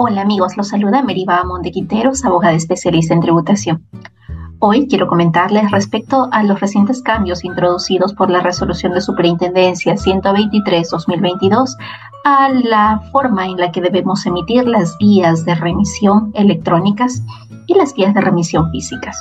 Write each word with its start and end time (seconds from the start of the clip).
Hola 0.00 0.20
amigos, 0.20 0.56
los 0.56 0.68
saluda 0.68 1.02
Meriva 1.02 1.42
Montequiteros, 1.42 2.24
abogada 2.24 2.54
especialista 2.54 3.14
en 3.14 3.20
tributación. 3.20 3.84
Hoy 4.60 4.86
quiero 4.86 5.08
comentarles 5.08 5.72
respecto 5.72 6.28
a 6.30 6.44
los 6.44 6.60
recientes 6.60 7.02
cambios 7.02 7.44
introducidos 7.44 8.14
por 8.14 8.30
la 8.30 8.38
resolución 8.38 8.92
de 8.92 9.00
superintendencia 9.00 9.94
123-2022 9.94 11.76
a 12.24 12.48
la 12.48 13.00
forma 13.10 13.46
en 13.46 13.56
la 13.56 13.72
que 13.72 13.80
debemos 13.80 14.24
emitir 14.24 14.68
las 14.68 14.96
guías 15.00 15.44
de 15.44 15.56
remisión 15.56 16.30
electrónicas 16.34 17.20
y 17.66 17.74
las 17.74 17.92
guías 17.92 18.14
de 18.14 18.20
remisión 18.20 18.70
físicas. 18.70 19.20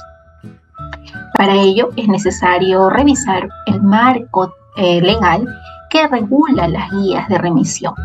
Para 1.40 1.56
ello 1.56 1.90
es 1.96 2.08
necesario 2.08 2.92
revisar 2.92 3.50
el 3.66 3.82
marco 3.82 4.54
eh, 4.76 5.02
legal 5.02 5.44
que 5.90 6.08
regula 6.08 6.68
las 6.68 6.92
guías 6.92 7.28
de 7.30 7.38
remisión. 7.40 7.96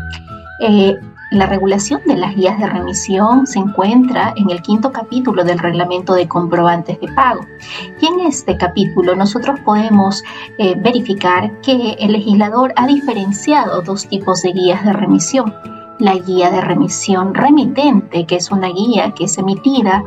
Eh, 0.59 0.97
la 1.33 1.47
regulación 1.47 2.01
de 2.05 2.15
las 2.15 2.35
guías 2.35 2.59
de 2.59 2.67
remisión 2.67 3.47
se 3.47 3.57
encuentra 3.57 4.33
en 4.35 4.51
el 4.51 4.61
quinto 4.61 4.91
capítulo 4.91 5.43
del 5.43 5.57
reglamento 5.57 6.13
de 6.13 6.27
comprobantes 6.27 6.99
de 7.01 7.07
pago. 7.07 7.41
Y 7.99 8.05
en 8.05 8.19
este 8.21 8.55
capítulo 8.55 9.15
nosotros 9.15 9.59
podemos 9.61 10.23
eh, 10.59 10.75
verificar 10.77 11.59
que 11.61 11.93
el 11.99 12.11
legislador 12.11 12.71
ha 12.75 12.85
diferenciado 12.85 13.81
dos 13.81 14.07
tipos 14.07 14.43
de 14.43 14.53
guías 14.53 14.85
de 14.85 14.93
remisión. 14.93 15.53
La 15.99 16.15
guía 16.15 16.51
de 16.51 16.61
remisión 16.61 17.33
remitente, 17.33 18.25
que 18.25 18.35
es 18.35 18.51
una 18.51 18.67
guía 18.67 19.11
que 19.15 19.25
es 19.25 19.37
emitida 19.37 20.03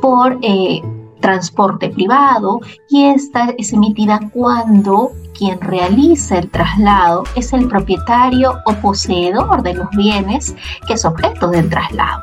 por 0.00 0.38
eh, 0.40 0.80
transporte 1.20 1.90
privado 1.90 2.60
y 2.88 3.04
esta 3.04 3.50
es 3.58 3.74
emitida 3.74 4.18
cuando 4.32 5.12
quien 5.40 5.58
realiza 5.58 6.36
el 6.36 6.50
traslado 6.50 7.24
es 7.34 7.54
el 7.54 7.66
propietario 7.66 8.58
o 8.66 8.74
poseedor 8.74 9.62
de 9.62 9.72
los 9.72 9.88
bienes 9.92 10.54
que 10.86 10.92
es 10.92 11.04
objeto 11.06 11.48
del 11.48 11.70
traslado. 11.70 12.22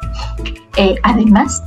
Eh, 0.78 0.94
además, 1.02 1.64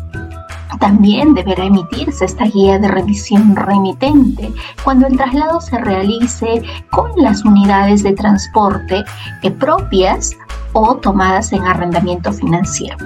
también 0.79 1.35
deberá 1.35 1.65
emitirse 1.65 2.25
esta 2.25 2.45
guía 2.45 2.79
de 2.79 2.87
remisión 2.87 3.57
remitente 3.57 4.53
cuando 4.85 5.09
el 5.09 5.17
traslado 5.17 5.61
se 5.61 5.77
realice 5.79 6.63
con 6.91 7.11
las 7.17 7.45
unidades 7.45 8.05
de 8.05 8.13
transporte 8.13 9.03
eh, 9.43 9.51
propias 9.51 10.37
o 10.73 10.99
tomadas 10.99 11.53
en 11.53 11.65
arrendamiento 11.65 12.33
financiero 12.33 12.97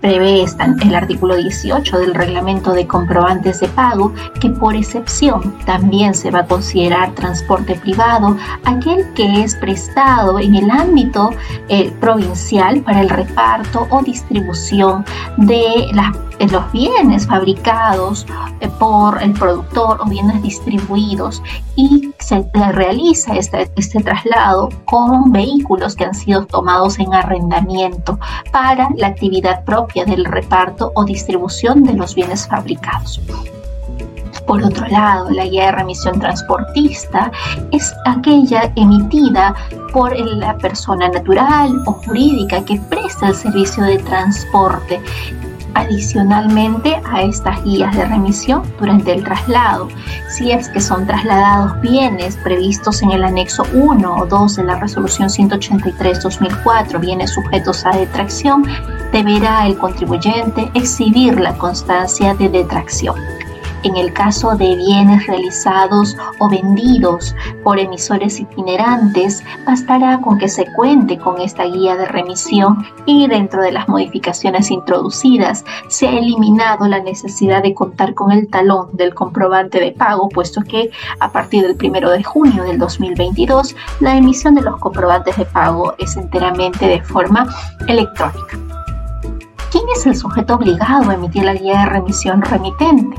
prevé 0.00 0.44
el 0.82 0.94
artículo 0.94 1.36
18 1.36 1.98
del 1.98 2.14
reglamento 2.14 2.72
de 2.72 2.86
comprobantes 2.86 3.60
de 3.60 3.68
pago 3.68 4.12
que 4.40 4.50
por 4.50 4.74
excepción 4.74 5.54
también 5.64 6.14
se 6.14 6.30
va 6.30 6.40
a 6.40 6.46
considerar 6.46 7.14
transporte 7.14 7.74
privado 7.76 8.36
aquel 8.64 9.12
que 9.14 9.42
es 9.42 9.54
prestado 9.56 10.38
en 10.38 10.54
el 10.54 10.70
ámbito 10.70 11.30
eh, 11.68 11.92
provincial 12.00 12.80
para 12.82 13.00
el 13.00 13.08
reparto 13.08 13.86
o 13.90 14.02
distribución 14.02 15.04
de 15.36 15.86
las 15.92 16.29
los 16.46 16.70
bienes 16.72 17.26
fabricados 17.26 18.26
eh, 18.60 18.68
por 18.78 19.22
el 19.22 19.32
productor 19.32 20.00
o 20.00 20.06
bienes 20.06 20.42
distribuidos 20.42 21.42
y 21.76 22.12
se 22.18 22.44
realiza 22.72 23.34
este, 23.36 23.70
este 23.76 24.02
traslado 24.02 24.70
con 24.84 25.32
vehículos 25.32 25.94
que 25.94 26.04
han 26.04 26.14
sido 26.14 26.46
tomados 26.46 26.98
en 26.98 27.12
arrendamiento 27.12 28.18
para 28.52 28.88
la 28.96 29.08
actividad 29.08 29.64
propia 29.64 30.04
del 30.04 30.24
reparto 30.24 30.92
o 30.94 31.04
distribución 31.04 31.82
de 31.82 31.94
los 31.94 32.14
bienes 32.14 32.46
fabricados. 32.46 33.20
Por 34.46 34.64
otro 34.64 34.86
lado, 34.88 35.30
la 35.30 35.44
guía 35.44 35.66
de 35.66 35.72
remisión 35.72 36.18
transportista 36.18 37.30
es 37.70 37.94
aquella 38.04 38.72
emitida 38.74 39.54
por 39.92 40.18
la 40.18 40.56
persona 40.58 41.08
natural 41.08 41.80
o 41.86 41.92
jurídica 41.92 42.64
que 42.64 42.80
presta 42.88 43.28
el 43.28 43.34
servicio 43.34 43.84
de 43.84 43.98
transporte 43.98 45.00
adicionalmente 45.74 47.00
a 47.04 47.22
estas 47.22 47.62
guías 47.64 47.96
de 47.96 48.04
remisión 48.04 48.62
durante 48.78 49.12
el 49.12 49.24
traslado. 49.24 49.88
Si 50.28 50.50
es 50.50 50.68
que 50.68 50.80
son 50.80 51.06
trasladados 51.06 51.80
bienes 51.80 52.36
previstos 52.36 53.02
en 53.02 53.12
el 53.12 53.24
anexo 53.24 53.64
1 53.72 54.16
o 54.16 54.26
2 54.26 54.56
de 54.56 54.64
la 54.64 54.76
resolución 54.76 55.28
183-2004, 55.28 57.00
bienes 57.00 57.30
sujetos 57.32 57.84
a 57.86 57.90
detracción, 57.90 58.64
deberá 59.12 59.66
el 59.66 59.76
contribuyente 59.76 60.70
exhibir 60.74 61.40
la 61.40 61.54
constancia 61.54 62.34
de 62.34 62.48
detracción. 62.48 63.16
En 63.82 63.96
el 63.96 64.12
caso 64.12 64.56
de 64.56 64.76
bienes 64.76 65.26
realizados 65.26 66.14
o 66.38 66.50
vendidos 66.50 67.34
por 67.64 67.78
emisores 67.78 68.38
itinerantes, 68.38 69.42
bastará 69.66 70.20
con 70.20 70.36
que 70.36 70.48
se 70.48 70.66
cuente 70.74 71.18
con 71.18 71.40
esta 71.40 71.64
guía 71.64 71.96
de 71.96 72.04
remisión 72.04 72.84
y 73.06 73.26
dentro 73.26 73.62
de 73.62 73.72
las 73.72 73.88
modificaciones 73.88 74.70
introducidas 74.70 75.64
se 75.88 76.08
ha 76.08 76.12
eliminado 76.12 76.86
la 76.88 77.00
necesidad 77.00 77.62
de 77.62 77.72
contar 77.72 78.12
con 78.12 78.32
el 78.32 78.48
talón 78.48 78.88
del 78.92 79.14
comprobante 79.14 79.80
de 79.80 79.92
pago, 79.92 80.28
puesto 80.28 80.60
que 80.62 80.90
a 81.18 81.32
partir 81.32 81.62
del 81.62 81.76
1 81.82 82.10
de 82.10 82.22
junio 82.22 82.64
del 82.64 82.78
2022 82.78 83.74
la 84.00 84.14
emisión 84.14 84.54
de 84.54 84.62
los 84.62 84.78
comprobantes 84.78 85.38
de 85.38 85.46
pago 85.46 85.94
es 85.98 86.18
enteramente 86.18 86.86
de 86.86 87.02
forma 87.02 87.46
electrónica. 87.88 88.58
¿Quién 89.70 89.84
es 89.94 90.04
el 90.04 90.16
sujeto 90.16 90.54
obligado 90.54 91.10
a 91.10 91.14
emitir 91.14 91.44
la 91.44 91.54
guía 91.54 91.80
de 91.80 91.86
remisión 91.86 92.42
remitente? 92.42 93.16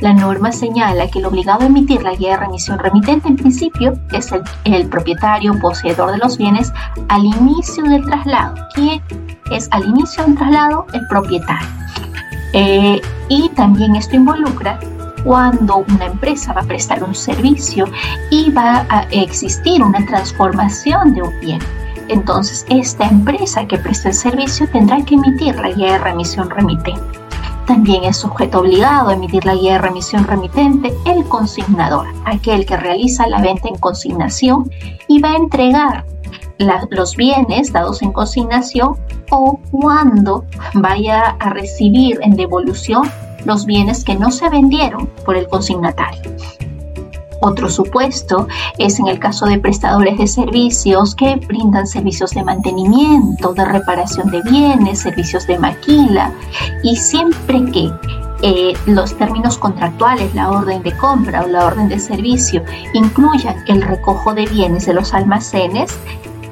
La 0.00 0.14
norma 0.14 0.50
señala 0.50 1.08
que 1.08 1.18
el 1.18 1.26
obligado 1.26 1.60
a 1.60 1.66
emitir 1.66 2.02
la 2.02 2.14
guía 2.14 2.30
de 2.30 2.36
remisión 2.38 2.78
remitente 2.78 3.28
en 3.28 3.36
principio 3.36 3.92
es 4.12 4.32
el, 4.64 4.88
propietario 4.88 5.58
poseedor 5.60 6.12
de 6.12 6.18
los 6.18 6.38
bienes 6.38 6.72
al 7.08 7.26
inicio 7.26 7.84
del 7.84 8.02
traslado. 8.06 8.54
¿Quién 8.74 9.02
es 9.50 9.68
al 9.72 9.84
inicio 9.84 10.24
del 10.24 10.36
traslado? 10.36 10.86
El 10.94 11.06
propietario. 11.08 11.68
Eh, 12.54 13.00
y 13.28 13.50
también 13.50 13.94
esto 13.94 14.16
involucra 14.16 14.80
cuando 15.22 15.84
una 15.86 16.06
empresa 16.06 16.54
va 16.54 16.62
a 16.62 16.64
prestar 16.64 17.04
un 17.04 17.14
servicio 17.14 17.84
y 18.30 18.50
va 18.50 18.86
a 18.88 19.02
existir 19.10 19.82
una 19.82 20.04
transformación 20.06 21.14
de 21.14 21.22
un 21.22 21.40
bien 21.40 21.60
entonces 22.12 22.66
esta 22.68 23.06
empresa 23.06 23.66
que 23.66 23.78
presta 23.78 24.08
el 24.08 24.14
servicio 24.14 24.68
tendrá 24.70 25.04
que 25.04 25.14
emitir 25.14 25.56
la 25.56 25.70
guía 25.70 25.92
de 25.92 25.98
remisión 25.98 26.50
remitente. 26.50 27.18
También 27.66 28.04
es 28.04 28.16
sujeto 28.16 28.60
obligado 28.60 29.10
a 29.10 29.14
emitir 29.14 29.44
la 29.44 29.54
guía 29.54 29.74
de 29.74 29.78
remisión 29.78 30.24
remitente 30.24 30.92
el 31.06 31.24
consignador, 31.24 32.06
aquel 32.24 32.66
que 32.66 32.76
realiza 32.76 33.28
la 33.28 33.40
venta 33.40 33.68
en 33.68 33.76
consignación 33.76 34.70
y 35.06 35.20
va 35.20 35.30
a 35.30 35.36
entregar 35.36 36.04
los 36.90 37.16
bienes 37.16 37.72
dados 37.72 38.02
en 38.02 38.12
consignación 38.12 38.96
o 39.30 39.58
cuando 39.70 40.44
vaya 40.74 41.36
a 41.38 41.50
recibir 41.50 42.18
en 42.22 42.36
devolución 42.36 43.08
los 43.44 43.64
bienes 43.64 44.04
que 44.04 44.16
no 44.16 44.30
se 44.30 44.50
vendieron 44.50 45.06
por 45.24 45.36
el 45.36 45.48
consignatario. 45.48 46.20
Otro 47.40 47.70
supuesto 47.70 48.46
es 48.76 48.98
en 48.98 49.08
el 49.08 49.18
caso 49.18 49.46
de 49.46 49.58
prestadores 49.58 50.18
de 50.18 50.26
servicios 50.26 51.14
que 51.14 51.36
brindan 51.36 51.86
servicios 51.86 52.32
de 52.32 52.44
mantenimiento, 52.44 53.54
de 53.54 53.64
reparación 53.64 54.30
de 54.30 54.42
bienes, 54.42 55.00
servicios 55.00 55.46
de 55.46 55.58
maquila. 55.58 56.32
Y 56.82 56.96
siempre 56.96 57.64
que 57.72 57.90
eh, 58.42 58.74
los 58.86 59.16
términos 59.16 59.56
contractuales, 59.56 60.34
la 60.34 60.50
orden 60.50 60.82
de 60.82 60.94
compra 60.96 61.42
o 61.42 61.46
la 61.46 61.66
orden 61.66 61.88
de 61.88 61.98
servicio 61.98 62.62
incluyan 62.92 63.56
el 63.66 63.80
recojo 63.82 64.34
de 64.34 64.44
bienes 64.46 64.84
de 64.84 64.94
los 64.94 65.14
almacenes, 65.14 65.98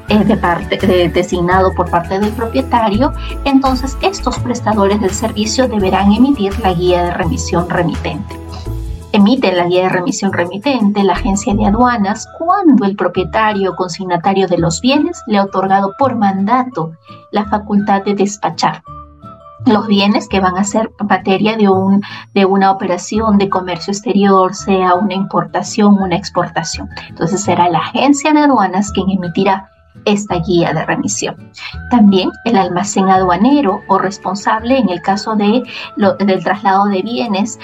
eh, 0.08 0.36
parte, 0.36 0.78
designado 1.12 1.72
por 1.74 1.90
parte 1.90 2.18
del 2.18 2.30
propietario, 2.32 3.12
entonces 3.44 3.94
estos 4.00 4.38
prestadores 4.38 5.02
del 5.02 5.10
servicio 5.10 5.68
deberán 5.68 6.12
emitir 6.12 6.58
la 6.60 6.72
guía 6.72 7.04
de 7.04 7.10
remisión 7.10 7.68
remitente 7.68 8.38
emite 9.12 9.52
la 9.52 9.66
guía 9.66 9.84
de 9.84 9.88
remisión 9.88 10.32
remitente 10.32 11.02
la 11.02 11.14
agencia 11.14 11.54
de 11.54 11.66
aduanas 11.66 12.28
cuando 12.38 12.84
el 12.84 12.96
propietario 12.96 13.72
o 13.72 13.76
consignatario 13.76 14.46
de 14.46 14.58
los 14.58 14.80
bienes 14.80 15.22
le 15.26 15.38
ha 15.38 15.44
otorgado 15.44 15.94
por 15.98 16.16
mandato 16.16 16.92
la 17.30 17.46
facultad 17.46 18.02
de 18.04 18.14
despachar 18.14 18.82
los 19.66 19.86
bienes 19.86 20.28
que 20.28 20.40
van 20.40 20.56
a 20.56 20.64
ser 20.64 20.90
materia 21.08 21.56
de, 21.56 21.68
un, 21.68 22.02
de 22.34 22.44
una 22.44 22.70
operación 22.70 23.38
de 23.38 23.48
comercio 23.48 23.92
exterior, 23.92 24.54
sea 24.54 24.94
una 24.94 25.14
importación, 25.14 25.98
una 26.00 26.16
exportación. 26.16 26.88
Entonces 27.08 27.42
será 27.42 27.68
la 27.68 27.78
agencia 27.78 28.32
de 28.32 28.40
aduanas 28.40 28.92
quien 28.92 29.10
emitirá 29.10 29.70
esta 30.04 30.36
guía 30.36 30.72
de 30.72 30.86
remisión. 30.86 31.50
También 31.90 32.30
el 32.44 32.56
almacén 32.56 33.08
aduanero 33.08 33.82
o 33.88 33.98
responsable 33.98 34.78
en 34.78 34.88
el 34.88 35.02
caso 35.02 35.34
de 35.34 35.62
del 35.96 36.44
traslado 36.44 36.86
de 36.86 37.02
bienes 37.02 37.58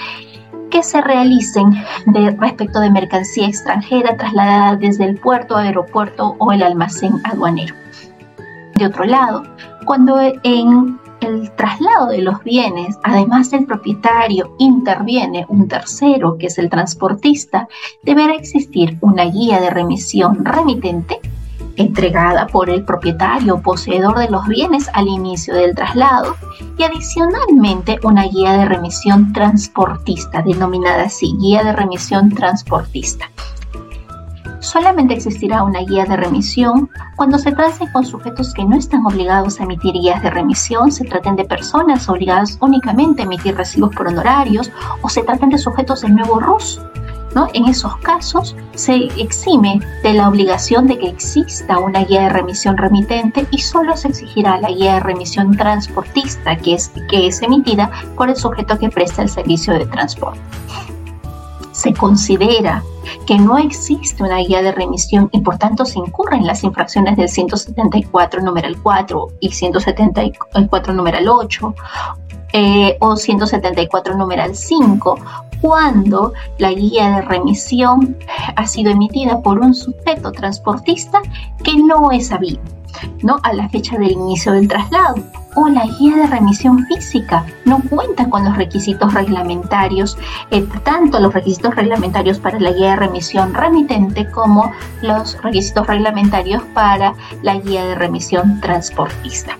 que 0.69 0.83
se 0.83 1.01
realicen 1.01 1.71
de, 2.07 2.31
respecto 2.31 2.79
de 2.79 2.91
mercancía 2.91 3.47
extranjera 3.47 4.17
trasladada 4.17 4.75
desde 4.75 5.05
el 5.05 5.17
puerto, 5.17 5.55
aeropuerto 5.55 6.35
o 6.39 6.51
el 6.51 6.63
almacén 6.63 7.13
aduanero. 7.23 7.75
De 8.75 8.85
otro 8.85 9.05
lado, 9.05 9.43
cuando 9.85 10.19
en 10.19 10.99
el 11.21 11.51
traslado 11.55 12.07
de 12.07 12.21
los 12.21 12.43
bienes, 12.43 12.97
además 13.03 13.51
del 13.51 13.65
propietario, 13.65 14.55
interviene 14.59 15.45
un 15.47 15.67
tercero, 15.67 16.37
que 16.37 16.47
es 16.47 16.57
el 16.57 16.69
transportista, 16.69 17.67
deberá 18.03 18.33
existir 18.33 18.97
una 19.01 19.25
guía 19.25 19.61
de 19.61 19.69
remisión 19.69 20.43
remitente 20.43 21.19
entregada 21.77 22.47
por 22.47 22.69
el 22.69 22.83
propietario 22.83 23.55
o 23.55 23.61
poseedor 23.61 24.17
de 24.17 24.29
los 24.29 24.47
bienes 24.47 24.89
al 24.93 25.07
inicio 25.07 25.53
del 25.53 25.75
traslado 25.75 26.35
y 26.77 26.83
adicionalmente 26.83 27.99
una 28.03 28.23
guía 28.23 28.53
de 28.53 28.65
remisión 28.65 29.33
transportista, 29.33 30.41
denominada 30.41 31.03
así, 31.03 31.35
guía 31.39 31.63
de 31.63 31.73
remisión 31.73 32.29
transportista. 32.29 33.29
Solamente 34.59 35.13
existirá 35.13 35.63
una 35.63 35.81
guía 35.81 36.05
de 36.05 36.17
remisión 36.17 36.89
cuando 37.15 37.37
se 37.37 37.51
trate 37.51 37.89
con 37.91 38.03
sujetos 38.03 38.51
que 38.53 38.65
no 38.65 38.75
están 38.75 39.05
obligados 39.05 39.59
a 39.59 39.63
emitir 39.63 39.93
guías 39.93 40.23
de 40.23 40.31
remisión, 40.31 40.91
se 40.91 41.05
traten 41.05 41.35
de 41.35 41.45
personas 41.45 42.09
obligadas 42.09 42.57
únicamente 42.59 43.21
a 43.21 43.25
emitir 43.25 43.55
recibos 43.55 43.95
por 43.95 44.07
honorarios 44.07 44.71
o 45.03 45.09
se 45.09 45.21
traten 45.21 45.49
de 45.49 45.59
sujetos 45.59 46.01
del 46.01 46.15
nuevo 46.15 46.39
RUS. 46.39 46.81
¿No? 47.35 47.49
En 47.53 47.65
esos 47.65 47.95
casos 47.97 48.55
se 48.73 48.95
exime 49.17 49.81
de 50.01 50.13
la 50.13 50.29
obligación 50.29 50.87
de 50.87 50.97
que 50.97 51.09
exista 51.09 51.77
una 51.77 52.05
guía 52.05 52.23
de 52.23 52.29
remisión 52.29 52.77
remitente 52.77 53.45
y 53.51 53.59
solo 53.59 53.95
se 53.95 54.07
exigirá 54.07 54.57
la 54.57 54.69
guía 54.69 54.95
de 54.95 54.99
remisión 55.01 55.55
transportista 55.55 56.55
que 56.55 56.73
es, 56.73 56.91
que 57.09 57.27
es 57.27 57.41
emitida 57.41 57.91
por 58.15 58.29
el 58.29 58.35
sujeto 58.37 58.79
que 58.79 58.89
presta 58.89 59.21
el 59.21 59.29
servicio 59.29 59.73
de 59.73 59.85
transporte. 59.85 60.39
Se 61.73 61.93
considera 61.93 62.81
que 63.27 63.37
no 63.37 63.57
existe 63.57 64.23
una 64.23 64.37
guía 64.37 64.61
de 64.61 64.71
remisión 64.71 65.29
y 65.33 65.41
por 65.41 65.57
tanto 65.57 65.85
se 65.85 65.99
incurren 65.99 66.47
las 66.47 66.63
infracciones 66.63 67.17
del 67.17 67.27
174 67.27 68.41
numeral 68.41 68.77
4 68.81 69.27
y 69.41 69.51
174 69.51 70.93
numeral 70.93 71.27
8 71.27 71.75
eh, 72.57 72.95
o 73.01 73.17
174 73.17 74.15
numeral 74.15 74.55
5 74.55 75.19
cuando 75.59 76.31
la 76.57 76.71
guía 76.71 77.17
de 77.17 77.21
remisión 77.23 78.15
ha 78.55 78.65
sido 78.65 78.91
emitida 78.91 79.41
por 79.41 79.59
un 79.59 79.73
sujeto 79.73 80.31
transportista 80.31 81.21
que 81.65 81.75
no 81.75 82.11
es 82.11 82.27
sabido. 82.27 82.61
¿no? 83.23 83.39
a 83.43 83.51
la 83.51 83.67
fecha 83.67 83.97
del 83.97 84.13
inicio 84.13 84.53
del 84.53 84.69
traslado 84.69 85.15
o 85.55 85.67
la 85.67 85.85
guía 85.99 86.15
de 86.15 86.27
remisión 86.27 86.85
física 86.85 87.45
no 87.65 87.81
cuenta 87.89 88.29
con 88.29 88.45
los 88.45 88.55
requisitos 88.55 89.13
reglamentarios, 89.13 90.17
eh, 90.49 90.65
tanto 90.85 91.19
los 91.19 91.33
requisitos 91.33 91.75
reglamentarios 91.75 92.39
para 92.39 92.57
la 92.57 92.71
guía 92.71 92.91
de 92.91 92.95
remisión 92.95 93.53
remitente 93.53 94.31
como 94.31 94.71
los 95.01 95.37
requisitos 95.43 95.85
reglamentarios 95.87 96.63
para 96.73 97.13
la 97.41 97.55
guía 97.55 97.85
de 97.85 97.95
remisión 97.95 98.61
transportista. 98.61 99.57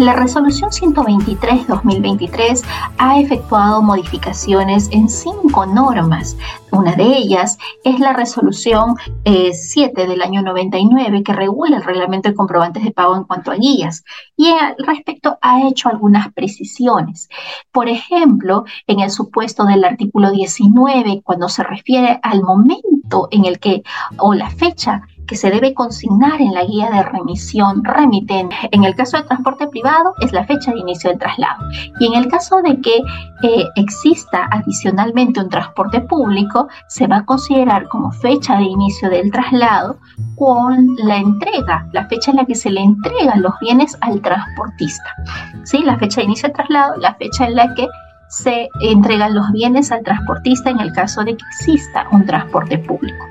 La 0.00 0.14
resolución 0.14 0.70
123-2023 0.70 2.64
ha 2.96 3.20
efectuado 3.20 3.82
modificaciones 3.82 4.88
en 4.92 5.10
cinco 5.10 5.66
normas. 5.66 6.38
Una 6.72 6.94
de 6.96 7.04
ellas 7.04 7.58
es 7.84 8.00
la 8.00 8.14
resolución 8.14 8.94
7 9.26 10.02
eh, 10.02 10.06
del 10.06 10.22
año 10.22 10.40
99 10.40 11.22
que 11.22 11.34
regula 11.34 11.76
el 11.76 11.84
reglamento 11.84 12.30
de 12.30 12.34
comprobantes 12.34 12.82
de 12.82 12.92
pago 12.92 13.14
en 13.14 13.24
cuanto 13.24 13.50
a 13.50 13.56
guías 13.56 14.02
y 14.38 14.48
al 14.48 14.74
respecto 14.78 15.36
ha 15.42 15.68
hecho 15.68 15.90
algunas 15.90 16.32
precisiones. 16.32 17.28
Por 17.70 17.90
ejemplo, 17.90 18.64
en 18.86 19.00
el 19.00 19.10
supuesto 19.10 19.64
del 19.64 19.84
artículo 19.84 20.30
19, 20.30 21.20
cuando 21.22 21.50
se 21.50 21.62
refiere 21.62 22.18
al 22.22 22.42
momento 22.42 23.28
en 23.30 23.44
el 23.44 23.58
que 23.58 23.82
o 24.16 24.32
la 24.32 24.48
fecha 24.48 25.02
que 25.30 25.36
se 25.36 25.48
debe 25.48 25.74
consignar 25.74 26.40
en 26.40 26.52
la 26.52 26.64
guía 26.64 26.90
de 26.90 27.04
remisión 27.04 27.84
remitente. 27.84 28.56
En 28.72 28.82
el 28.82 28.96
caso 28.96 29.16
del 29.16 29.26
transporte 29.26 29.68
privado 29.68 30.12
es 30.20 30.32
la 30.32 30.44
fecha 30.44 30.72
de 30.72 30.80
inicio 30.80 31.08
del 31.08 31.20
traslado. 31.20 31.62
Y 32.00 32.06
en 32.08 32.14
el 32.14 32.26
caso 32.26 32.60
de 32.62 32.80
que 32.80 32.96
eh, 33.44 33.64
exista 33.76 34.48
adicionalmente 34.50 35.38
un 35.38 35.48
transporte 35.48 36.00
público, 36.00 36.66
se 36.88 37.06
va 37.06 37.18
a 37.18 37.24
considerar 37.24 37.86
como 37.86 38.10
fecha 38.10 38.56
de 38.56 38.64
inicio 38.64 39.08
del 39.08 39.30
traslado 39.30 39.98
con 40.34 40.96
la 40.96 41.18
entrega, 41.18 41.86
la 41.92 42.06
fecha 42.08 42.32
en 42.32 42.38
la 42.38 42.44
que 42.44 42.56
se 42.56 42.70
le 42.70 42.80
entregan 42.80 43.40
los 43.40 43.52
bienes 43.60 43.96
al 44.00 44.20
transportista. 44.22 45.14
¿Sí? 45.62 45.84
La 45.84 45.96
fecha 45.96 46.22
de 46.22 46.24
inicio 46.24 46.48
del 46.48 46.56
traslado, 46.56 46.96
la 46.96 47.14
fecha 47.14 47.46
en 47.46 47.54
la 47.54 47.72
que 47.74 47.86
se 48.30 48.68
entregan 48.80 49.34
los 49.34 49.52
bienes 49.52 49.92
al 49.92 50.02
transportista 50.02 50.70
en 50.70 50.80
el 50.80 50.92
caso 50.92 51.22
de 51.22 51.36
que 51.36 51.44
exista 51.52 52.06
un 52.10 52.26
transporte 52.26 52.78
público. 52.78 53.29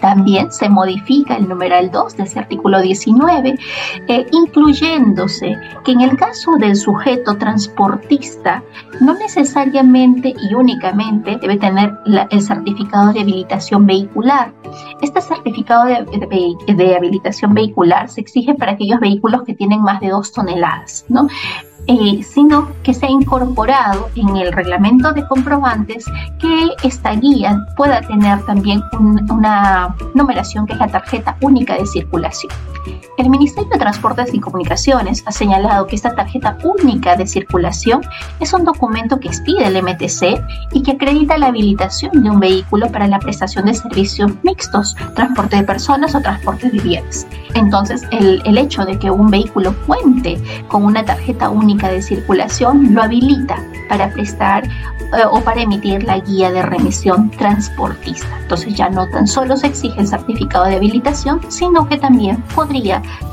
También 0.00 0.50
se 0.50 0.68
modifica 0.68 1.36
el 1.36 1.48
numeral 1.48 1.90
2 1.90 2.16
de 2.16 2.22
ese 2.24 2.38
artículo 2.38 2.80
19, 2.80 3.58
eh, 4.08 4.26
incluyéndose 4.32 5.56
que 5.84 5.92
en 5.92 6.00
el 6.00 6.16
caso 6.16 6.52
del 6.58 6.76
sujeto 6.76 7.36
transportista, 7.36 8.62
no 9.00 9.14
necesariamente 9.14 10.34
y 10.50 10.54
únicamente 10.54 11.36
debe 11.40 11.56
tener 11.56 11.92
el 12.30 12.42
certificado 12.42 13.12
de 13.12 13.20
habilitación 13.20 13.86
vehicular. 13.86 14.52
Este 15.00 15.20
certificado 15.20 15.86
de, 15.86 16.96
habilitación 16.96 17.54
vehicular 17.54 18.08
se 18.08 18.20
exige 18.20 18.54
para 18.54 18.72
aquellos 18.72 19.00
vehículos 19.00 19.42
que 19.42 19.54
tienen 19.54 19.82
más 19.82 20.00
de 20.00 20.08
2 20.08 20.32
toneladas, 20.32 21.04
¿no? 21.08 21.28
Eh, 21.86 22.22
sino 22.22 22.68
que 22.82 22.94
se 22.94 23.06
ha 23.06 23.10
incorporado 23.10 24.10
en 24.14 24.36
el 24.36 24.52
reglamento 24.52 25.12
de 25.12 25.26
comprobantes 25.26 26.04
que 26.38 26.70
esta 26.84 27.12
guía 27.14 27.66
pueda 27.76 28.00
tener 28.02 28.42
también 28.44 28.80
una 29.28 29.96
numeración 30.14 30.66
que 30.66 30.74
es 30.74 30.78
la 30.78 30.88
tarjeta 30.88 31.36
única 31.40 31.74
de 31.76 31.86
circulación. 31.86 32.52
El 33.18 33.28
Ministerio 33.28 33.68
de 33.70 33.78
Transportes 33.78 34.32
y 34.32 34.40
Comunicaciones 34.40 35.22
ha 35.26 35.32
señalado 35.32 35.86
que 35.86 35.96
esta 35.96 36.14
tarjeta 36.14 36.56
única 36.64 37.16
de 37.16 37.26
circulación 37.26 38.00
es 38.40 38.52
un 38.52 38.64
documento 38.64 39.20
que 39.20 39.28
expide 39.28 39.66
el 39.66 39.82
MTC 39.82 40.42
y 40.72 40.82
que 40.82 40.92
acredita 40.92 41.38
la 41.38 41.48
habilitación 41.48 42.22
de 42.22 42.30
un 42.30 42.40
vehículo 42.40 42.90
para 42.90 43.06
la 43.06 43.18
prestación 43.18 43.66
de 43.66 43.74
servicios 43.74 44.32
mixtos, 44.42 44.96
transporte 45.14 45.56
de 45.56 45.64
personas 45.64 46.14
o 46.14 46.20
transporte 46.20 46.70
de 46.70 46.78
bienes. 46.78 47.26
Entonces, 47.54 48.02
el, 48.10 48.42
el 48.44 48.58
hecho 48.58 48.84
de 48.84 48.98
que 48.98 49.10
un 49.10 49.30
vehículo 49.30 49.74
cuente 49.86 50.38
con 50.68 50.84
una 50.84 51.04
tarjeta 51.04 51.50
única 51.50 51.88
de 51.88 52.02
circulación 52.02 52.94
lo 52.94 53.02
habilita 53.02 53.56
para 53.88 54.10
prestar 54.12 54.64
eh, 55.12 55.24
o 55.28 55.40
para 55.40 55.62
emitir 55.62 56.04
la 56.04 56.20
guía 56.20 56.52
de 56.52 56.62
remisión 56.62 57.30
transportista. 57.30 58.28
Entonces 58.42 58.74
ya 58.74 58.88
no 58.88 59.08
tan 59.08 59.26
solo 59.26 59.56
se 59.56 59.66
exige 59.66 60.00
el 60.00 60.06
certificado 60.06 60.66
de 60.66 60.76
habilitación, 60.76 61.40
sino 61.48 61.88
que 61.88 61.98
también 61.98 62.40
podría 62.54 62.79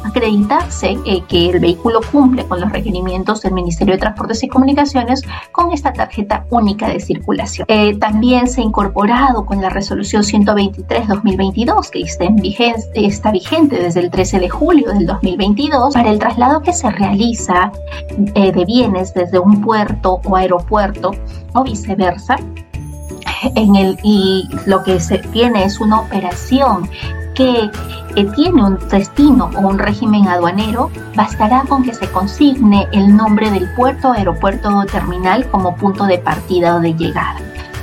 acreditarse 0.04 0.98
eh, 1.06 1.24
que 1.28 1.50
el 1.50 1.60
vehículo 1.60 2.02
cumple 2.12 2.46
con 2.46 2.60
los 2.60 2.72
requerimientos 2.72 3.42
del 3.42 3.54
Ministerio 3.54 3.94
de 3.94 4.00
Transportes 4.00 4.44
y 4.44 4.48
Comunicaciones 4.48 5.22
con 5.52 5.72
esta 5.72 5.94
tarjeta 5.94 6.46
única 6.50 6.88
de 6.88 7.00
circulación. 7.00 7.66
Eh, 7.70 7.96
también 7.98 8.48
se 8.48 8.62
ha 8.62 8.64
incorporado 8.64 9.46
con 9.46 9.62
la 9.62 9.70
resolución 9.70 10.24
123-2022 10.24 11.90
que 11.90 12.02
está, 12.02 12.26
en 12.26 12.42
está 12.96 13.32
vigente 13.32 13.78
desde 13.78 14.02
el 14.02 14.10
13 14.10 14.40
de 14.40 14.50
julio 14.50 14.92
del 14.94 15.06
2022 15.06 15.94
para 15.94 16.10
el 16.10 16.20
traslado 16.20 16.62
que 16.62 16.74
se 16.74 16.90
realiza 16.90 17.72
de 18.18 18.66
bienes 18.66 19.14
desde 19.14 19.40
un 19.40 19.62
puerto 19.62 20.20
o 20.24 20.36
aeropuerto 20.36 21.12
o 21.54 21.64
viceversa. 21.64 22.38
En 23.56 23.76
el, 23.76 23.98
y 24.04 24.48
lo 24.66 24.84
que 24.84 25.00
se 25.00 25.20
tiene 25.20 25.64
es 25.64 25.80
una 25.80 26.02
operación 26.02 26.90
que 27.38 27.70
tiene 28.36 28.64
un 28.64 28.80
destino 28.90 29.52
o 29.56 29.60
un 29.60 29.78
régimen 29.78 30.28
aduanero, 30.28 30.90
bastará 31.16 31.64
con 31.70 31.84
que 31.84 31.94
se 31.94 32.10
consigne 32.10 32.88
el 32.92 33.16
nombre 33.16 33.52
del 33.52 33.72
puerto, 33.76 34.12
aeropuerto 34.12 34.76
o 34.76 34.86
terminal 34.86 35.48
como 35.52 35.76
punto 35.76 36.06
de 36.06 36.18
partida 36.18 36.76
o 36.76 36.80
de 36.80 36.96
llegada. 36.96 37.40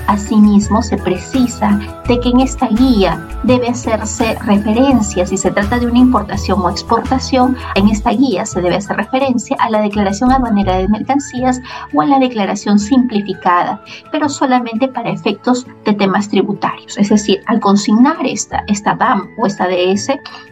Asimismo, 0.07 0.83
se 0.83 0.97
precisa 0.97 1.81
de 2.07 2.21
que 2.21 2.29
en 2.29 2.41
esta 2.41 2.69
guía 2.69 3.27
debe 3.43 3.69
hacerse 3.69 4.37
referencia, 4.45 5.27
si 5.27 5.37
se 5.37 5.51
trata 5.51 5.79
de 5.79 5.87
una 5.87 5.99
importación 5.99 6.61
o 6.61 6.71
exportación, 6.71 7.57
en 7.75 7.89
esta 7.89 8.11
guía 8.11 8.45
se 8.45 8.61
debe 8.61 8.77
hacer 8.77 8.97
referencia 8.97 9.57
a 9.61 9.71
la 9.71 9.81
declaración 9.81 10.31
aduanera 10.31 10.77
de 10.77 10.89
mercancías 10.89 11.61
o 11.93 12.03
a 12.03 12.07
la 12.07 12.19
declaración 12.19 12.79
simplificada, 12.79 13.83
pero 14.13 14.29
solamente 14.29 14.89
para 14.89 15.11
efectos 15.11 15.67
de 15.85 15.95
temas 15.95 16.29
tributarios. 16.29 16.99
Es 16.99 17.09
decir, 17.09 17.41
al 17.47 17.61
consignar 17.61 18.17
esta, 18.25 18.65
esta 18.69 18.95
BAM 18.95 19.29
o 19.39 19.47
esta 19.47 19.67
DS, 19.67 20.09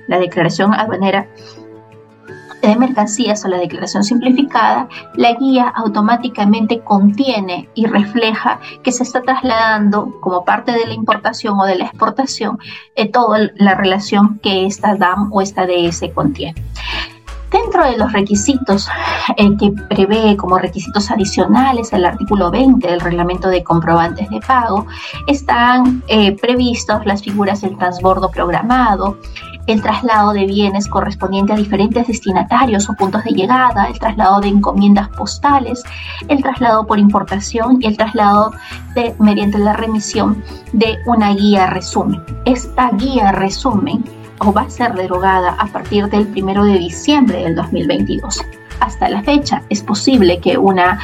la 0.08 0.18
declaración 0.18 0.74
aduanera 0.74 1.26
de 2.68 2.76
mercancías 2.76 3.44
o 3.44 3.48
la 3.48 3.58
declaración 3.58 4.04
simplificada, 4.04 4.88
la 5.14 5.34
guía 5.34 5.68
automáticamente 5.68 6.80
contiene 6.80 7.68
y 7.74 7.86
refleja 7.86 8.60
que 8.82 8.92
se 8.92 9.02
está 9.02 9.22
trasladando 9.22 10.20
como 10.20 10.44
parte 10.44 10.72
de 10.72 10.86
la 10.86 10.94
importación 10.94 11.58
o 11.58 11.64
de 11.64 11.76
la 11.76 11.86
exportación 11.86 12.58
eh, 12.94 13.08
toda 13.08 13.50
la 13.56 13.74
relación 13.74 14.38
que 14.42 14.66
esta 14.66 14.94
DAM 14.94 15.32
o 15.32 15.40
esta 15.40 15.66
DS 15.66 16.02
contiene. 16.14 16.62
Dentro 17.52 17.84
de 17.84 17.98
los 17.98 18.10
requisitos 18.12 18.88
eh, 19.36 19.50
que 19.58 19.72
prevé 19.72 20.38
como 20.38 20.58
requisitos 20.58 21.10
adicionales 21.10 21.92
el 21.92 22.06
artículo 22.06 22.50
20 22.50 22.88
del 22.88 23.00
reglamento 23.00 23.48
de 23.48 23.62
comprobantes 23.62 24.30
de 24.30 24.40
pago, 24.40 24.86
están 25.26 26.02
eh, 26.08 26.34
previstos 26.40 27.04
las 27.04 27.22
figuras 27.22 27.60
del 27.60 27.76
transbordo 27.76 28.30
programado, 28.30 29.18
el 29.66 29.82
traslado 29.82 30.32
de 30.32 30.46
bienes 30.46 30.88
correspondiente 30.88 31.52
a 31.52 31.56
diferentes 31.56 32.06
destinatarios 32.06 32.88
o 32.88 32.94
puntos 32.94 33.24
de 33.24 33.30
llegada, 33.30 33.86
el 33.86 33.98
traslado 33.98 34.40
de 34.40 34.48
encomiendas 34.48 35.08
postales, 35.10 35.82
el 36.28 36.42
traslado 36.42 36.86
por 36.86 36.98
importación 36.98 37.78
y 37.80 37.86
el 37.86 37.96
traslado 37.96 38.52
de, 38.94 39.14
mediante 39.18 39.58
la 39.58 39.72
remisión 39.72 40.42
de 40.72 40.98
una 41.06 41.32
guía 41.34 41.66
resumen. 41.66 42.22
Esta 42.44 42.90
guía 42.90 43.32
resumen 43.32 44.04
o 44.44 44.52
va 44.52 44.62
a 44.62 44.70
ser 44.70 44.94
derogada 44.94 45.50
a 45.58 45.66
partir 45.66 46.08
del 46.08 46.26
1 46.26 46.64
de 46.64 46.78
diciembre 46.78 47.42
del 47.42 47.54
2022. 47.54 48.42
Hasta 48.80 49.08
la 49.08 49.22
fecha 49.22 49.62
es 49.68 49.82
posible 49.82 50.38
que 50.38 50.58
una 50.58 50.98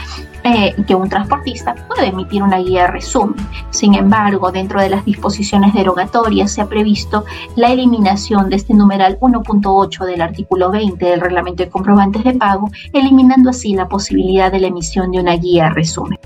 eh, 0.44 0.74
que 0.86 0.94
un 0.94 1.08
transportista 1.08 1.74
puede 1.74 2.06
emitir 2.06 2.42
una 2.42 2.58
guía 2.58 2.86
resumen. 2.86 3.34
Sin 3.70 3.94
embargo, 3.94 4.50
dentro 4.52 4.80
de 4.80 4.88
las 4.88 5.04
disposiciones 5.04 5.74
derogatorias 5.74 6.52
se 6.52 6.62
ha 6.62 6.66
previsto 6.68 7.24
la 7.56 7.72
eliminación 7.72 8.48
de 8.48 8.56
este 8.56 8.72
numeral 8.72 9.18
1.8 9.20 10.06
del 10.06 10.22
artículo 10.22 10.70
20 10.70 11.04
del 11.04 11.20
reglamento 11.20 11.64
de 11.64 11.68
comprobantes 11.68 12.24
de 12.24 12.34
pago, 12.34 12.70
eliminando 12.92 13.50
así 13.50 13.74
la 13.74 13.88
posibilidad 13.88 14.50
de 14.50 14.60
la 14.60 14.68
emisión 14.68 15.10
de 15.10 15.20
una 15.20 15.36
guía 15.36 15.70
resumen. 15.70 16.18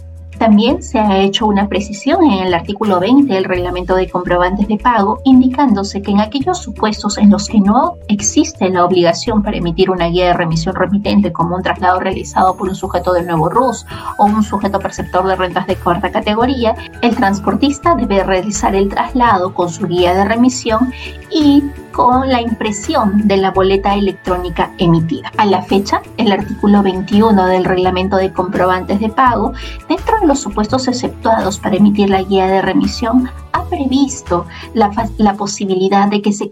También 0.43 0.83
se 0.83 0.99
ha 0.99 1.19
hecho 1.19 1.47
una 1.47 1.69
precisión 1.69 2.25
en 2.25 2.45
el 2.45 2.53
artículo 2.53 2.99
20 2.99 3.33
del 3.33 3.45
reglamento 3.45 3.95
de 3.95 4.11
comprobantes 4.11 4.67
de 4.67 4.77
pago, 4.77 5.21
indicándose 5.23 6.03
que 6.03 6.11
en 6.11 6.19
aquellos 6.19 6.59
supuestos 6.59 7.17
en 7.19 7.31
los 7.31 7.47
que 7.47 7.61
no 7.61 7.99
existe 8.09 8.69
la 8.69 8.85
obligación 8.85 9.45
para 9.45 9.59
emitir 9.59 9.89
una 9.89 10.09
guía 10.09 10.27
de 10.27 10.33
remisión 10.33 10.75
remitente, 10.75 11.33
como 11.33 11.55
un 11.55 11.63
traslado 11.63 12.01
realizado 12.01 12.57
por 12.57 12.69
un 12.69 12.75
sujeto 12.75 13.13
de 13.13 13.23
nuevo 13.23 13.51
RUS 13.51 13.87
o 14.19 14.25
un 14.25 14.43
sujeto 14.43 14.81
perceptor 14.81 15.25
de 15.29 15.37
rentas 15.37 15.69
de 15.69 15.77
cuarta 15.77 16.11
categoría, 16.11 16.75
el 17.03 17.15
transportista 17.15 17.95
debe 17.95 18.25
realizar 18.25 18.75
el 18.75 18.89
traslado 18.89 19.55
con 19.55 19.71
su 19.71 19.87
guía 19.87 20.13
de 20.13 20.25
remisión 20.25 20.93
y 21.31 21.63
con 21.93 22.29
la 22.29 22.41
impresión 22.41 23.29
de 23.29 23.37
la 23.37 23.51
boleta 23.51 23.95
electrónica 23.95 24.73
emitida. 24.79 25.31
A 25.37 25.47
la 25.47 25.63
fecha, 25.63 26.03
el 26.17 26.33
artículo 26.33 26.83
21 26.83 27.47
del 27.47 27.65
reglamento 27.65 28.17
de 28.17 28.33
comprobantes 28.33 29.01
de 29.01 29.09
pago, 29.09 29.53
dentro 29.89 30.21
de 30.21 30.27
los 30.27 30.41
supuestos 30.41 30.89
exceptuados 30.89 31.59
para 31.59 31.77
emitir 31.77 32.11
la 32.11 32.23
guía 32.23 32.47
de 32.47 32.63
remisión, 32.63 33.31
ha 33.53 33.65
previsto 33.65 34.47
la, 34.75 34.91
posibilidad 35.37 36.09
de 36.09 36.23
que 36.23 36.33
se 36.33 36.51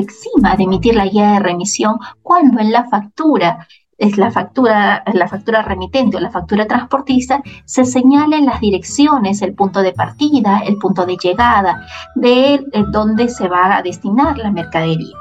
exima 0.00 0.56
de 0.56 0.64
emitir 0.64 0.94
la 0.94 1.06
guía 1.06 1.32
de 1.32 1.40
remisión 1.40 1.98
cuando 2.22 2.60
en 2.60 2.72
la 2.72 2.84
factura 2.84 3.66
es 4.02 4.18
la 4.18 4.32
factura, 4.32 5.04
la 5.14 5.28
factura 5.28 5.62
remitente 5.62 6.16
o 6.16 6.20
la 6.20 6.30
factura 6.30 6.66
transportista, 6.66 7.40
se 7.64 7.84
señalen 7.84 8.46
las 8.46 8.60
direcciones, 8.60 9.42
el 9.42 9.54
punto 9.54 9.80
de 9.80 9.92
partida, 9.92 10.58
el 10.66 10.76
punto 10.76 11.06
de 11.06 11.16
llegada, 11.16 11.86
de 12.16 12.54
eh, 12.54 12.84
dónde 12.90 13.28
se 13.28 13.48
va 13.48 13.76
a 13.76 13.82
destinar 13.82 14.38
la 14.38 14.50
mercadería. 14.50 15.16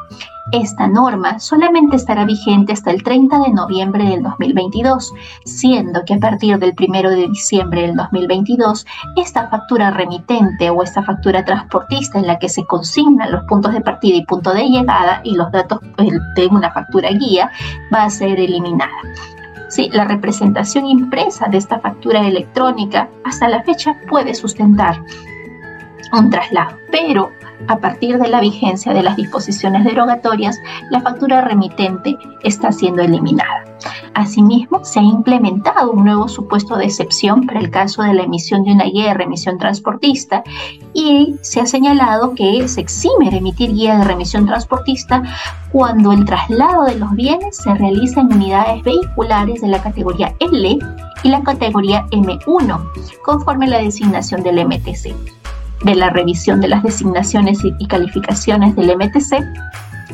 Esta 0.51 0.87
norma 0.87 1.39
solamente 1.39 1.95
estará 1.95 2.25
vigente 2.25 2.73
hasta 2.73 2.91
el 2.91 3.03
30 3.03 3.39
de 3.39 3.53
noviembre 3.53 4.03
del 4.03 4.21
2022, 4.21 5.13
siendo 5.45 6.03
que 6.03 6.15
a 6.15 6.19
partir 6.19 6.59
del 6.59 6.73
1 6.77 7.09
de 7.09 7.29
diciembre 7.29 7.83
del 7.83 7.95
2022, 7.95 8.85
esta 9.15 9.47
factura 9.47 9.91
remitente 9.91 10.69
o 10.69 10.83
esta 10.83 11.03
factura 11.03 11.45
transportista 11.45 12.19
en 12.19 12.27
la 12.27 12.37
que 12.37 12.49
se 12.49 12.65
consignan 12.65 13.31
los 13.31 13.45
puntos 13.45 13.71
de 13.71 13.79
partida 13.79 14.17
y 14.17 14.25
punto 14.25 14.53
de 14.53 14.67
llegada 14.67 15.21
y 15.23 15.35
los 15.35 15.49
datos 15.53 15.79
de 16.35 16.47
una 16.47 16.69
factura 16.71 17.11
guía 17.11 17.49
va 17.93 18.03
a 18.03 18.09
ser 18.09 18.37
eliminada. 18.37 18.91
Sí, 19.69 19.89
la 19.93 20.03
representación 20.03 20.85
impresa 20.85 21.47
de 21.47 21.59
esta 21.59 21.79
factura 21.79 22.27
electrónica 22.27 23.07
hasta 23.23 23.47
la 23.47 23.63
fecha 23.63 23.95
puede 24.09 24.33
sustentar 24.35 25.01
un 26.11 26.29
traslado, 26.29 26.75
pero 26.91 27.31
a 27.67 27.77
partir 27.77 28.17
de 28.17 28.27
la 28.27 28.41
vigencia 28.41 28.93
de 28.93 29.03
las 29.03 29.15
disposiciones 29.15 29.83
derogatorias, 29.83 30.59
la 30.89 31.01
factura 31.01 31.41
remitente 31.41 32.17
está 32.43 32.71
siendo 32.71 33.01
eliminada. 33.01 33.65
Asimismo, 34.13 34.83
se 34.83 34.99
ha 34.99 35.03
implementado 35.03 35.91
un 35.91 36.05
nuevo 36.05 36.27
supuesto 36.27 36.75
de 36.75 36.85
excepción 36.85 37.45
para 37.45 37.59
el 37.59 37.71
caso 37.71 38.03
de 38.03 38.13
la 38.13 38.23
emisión 38.23 38.63
de 38.63 38.73
una 38.73 38.85
guía 38.85 39.07
de 39.07 39.13
remisión 39.13 39.57
transportista 39.57 40.43
y 40.93 41.35
se 41.41 41.61
ha 41.61 41.65
señalado 41.65 42.35
que 42.35 42.67
se 42.67 42.81
exime 42.81 43.29
de 43.29 43.37
emitir 43.37 43.73
guía 43.73 43.97
de 43.97 44.03
remisión 44.03 44.45
transportista 44.45 45.23
cuando 45.71 46.11
el 46.11 46.25
traslado 46.25 46.83
de 46.83 46.95
los 46.95 47.11
bienes 47.13 47.57
se 47.57 47.73
realiza 47.73 48.21
en 48.21 48.33
unidades 48.33 48.83
vehiculares 48.83 49.61
de 49.61 49.69
la 49.69 49.81
categoría 49.81 50.35
L 50.39 50.77
y 51.23 51.29
la 51.29 51.41
categoría 51.43 52.05
M1, 52.07 52.91
conforme 53.23 53.65
a 53.67 53.69
la 53.69 53.77
designación 53.79 54.43
del 54.43 54.65
MTC 54.65 55.40
de 55.83 55.95
la 55.95 56.09
revisión 56.09 56.61
de 56.61 56.67
las 56.67 56.83
designaciones 56.83 57.59
y 57.63 57.87
calificaciones 57.87 58.75
del 58.75 58.95
MTC, 58.95 59.43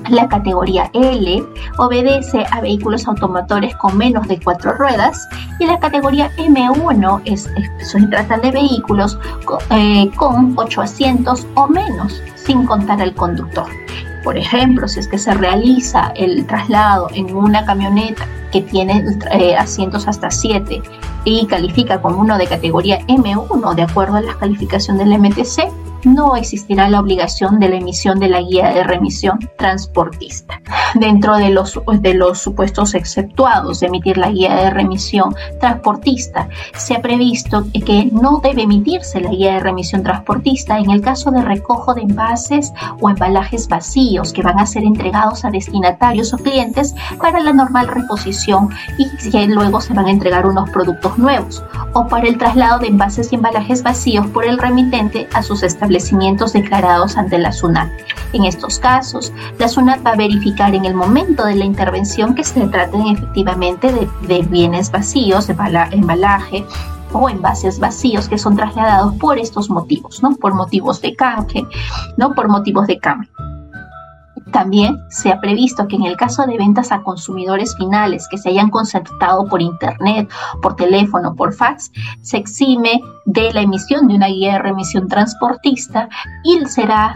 la 0.09 0.27
categoría 0.29 0.89
L 0.93 1.43
obedece 1.77 2.45
a 2.51 2.61
vehículos 2.61 3.07
automotores 3.07 3.75
con 3.75 3.97
menos 3.97 4.27
de 4.27 4.39
cuatro 4.39 4.73
ruedas 4.73 5.27
y 5.59 5.65
la 5.65 5.79
categoría 5.79 6.31
M1 6.37 7.21
es, 7.25 7.49
se 7.79 8.07
trata 8.07 8.37
de 8.37 8.51
vehículos 8.51 9.19
eh, 9.71 10.09
con 10.15 10.53
ocho 10.55 10.81
asientos 10.81 11.45
o 11.55 11.67
menos, 11.67 12.21
sin 12.35 12.65
contar 12.65 13.01
al 13.01 13.13
conductor. 13.15 13.67
Por 14.27 14.37
ejemplo, 14.37 14.89
si 14.89 14.99
es 14.99 15.07
que 15.07 15.17
se 15.17 15.33
realiza 15.33 16.11
el 16.13 16.45
traslado 16.45 17.07
en 17.13 17.33
una 17.33 17.63
camioneta 17.63 18.27
que 18.51 18.59
tiene 18.59 19.05
eh, 19.31 19.55
asientos 19.55 20.05
hasta 20.05 20.29
7 20.29 20.81
y 21.23 21.47
califica 21.47 22.01
como 22.01 22.19
uno 22.19 22.37
de 22.37 22.45
categoría 22.45 22.99
M1 23.07 23.73
de 23.73 23.83
acuerdo 23.83 24.17
a 24.17 24.21
la 24.21 24.33
calificación 24.33 24.97
del 24.97 25.17
MTC, 25.17 25.71
no 26.03 26.35
existirá 26.35 26.89
la 26.89 26.99
obligación 26.99 27.59
de 27.59 27.69
la 27.69 27.77
emisión 27.77 28.19
de 28.19 28.29
la 28.29 28.41
guía 28.41 28.69
de 28.69 28.83
remisión 28.83 29.39
transportista. 29.57 30.61
Dentro 30.95 31.37
de 31.37 31.49
los, 31.49 31.79
de 32.01 32.13
los 32.13 32.39
supuestos 32.39 32.93
exceptuados 32.93 33.79
de 33.79 33.87
emitir 33.87 34.17
la 34.17 34.29
guía 34.29 34.55
de 34.55 34.69
remisión 34.69 35.35
transportista, 35.59 36.49
se 36.75 36.95
ha 36.95 37.01
previsto 37.01 37.65
que 37.85 38.09
no 38.11 38.39
debe 38.43 38.63
emitirse 38.63 39.19
la 39.19 39.31
guía 39.31 39.53
de 39.53 39.59
remisión 39.59 40.03
transportista 40.03 40.77
en 40.77 40.91
el 40.91 41.01
caso 41.01 41.31
de 41.31 41.41
recojo 41.41 41.93
de 41.93 42.01
envases 42.01 42.73
o 43.01 43.09
embalajes 43.09 43.67
vacíos 43.67 44.33
que 44.33 44.41
van 44.41 44.59
a 44.59 44.65
ser 44.65 44.83
entregados 44.83 45.45
a 45.45 45.49
destinatarios 45.49 46.33
o 46.33 46.37
clientes 46.37 46.95
para 47.19 47.39
la 47.39 47.53
normal 47.53 47.87
reposición 47.87 48.69
y 48.97 49.07
luego 49.47 49.81
se 49.81 49.93
van 49.93 50.07
a 50.07 50.11
entregar 50.11 50.45
unos 50.45 50.69
productos 50.69 51.17
nuevos, 51.17 51.63
o 51.93 52.07
para 52.07 52.27
el 52.27 52.37
traslado 52.37 52.79
de 52.79 52.87
envases 52.87 53.31
y 53.31 53.35
embalajes 53.35 53.83
vacíos 53.83 54.27
por 54.27 54.45
el 54.45 54.57
remitente 54.57 55.27
a 55.33 55.41
sus 55.41 55.63
establecimientos 55.63 55.86
establecimientos 55.87 56.51
declarados 56.51 57.15
ante 57.15 57.37
la 57.37 57.51
SUNAT. 57.51 57.89
En 58.33 58.43
estos 58.43 58.77
casos, 58.77 59.31
la 59.57 59.69
SUNAT 59.69 60.05
va 60.05 60.11
a 60.11 60.15
verificar 60.17 60.75
en 60.75 60.83
el 60.83 60.93
momento 60.93 61.45
de 61.45 61.55
la 61.55 61.63
intervención 61.63 62.35
que 62.35 62.43
se 62.43 62.67
traten 62.67 63.07
efectivamente 63.07 64.09
de, 64.27 64.41
bienes 64.43 64.91
vacíos, 64.91 65.47
de 65.47 65.55
embalaje, 65.91 66.65
o 67.13 67.29
envases 67.29 67.79
vacíos 67.79 68.27
que 68.27 68.37
son 68.37 68.57
trasladados 68.57 69.15
por 69.15 69.39
estos 69.39 69.69
motivos, 69.69 70.21
¿no? 70.21 70.35
Por 70.35 70.53
motivos 70.53 71.01
de 71.01 71.15
canje, 71.15 71.65
¿no? 72.17 72.33
Por 72.33 72.49
motivos 72.49 72.85
de 72.85 72.99
cambio. 72.99 73.29
También 74.57 75.03
se 75.09 75.29
ha 75.29 75.39
previsto 75.39 75.87
que 75.87 75.97
en 75.97 76.05
el 76.05 76.17
caso 76.17 76.43
de 76.47 76.57
ventas 76.57 76.91
a 76.91 77.03
consumidores 77.03 77.77
finales 77.77 78.27
que 78.27 78.39
se 78.39 78.49
hayan 78.49 78.71
concertado 78.71 79.45
por 79.45 79.61
internet, 79.61 80.31
por 80.63 80.75
teléfono, 80.75 81.35
por 81.35 81.53
fax, 81.53 81.91
se 82.21 82.37
exime 82.37 82.99
de 83.25 83.53
la 83.53 83.61
emisión 83.61 84.07
de 84.07 84.15
una 84.15 84.29
guía 84.29 84.53
de 84.53 84.59
remisión 84.59 85.07
transportista 85.07 86.09
y 86.43 86.65
será 86.65 87.15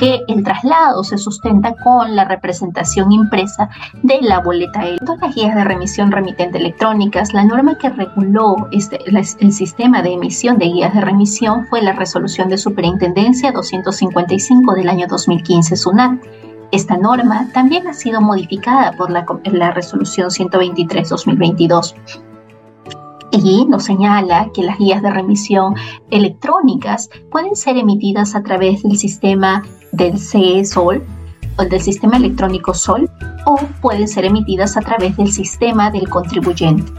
que 0.00 0.22
el 0.26 0.42
traslado 0.42 1.04
se 1.04 1.16
sustenta 1.16 1.76
con 1.76 2.16
la 2.16 2.24
representación 2.24 3.12
impresa 3.12 3.70
de 4.02 4.20
la 4.22 4.40
boleta 4.40 4.82
todas 5.06 5.20
las 5.20 5.34
guías 5.36 5.54
de 5.54 5.62
remisión 5.62 6.10
remitente 6.10 6.58
electrónicas, 6.58 7.32
la 7.32 7.44
norma 7.44 7.78
que 7.78 7.90
reguló 7.90 8.66
este, 8.72 8.98
el 9.06 9.52
sistema 9.52 10.02
de 10.02 10.14
emisión 10.14 10.58
de 10.58 10.66
guías 10.66 10.92
de 10.92 11.02
remisión 11.02 11.66
fue 11.66 11.82
la 11.82 11.92
resolución 11.92 12.48
de 12.48 12.58
superintendencia 12.58 13.52
255 13.52 14.74
del 14.74 14.88
año 14.88 15.06
2015 15.08 15.76
SUNAT 15.76 16.20
esta 16.72 16.96
norma 16.96 17.48
también 17.52 17.86
ha 17.88 17.94
sido 17.94 18.20
modificada 18.20 18.92
por 18.92 19.10
la, 19.10 19.70
resolución 19.72 20.28
123-2022 20.28 21.94
y 23.32 23.64
nos 23.66 23.84
señala 23.84 24.50
que 24.52 24.62
las 24.62 24.78
guías 24.78 25.02
de 25.02 25.10
remisión 25.10 25.74
electrónicas 26.10 27.08
pueden 27.30 27.54
ser 27.54 27.76
emitidas 27.76 28.34
a 28.34 28.42
través 28.42 28.82
del 28.82 28.96
sistema 28.96 29.64
del 29.92 30.18
CE-SOL 30.18 31.02
o 31.56 31.64
del 31.64 31.80
sistema 31.80 32.16
electrónico 32.16 32.74
SOL 32.74 33.10
o 33.46 33.56
pueden 33.80 34.08
ser 34.08 34.24
emitidas 34.24 34.76
a 34.76 34.80
través 34.80 35.16
del 35.16 35.32
sistema 35.32 35.90
del 35.90 36.08
contribuyente 36.08 36.92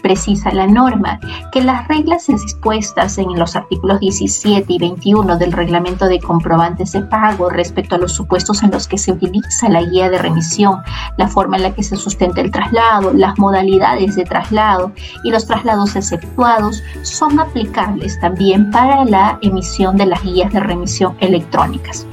precisa 0.00 0.52
la 0.52 0.66
norma 0.66 1.18
que 1.52 1.62
las 1.62 1.86
reglas 1.88 2.26
dispuestas 2.26 3.18
en 3.18 3.38
los 3.38 3.56
artículos 3.56 4.00
17 4.00 4.72
y 4.72 4.78
21 4.78 5.38
del 5.38 5.52
reglamento 5.52 6.06
de 6.06 6.20
comprobantes 6.20 6.92
de 6.92 7.02
pago 7.02 7.50
respecto 7.50 7.94
a 7.94 7.98
los 7.98 8.12
supuestos 8.12 8.62
en 8.62 8.70
los 8.70 8.88
que 8.88 8.98
se 8.98 9.12
utiliza 9.12 9.68
la 9.68 9.82
guía 9.82 10.10
de 10.10 10.18
remisión, 10.18 10.78
la 11.16 11.28
forma 11.28 11.56
en 11.56 11.64
la 11.64 11.74
que 11.74 11.82
se 11.82 11.96
sustenta 11.96 12.40
el 12.40 12.50
traslado, 12.50 13.12
las 13.12 13.38
modalidades 13.38 14.16
de 14.16 14.24
traslado 14.24 14.92
y 15.24 15.30
los 15.30 15.46
traslados 15.46 15.96
exceptuados 15.96 16.82
son 17.02 17.38
aplicables 17.38 18.18
también 18.20 18.70
para 18.70 19.04
la 19.04 19.38
emisión 19.42 19.96
de 19.96 20.06
las 20.06 20.22
guías 20.22 20.52
de 20.52 20.60
remisión 20.60 21.16
electrónicas 21.20 22.06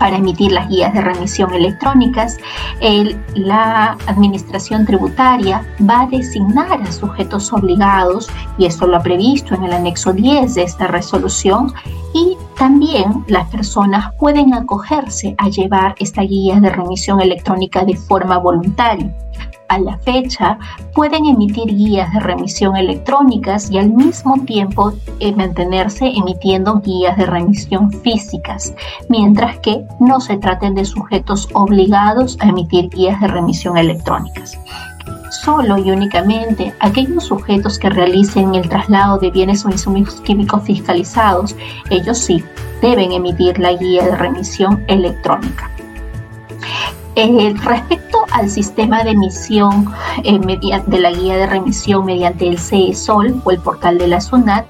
para 0.00 0.16
emitir 0.16 0.50
las 0.50 0.68
guías 0.68 0.92
de 0.94 1.02
remisión 1.02 1.52
electrónicas, 1.54 2.38
la 3.34 3.98
Administración 4.06 4.86
Tributaria 4.86 5.62
va 5.88 6.00
a 6.00 6.06
designar 6.06 6.80
a 6.82 6.90
sujetos 6.90 7.52
obligados, 7.52 8.28
y 8.58 8.64
esto 8.64 8.86
lo 8.86 8.96
ha 8.96 9.02
previsto 9.02 9.54
en 9.54 9.64
el 9.64 9.72
anexo 9.74 10.12
10 10.12 10.54
de 10.54 10.62
esta 10.62 10.86
resolución, 10.88 11.72
y 12.14 12.36
También 12.60 13.24
las 13.26 13.48
personas 13.48 14.12
pueden 14.18 14.52
acogerse 14.52 15.34
a 15.38 15.48
llevar 15.48 15.94
esta 15.98 16.20
guía 16.20 16.60
de 16.60 16.68
remisión 16.68 17.22
electrónica 17.22 17.86
de 17.86 17.96
forma 17.96 18.36
voluntaria. 18.36 19.16
A 19.70 19.78
la 19.78 19.96
fecha, 19.98 20.58
pueden 20.94 21.26
emitir 21.26 21.66
guías 21.66 22.12
de 22.12 22.18
remisión 22.18 22.76
electrónicas 22.76 23.70
y 23.70 23.78
al 23.78 23.90
mismo 23.90 24.34
tiempo 24.44 24.92
eh, 25.20 25.32
mantenerse 25.32 26.06
emitiendo 26.08 26.80
guías 26.80 27.16
de 27.16 27.26
remisión 27.26 27.92
físicas, 27.92 28.74
mientras 29.08 29.60
que 29.60 29.84
no 30.00 30.20
se 30.20 30.38
traten 30.38 30.74
de 30.74 30.84
sujetos 30.84 31.48
obligados 31.52 32.36
a 32.40 32.48
emitir 32.48 32.88
guías 32.88 33.20
de 33.20 33.28
remisión 33.28 33.78
electrónicas 33.78 34.58
solo 35.30 35.78
y 35.78 35.92
únicamente 35.92 36.74
aquellos 36.80 37.24
sujetos 37.24 37.78
que 37.78 37.88
realicen 37.90 38.56
el 38.56 38.68
traslado 38.68 39.18
de 39.18 39.30
bienes 39.30 39.64
o 39.64 39.70
insumos 39.70 40.20
químicos 40.22 40.64
fiscalizados, 40.64 41.54
ellos 41.90 42.18
sí 42.18 42.42
deben 42.82 43.12
emitir 43.12 43.56
la 43.60 43.72
guía 43.74 44.04
de 44.04 44.16
remisión 44.16 44.84
electrónica. 44.88 45.70
Eh, 47.16 47.54
respecto 47.64 48.18
al 48.32 48.48
sistema 48.48 49.02
de 49.02 49.10
emisión 49.10 49.92
eh, 50.22 50.38
de 50.38 51.00
la 51.00 51.10
guía 51.10 51.36
de 51.36 51.46
remisión 51.46 52.04
mediante 52.04 52.46
el 52.46 52.58
CESOL 52.58 53.40
o 53.44 53.50
el 53.50 53.58
portal 53.58 53.98
de 53.98 54.06
la 54.06 54.20
SUNAT, 54.20 54.66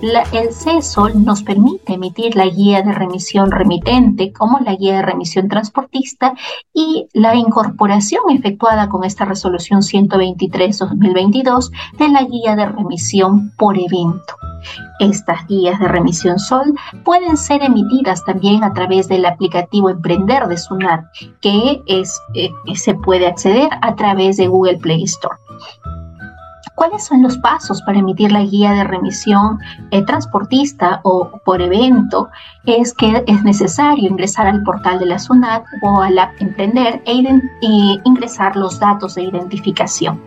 el 0.00 0.52
CESOL 0.52 1.22
nos 1.22 1.42
permite 1.42 1.92
emitir 1.94 2.34
la 2.34 2.46
guía 2.46 2.82
de 2.82 2.92
remisión 2.92 3.50
remitente 3.50 4.32
como 4.32 4.58
la 4.60 4.74
guía 4.74 4.96
de 4.96 5.02
remisión 5.02 5.48
transportista 5.48 6.34
y 6.72 7.08
la 7.12 7.34
incorporación 7.34 8.22
efectuada 8.30 8.88
con 8.88 9.04
esta 9.04 9.26
resolución 9.26 9.82
123-2022 9.82 11.70
de 11.98 12.08
la 12.08 12.22
guía 12.24 12.56
de 12.56 12.66
remisión 12.66 13.52
por 13.56 13.76
evento. 13.78 14.34
Estas 15.00 15.46
guías 15.46 15.78
de 15.78 15.88
remisión 15.88 16.38
SOL 16.38 16.74
pueden 17.04 17.36
ser 17.36 17.62
emitidas 17.62 18.24
también 18.24 18.64
a 18.64 18.72
través 18.72 19.08
del 19.08 19.24
aplicativo 19.24 19.90
Emprender 19.90 20.46
de 20.46 20.56
SUNAT, 20.56 21.04
que 21.40 21.82
eh, 21.86 22.02
se 22.74 22.94
puede 22.94 23.26
acceder 23.26 23.68
a 23.80 23.94
través 23.94 24.36
de 24.36 24.48
Google 24.48 24.78
Play 24.78 25.04
Store. 25.04 25.36
¿Cuáles 26.74 27.04
son 27.04 27.22
los 27.22 27.38
pasos 27.38 27.82
para 27.82 27.98
emitir 27.98 28.32
la 28.32 28.42
guía 28.42 28.72
de 28.72 28.84
remisión 28.84 29.58
eh, 29.90 30.02
transportista 30.02 31.00
o 31.04 31.30
por 31.44 31.60
evento? 31.60 32.28
Es 32.64 32.94
que 32.94 33.22
es 33.26 33.44
necesario 33.44 34.08
ingresar 34.08 34.46
al 34.46 34.62
portal 34.62 34.98
de 34.98 35.06
la 35.06 35.18
SUNAT 35.18 35.64
o 35.82 36.00
al 36.00 36.18
app 36.18 36.32
Emprender 36.40 37.02
e 37.06 38.00
ingresar 38.04 38.56
los 38.56 38.80
datos 38.80 39.14
de 39.14 39.22
identificación. 39.22 40.20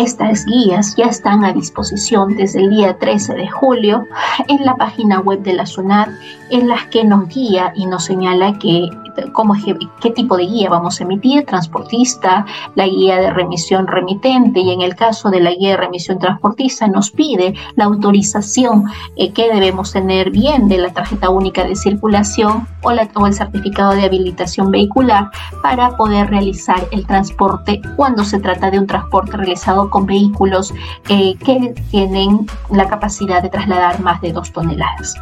Estas 0.00 0.46
guías 0.46 0.96
ya 0.96 1.04
están 1.04 1.44
a 1.44 1.52
disposición 1.52 2.34
desde 2.34 2.60
el 2.60 2.70
día 2.70 2.96
13 2.96 3.34
de 3.34 3.50
julio 3.50 4.06
en 4.48 4.64
la 4.64 4.74
página 4.74 5.20
web 5.20 5.42
de 5.42 5.52
la 5.52 5.66
SUNAT, 5.66 6.08
en 6.48 6.68
las 6.68 6.86
que 6.86 7.04
nos 7.04 7.28
guía 7.28 7.74
y 7.76 7.84
nos 7.84 8.06
señala 8.06 8.58
que 8.58 8.88
cómo, 9.32 9.54
qué 10.00 10.10
tipo 10.10 10.36
de 10.36 10.46
guía 10.46 10.70
vamos 10.70 11.00
a 11.00 11.04
emitir, 11.04 11.44
transportista, 11.44 12.46
la 12.74 12.86
guía 12.86 13.18
de 13.18 13.30
remisión 13.30 13.86
remitente 13.86 14.60
y 14.60 14.70
en 14.70 14.80
el 14.80 14.94
caso 14.94 15.30
de 15.30 15.40
la 15.40 15.50
guía 15.50 15.70
de 15.70 15.76
remisión 15.76 16.18
transportista 16.18 16.86
nos 16.88 17.10
pide 17.10 17.54
la 17.76 17.84
autorización 17.84 18.84
eh, 19.16 19.32
que 19.32 19.52
debemos 19.52 19.92
tener 19.92 20.30
bien 20.30 20.68
de 20.68 20.78
la 20.78 20.92
tarjeta 20.92 21.30
única 21.30 21.64
de 21.64 21.76
circulación 21.76 22.66
o, 22.82 22.92
la, 22.92 23.08
o 23.14 23.26
el 23.26 23.34
certificado 23.34 23.92
de 23.92 24.04
habilitación 24.04 24.70
vehicular 24.70 25.30
para 25.62 25.96
poder 25.96 26.30
realizar 26.30 26.86
el 26.90 27.06
transporte 27.06 27.80
cuando 27.96 28.24
se 28.24 28.38
trata 28.38 28.70
de 28.70 28.78
un 28.78 28.86
transporte 28.86 29.36
realizado 29.36 29.89
con 29.90 30.06
vehículos 30.06 30.72
eh, 31.08 31.34
que 31.36 31.74
tienen 31.90 32.46
la 32.70 32.88
capacidad 32.88 33.42
de 33.42 33.50
trasladar 33.50 34.00
más 34.00 34.20
de 34.20 34.32
dos 34.32 34.52
toneladas. 34.52 35.16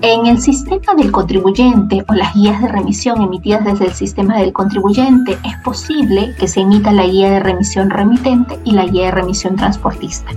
En 0.00 0.26
el 0.26 0.40
sistema 0.40 0.94
del 0.96 1.12
contribuyente 1.12 2.04
o 2.08 2.14
las 2.14 2.34
guías 2.34 2.60
de 2.60 2.66
remisión 2.66 3.22
emitidas 3.22 3.64
desde 3.64 3.84
el 3.84 3.92
sistema 3.92 4.36
del 4.36 4.52
contribuyente 4.52 5.38
es 5.44 5.56
posible 5.62 6.34
que 6.40 6.48
se 6.48 6.62
emita 6.62 6.90
la 6.90 7.06
guía 7.06 7.30
de 7.30 7.38
remisión 7.38 7.88
remitente 7.88 8.58
y 8.64 8.72
la 8.72 8.86
guía 8.86 9.04
de 9.04 9.10
remisión 9.12 9.54
transportista 9.54 10.32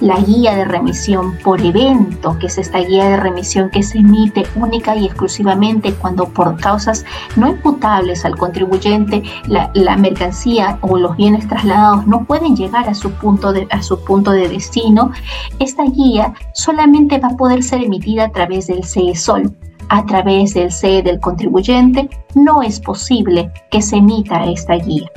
la 0.00 0.20
guía 0.20 0.54
de 0.54 0.64
remisión 0.64 1.36
por 1.42 1.60
evento, 1.60 2.38
que 2.38 2.46
es 2.46 2.58
esta 2.58 2.78
guía 2.78 3.08
de 3.08 3.16
remisión 3.16 3.70
que 3.70 3.82
se 3.82 3.98
emite 3.98 4.44
única 4.54 4.96
y 4.96 5.06
exclusivamente 5.06 5.92
cuando 5.94 6.28
por 6.28 6.56
causas 6.60 7.04
no 7.36 7.48
imputables 7.48 8.24
al 8.24 8.36
contribuyente 8.36 9.22
la, 9.46 9.96
mercancía 9.96 10.78
o 10.82 10.98
los 10.98 11.16
bienes 11.16 11.48
trasladados 11.48 12.06
no 12.06 12.24
pueden 12.24 12.54
llegar 12.56 12.88
a 12.88 12.94
su, 12.94 13.10
punto 13.12 13.52
de, 13.52 13.66
a 13.70 13.82
su 13.82 14.02
punto 14.04 14.32
de 14.32 14.48
destino, 14.48 15.10
esta 15.58 15.84
guía 15.84 16.34
solamente 16.52 17.18
va 17.18 17.28
a 17.28 17.36
poder 17.36 17.62
ser 17.62 17.82
emitida 17.82 18.24
a 18.24 18.32
través 18.32 18.66
del 18.66 18.84
CESOL. 18.84 19.56
A 19.88 20.04
través 20.04 20.54
del 20.54 20.72
CE 20.72 21.02
del 21.02 21.20
contribuyente 21.20 22.10
no 22.34 22.60
es 22.60 22.80
posible 22.80 23.52
que 23.70 23.80
se 23.80 23.96
emita 23.96 24.44
esta 24.44 24.74
guía. 24.74 25.08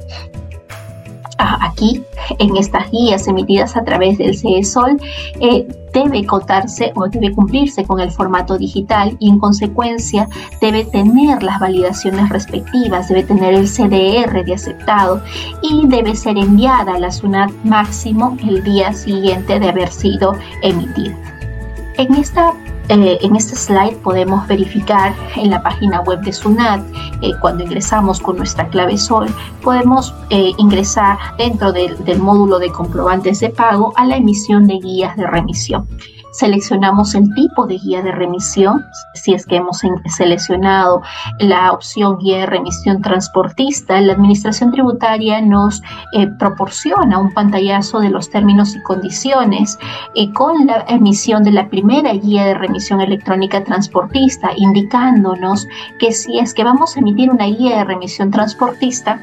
Aquí, 1.42 2.04
en 2.38 2.58
estas 2.58 2.92
guías 2.92 3.26
emitidas 3.28 3.78
a 3.78 3.84
través 3.86 4.18
del 4.18 4.38
CESOL, 4.38 5.00
eh, 5.40 5.66
debe 5.94 6.26
contarse 6.26 6.92
o 6.96 7.08
debe 7.08 7.32
cumplirse 7.32 7.86
con 7.86 8.02
el 8.02 8.12
formato 8.12 8.58
digital 8.58 9.16
y 9.20 9.30
en 9.30 9.40
consecuencia 9.40 10.28
debe 10.60 10.84
tener 10.84 11.42
las 11.42 11.60
validaciones 11.62 12.28
respectivas, 12.28 13.08
debe 13.08 13.24
tener 13.24 13.54
el 13.54 13.68
CDR 13.68 14.44
de 14.44 14.54
aceptado 14.54 15.22
y 15.62 15.88
debe 15.88 16.14
ser 16.16 16.38
enviada 16.38 16.96
a 16.96 17.00
la 17.00 17.12
SUNAT 17.12 17.52
máximo 17.64 18.38
el 18.46 18.62
día 18.62 18.92
siguiente 18.92 19.62
de 19.62 19.70
haber 19.70 19.90
sido 19.92 20.36
emitida. 20.62 21.16
En 21.98 22.16
esta 22.16 22.54
eh, 22.90 23.20
en 23.22 23.36
este 23.36 23.56
slide 23.56 23.98
podemos 23.98 24.48
verificar 24.48 25.14
en 25.36 25.52
la 25.52 25.62
página 25.62 26.02
web 26.02 26.22
de 26.22 26.34
SUNAT, 26.34 26.82
eh, 27.22 27.34
cuando 27.40 27.64
ingresamos 27.64 28.20
con 28.20 28.38
nuestra 28.38 28.68
clave 28.70 28.98
SOL, 28.98 29.28
podemos 29.62 30.14
eh, 30.32 30.52
ingresar 30.58 31.18
dentro 31.38 31.72
del 31.72 32.20
módulo 32.20 32.58
de 32.58 32.72
comprobantes 32.72 33.40
de 33.42 33.50
pago 33.50 33.94
a 33.96 34.06
la 34.06 34.18
emisión 34.18 34.66
de 34.66 34.80
guías 34.80 35.16
de 35.18 35.28
remisión 35.28 35.88
seleccionamos 36.40 37.16
el 37.16 37.34
tipo 37.34 37.68
de 37.68 37.78
guía 37.78 38.02
de 38.02 38.14
remisión, 38.14 38.86
si 39.14 39.34
es 39.34 39.46
que 39.46 39.58
hemos 39.58 39.82
seleccionado 40.06 41.02
la 41.40 41.74
opción 41.74 42.18
guía 42.18 42.40
de 42.40 42.46
remisión 42.46 43.02
transportista, 43.02 44.00
la 44.00 44.14
Administración 44.14 44.72
Tributaria 44.72 45.42
nos 45.42 45.84
eh, 46.14 46.28
proporciona 46.40 47.20
un 47.20 47.34
pantallazo 47.34 48.00
de 48.00 48.10
los 48.10 48.30
términos 48.30 48.74
y 48.74 48.82
condiciones 48.84 49.78
y 50.14 50.32
con 50.32 50.66
la 50.66 50.86
emisión 50.88 51.44
de 51.44 51.52
la 51.52 51.68
primera 51.68 52.14
guía 52.14 52.46
de 52.46 52.54
remisión 52.54 53.02
electrónica 53.02 53.62
transportista, 53.66 54.52
indicándonos 54.56 55.68
que 56.00 56.14
si 56.14 56.40
es 56.40 56.54
que 56.54 56.64
vamos 56.64 56.96
a 56.96 57.02
emitir 57.02 57.30
una 57.30 57.48
guía 57.48 57.80
de 57.80 57.84
remisión 57.84 58.32
transportista, 58.32 59.22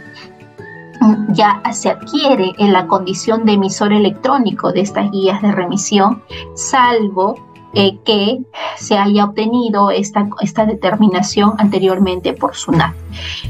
ya 1.28 1.60
se 1.72 1.90
adquiere 1.90 2.52
en 2.58 2.72
la 2.72 2.86
condición 2.86 3.44
de 3.44 3.52
emisor 3.52 3.92
electrónico 3.92 4.72
de 4.72 4.80
estas 4.80 5.10
guías 5.10 5.42
de 5.42 5.52
remisión, 5.52 6.22
salvo 6.54 7.36
eh, 7.74 7.98
que 8.04 8.38
se 8.76 8.96
haya 8.96 9.24
obtenido 9.24 9.90
esta, 9.90 10.26
esta 10.40 10.64
determinación 10.64 11.54
anteriormente 11.58 12.32
por 12.32 12.54
SUNAT. 12.54 12.94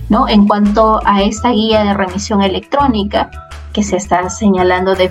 ¿no? 0.08 0.28
En 0.28 0.48
cuanto 0.48 1.00
a 1.04 1.22
esta 1.22 1.50
guía 1.50 1.84
de 1.84 1.94
remisión 1.94 2.42
electrónica, 2.42 3.30
que 3.72 3.82
se 3.82 3.96
está 3.96 4.30
señalando 4.30 4.94
de, 4.94 5.10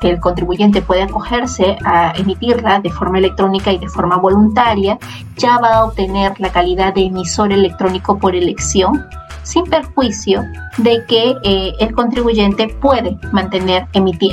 que 0.00 0.10
el 0.10 0.20
contribuyente 0.20 0.82
puede 0.82 1.02
acogerse 1.02 1.78
a 1.82 2.12
emitirla 2.14 2.78
de 2.78 2.90
forma 2.90 3.16
electrónica 3.16 3.72
y 3.72 3.78
de 3.78 3.88
forma 3.88 4.18
voluntaria, 4.18 4.98
ya 5.38 5.58
va 5.58 5.76
a 5.76 5.84
obtener 5.86 6.38
la 6.38 6.52
calidad 6.52 6.92
de 6.92 7.06
emisor 7.06 7.52
electrónico 7.52 8.18
por 8.18 8.36
elección 8.36 9.02
sin 9.42 9.64
perjuicio 9.64 10.44
de 10.78 11.04
que 11.06 11.34
eh, 11.44 11.72
el 11.80 11.92
contribuyente 11.94 12.68
puede 12.80 13.18
mantener, 13.32 13.86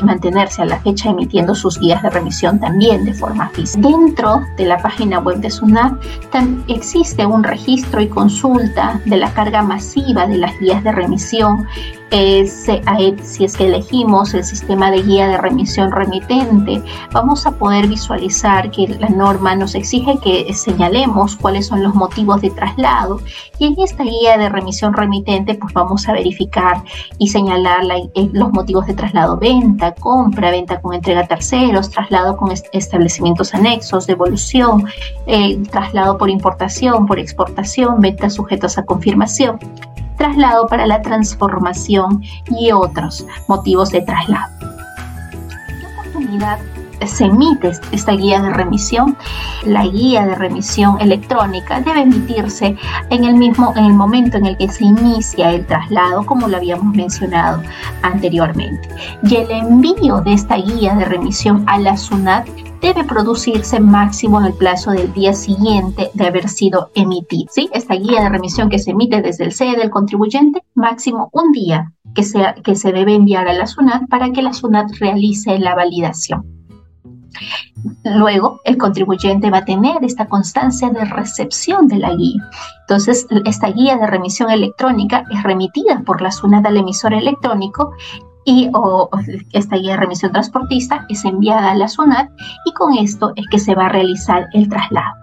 mantenerse 0.03 0.61
a 0.61 0.65
la 0.65 0.79
fecha 0.79 1.09
emitiendo 1.09 1.53
sus 1.55 1.79
guías 1.79 2.01
de 2.01 2.09
remisión 2.09 2.59
también 2.59 3.05
de 3.05 3.13
forma 3.13 3.49
física. 3.49 3.87
Dentro 3.87 4.41
de 4.57 4.65
la 4.65 4.77
página 4.77 5.19
web 5.19 5.37
de 5.37 5.49
SUNAT 5.49 5.93
existe 6.67 7.25
un 7.25 7.43
registro 7.43 8.01
y 8.01 8.07
consulta 8.07 9.01
de 9.05 9.17
la 9.17 9.33
carga 9.33 9.61
masiva 9.61 10.27
de 10.27 10.37
las 10.37 10.57
guías 10.59 10.83
de 10.83 10.91
remisión 10.91 11.67
si 12.11 13.43
es 13.43 13.57
que 13.57 13.67
elegimos 13.67 14.33
el 14.33 14.43
sistema 14.43 14.89
de 14.91 15.03
guía 15.03 15.27
de 15.27 15.37
remisión 15.37 15.91
remitente, 15.91 16.81
vamos 17.11 17.45
a 17.45 17.51
poder 17.51 17.87
visualizar 17.87 18.71
que 18.71 18.87
la 18.87 19.09
norma 19.09 19.55
nos 19.55 19.75
exige 19.75 20.17
que 20.23 20.53
señalemos 20.53 21.35
cuáles 21.35 21.67
son 21.67 21.83
los 21.83 21.93
motivos 21.93 22.41
de 22.41 22.49
traslado 22.49 23.21
y 23.59 23.65
en 23.65 23.75
esta 23.79 24.03
guía 24.03 24.37
de 24.37 24.49
remisión 24.49 24.93
remitente 24.93 25.55
pues 25.55 25.73
vamos 25.73 26.07
a 26.07 26.13
verificar 26.13 26.83
y 27.17 27.27
señalar 27.27 27.83
eh, 28.15 28.29
los 28.33 28.51
motivos 28.51 28.87
de 28.87 28.93
traslado 28.93 29.37
venta, 29.37 29.93
compra, 29.93 30.51
venta 30.51 30.81
con 30.81 30.93
entrega 30.93 31.21
a 31.21 31.27
terceros, 31.27 31.89
traslado 31.89 32.37
con 32.37 32.51
establecimientos 32.71 33.53
anexos, 33.53 34.07
devolución, 34.07 34.85
eh, 35.27 35.61
traslado 35.71 36.17
por 36.17 36.29
importación, 36.29 37.05
por 37.05 37.19
exportación, 37.19 38.01
ventas 38.01 38.33
sujetas 38.33 38.77
a 38.77 38.85
confirmación 38.85 39.59
traslado 40.19 40.67
para 40.67 40.85
la 40.85 41.01
transformación 41.01 42.21
y 42.59 42.71
otros 42.71 43.25
motivos 43.47 43.89
de 43.89 44.01
traslado. 44.01 44.51
¿Qué 44.59 45.87
oportunidad 45.97 46.59
se 47.07 47.25
emite 47.25 47.71
esta 47.91 48.11
guía 48.13 48.41
de 48.41 48.49
remisión, 48.51 49.17
la 49.65 49.85
guía 49.85 50.25
de 50.25 50.35
remisión 50.35 50.99
electrónica 50.99 51.79
debe 51.79 52.01
emitirse 52.01 52.75
en 53.09 53.23
el 53.23 53.35
mismo 53.35 53.73
en 53.75 53.85
el 53.85 53.93
momento 53.93 54.37
en 54.37 54.45
el 54.45 54.57
que 54.57 54.67
se 54.67 54.85
inicia 54.85 55.51
el 55.51 55.65
traslado, 55.65 56.25
como 56.25 56.47
lo 56.47 56.57
habíamos 56.57 56.93
mencionado 56.93 57.61
anteriormente. 58.01 58.89
Y 59.23 59.35
el 59.37 59.51
envío 59.51 60.21
de 60.21 60.33
esta 60.33 60.57
guía 60.57 60.95
de 60.95 61.05
remisión 61.05 61.63
a 61.67 61.79
la 61.79 61.95
SUNAT 61.95 62.47
debe 62.81 63.03
producirse 63.03 63.79
máximo 63.79 64.39
en 64.39 64.47
el 64.47 64.53
plazo 64.53 64.91
del 64.91 65.11
día 65.13 65.33
siguiente 65.33 66.11
de 66.13 66.27
haber 66.27 66.47
sido 66.49 66.91
emitido. 66.95 67.47
¿sí? 67.51 67.69
Esta 67.73 67.95
guía 67.95 68.21
de 68.21 68.29
remisión 68.29 68.69
que 68.69 68.79
se 68.79 68.91
emite 68.91 69.21
desde 69.21 69.45
el 69.45 69.51
sede 69.51 69.77
del 69.77 69.89
contribuyente, 69.89 70.63
máximo 70.75 71.29
un 71.33 71.51
día 71.51 71.91
que, 72.15 72.23
sea, 72.23 72.55
que 72.55 72.75
se 72.75 72.91
debe 72.91 73.15
enviar 73.15 73.47
a 73.47 73.53
la 73.53 73.67
SUNAT 73.67 74.07
para 74.09 74.31
que 74.31 74.41
la 74.41 74.53
SUNAT 74.53 74.91
realice 74.99 75.59
la 75.59 75.75
validación. 75.75 76.45
Luego, 78.03 78.59
el 78.65 78.77
contribuyente 78.77 79.51
va 79.51 79.59
a 79.59 79.65
tener 79.65 80.03
esta 80.03 80.27
constancia 80.27 80.89
de 80.89 81.05
recepción 81.05 81.87
de 81.87 81.97
la 81.97 82.13
guía. 82.15 82.43
Entonces, 82.81 83.27
esta 83.45 83.69
guía 83.69 83.97
de 83.97 84.07
remisión 84.07 84.49
electrónica 84.49 85.23
es 85.31 85.43
remitida 85.43 86.01
por 86.05 86.21
la 86.21 86.31
SUNAT 86.31 86.65
al 86.65 86.77
emisor 86.77 87.13
electrónico 87.13 87.91
y 88.45 88.69
esta 89.51 89.75
guía 89.75 89.91
de 89.91 89.97
remisión 89.97 90.31
transportista 90.31 91.05
es 91.09 91.25
enviada 91.25 91.71
a 91.71 91.75
la 91.75 91.87
SUNAT 91.87 92.29
y 92.65 92.73
con 92.73 92.97
esto 92.97 93.33
es 93.35 93.45
que 93.49 93.59
se 93.59 93.75
va 93.75 93.85
a 93.85 93.89
realizar 93.89 94.47
el 94.53 94.69
traslado. 94.69 95.15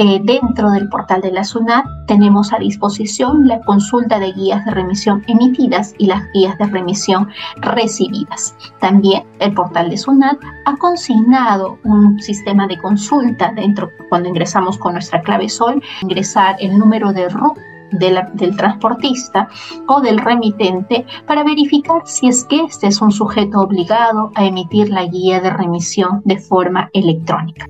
Eh, 0.00 0.20
dentro 0.22 0.70
del 0.70 0.88
portal 0.88 1.20
de 1.22 1.32
la 1.32 1.42
SUNAT 1.42 1.84
tenemos 2.06 2.52
a 2.52 2.58
disposición 2.58 3.48
la 3.48 3.60
consulta 3.62 4.20
de 4.20 4.32
guías 4.32 4.64
de 4.64 4.70
remisión 4.70 5.24
emitidas 5.26 5.92
y 5.98 6.06
las 6.06 6.22
guías 6.32 6.56
de 6.58 6.66
remisión 6.66 7.28
recibidas. 7.56 8.54
También 8.78 9.24
el 9.40 9.52
portal 9.54 9.90
de 9.90 9.96
SUNAT 9.96 10.38
ha 10.66 10.76
consignado 10.76 11.80
un 11.82 12.20
sistema 12.20 12.68
de 12.68 12.78
consulta 12.78 13.52
dentro 13.56 13.90
cuando 14.08 14.28
ingresamos 14.28 14.78
con 14.78 14.92
nuestra 14.92 15.20
clave 15.20 15.48
SOL, 15.48 15.82
ingresar 16.02 16.54
el 16.60 16.78
número 16.78 17.12
de 17.12 17.28
RUC 17.28 17.58
del 17.92 18.56
transportista 18.56 19.48
o 19.86 20.00
del 20.00 20.18
remitente 20.18 21.06
para 21.26 21.44
verificar 21.44 22.02
si 22.04 22.28
es 22.28 22.44
que 22.44 22.64
este 22.64 22.86
es 22.86 23.00
un 23.00 23.12
sujeto 23.12 23.60
obligado 23.60 24.30
a 24.34 24.44
emitir 24.44 24.90
la 24.90 25.04
guía 25.06 25.40
de 25.40 25.50
remisión 25.50 26.22
de 26.24 26.38
forma 26.38 26.90
electrónica. 26.92 27.66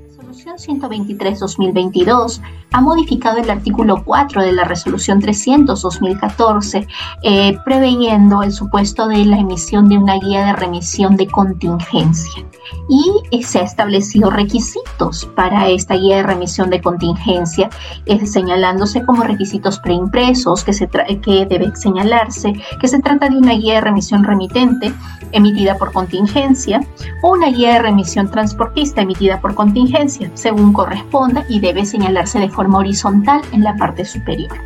123-2022 0.59 2.40
ha 2.72 2.81
modificado 2.81 3.38
el 3.38 3.50
artículo 3.50 4.04
4 4.04 4.42
de 4.42 4.52
la 4.52 4.64
resolución 4.64 5.20
300-2014, 5.20 6.87
eh, 7.22 7.59
preveyendo 7.64 8.42
el 8.42 8.52
supuesto 8.52 9.09
de 9.09 9.24
la 9.24 9.38
emisión 9.38 9.88
de 9.88 9.96
una 9.96 10.18
guía 10.18 10.46
de 10.46 10.52
remisión 10.52 11.16
de 11.16 11.26
contingencia. 11.26 12.44
Y 12.88 13.42
se 13.42 13.61
ha 13.61 13.62
establecido 13.62 14.31
requisitos 14.31 15.26
para 15.35 15.68
esta 15.68 15.94
guía 15.94 16.16
de 16.16 16.22
remisión 16.22 16.68
de 16.68 16.83
contingencia, 16.83 17.70
eh, 18.07 18.26
señalándose 18.26 19.04
como 19.04 19.22
requisitos 19.24 19.78
preimpresos 19.78 20.64
que, 20.64 20.72
se 20.72 20.88
que 20.88 21.46
debe 21.46 21.74
señalarse 21.74 22.52
que 22.81 22.88
se 22.88 23.00
trata 23.00 23.28
de 23.28 23.38
una 23.38 23.54
guía 23.54 23.74
de 23.74 23.81
remisión 23.81 24.24
remitente 24.24 24.92
emitida 25.33 25.76
por 25.76 25.92
contingencia 25.92 26.81
o 27.22 27.33
una 27.33 27.48
guía 27.48 27.74
de 27.74 27.78
remisión 27.81 28.31
transportista 28.31 29.02
emitida 29.02 29.40
por 29.40 29.54
contingencia, 29.54 30.31
según 30.35 30.72
corresponda, 30.72 31.44
y 31.48 31.61
debe 31.61 31.85
señalarse 31.85 32.38
de 32.38 32.48
forma 32.48 32.58
horizontal 32.66 33.40
en 33.53 33.62
la 33.62 33.77
parte 33.77 34.05
superior. 34.05 34.57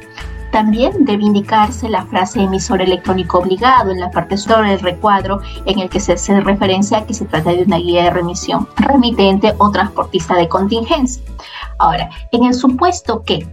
También 0.52 1.06
debe 1.06 1.24
indicarse 1.24 1.88
la 1.88 2.04
frase 2.04 2.42
emisor 2.42 2.82
electrónico 2.82 3.38
obligado 3.38 3.90
en 3.90 3.98
la 3.98 4.10
parte 4.10 4.36
superior 4.36 4.68
del 4.68 4.80
recuadro 4.80 5.40
en 5.64 5.78
el 5.78 5.88
que 5.88 5.98
se 5.98 6.12
hace 6.12 6.38
referencia 6.40 6.98
a 6.98 7.06
que 7.06 7.14
se 7.14 7.24
trata 7.24 7.52
de 7.52 7.62
una 7.62 7.78
guía 7.78 8.04
de 8.04 8.10
remisión 8.10 8.68
remitente 8.76 9.54
o 9.56 9.70
transportista 9.70 10.36
de 10.36 10.48
contingencia. 10.48 11.22
Ahora, 11.78 12.10
en 12.32 12.44
el 12.44 12.52
supuesto 12.52 13.22
que 13.22 13.48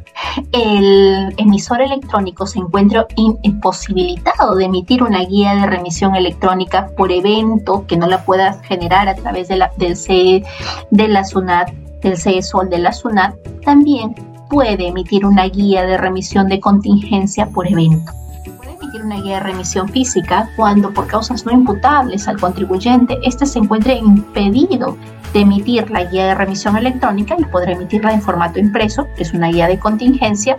el 0.52 1.34
emisor 1.38 1.82
electrónico 1.82 2.46
se 2.46 2.60
encuentra 2.60 3.08
imposibilitado 3.16 4.56
de 4.56 4.66
emitir 4.66 5.02
una 5.02 5.24
guía 5.24 5.56
de 5.56 5.68
remisión 5.68 6.16
electrónica 6.16 6.90
por 6.98 7.14
evento 7.14 7.86
que 7.88 7.96
no 7.96 8.08
la 8.08 8.26
pueda 8.26 8.62
generar 8.64 9.08
a 9.08 9.16
través 9.16 9.48
del 9.48 9.96
CE 9.96 10.44
de 10.92 11.08
la 11.08 11.24
SUNAT, 11.24 11.72
del 12.02 12.18
CESOL 12.18 12.70
de 12.70 12.80
la 12.80 12.92
SUNAT, 12.92 13.36
también 13.64 14.14
puede 14.50 14.88
emitir 14.88 15.26
una 15.26 15.46
guía 15.46 15.84
de 15.84 15.98
remisión 15.98 16.50
de 16.50 16.60
contingencia 16.60 17.48
por 17.48 17.68
evento. 17.68 18.12
Puede 18.58 18.74
emitir 18.74 19.04
una 19.04 19.22
guía 19.22 19.36
de 19.36 19.40
remisión 19.42 19.88
física 19.88 20.50
cuando 20.56 20.92
por 20.92 21.08
causas 21.08 21.46
no 21.46 21.52
imputables 21.52 22.28
al 22.28 22.40
contribuyente 22.40 23.18
éste 23.24 23.46
se 23.46 23.60
encuentre 23.60 23.96
impedido 23.96 24.98
de 25.34 25.42
emitir 25.42 25.90
la 25.92 26.06
guía 26.06 26.28
de 26.28 26.36
remisión 26.36 26.76
electrónica 26.76 27.36
y 27.38 27.46
podrá 27.46 27.74
emitirla 27.74 28.12
en 28.14 28.22
formato 28.22 28.60
impreso, 28.60 29.08
que 29.16 29.24
es 29.24 29.34
una 29.34 29.50
guía 29.50 29.68
de 29.68 29.78
contingencia, 29.78 30.58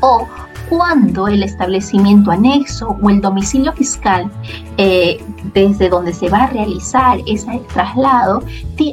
o 0.00 0.26
cuando 0.68 1.28
el 1.28 1.42
establecimiento 1.42 2.30
anexo 2.30 2.96
o 3.00 3.10
el 3.10 3.20
domicilio 3.20 3.72
fiscal 3.72 4.30
eh, 4.76 5.22
desde 5.54 5.88
donde 5.88 6.12
se 6.12 6.28
va 6.28 6.44
a 6.44 6.46
realizar 6.48 7.18
ese 7.26 7.60
traslado 7.72 8.42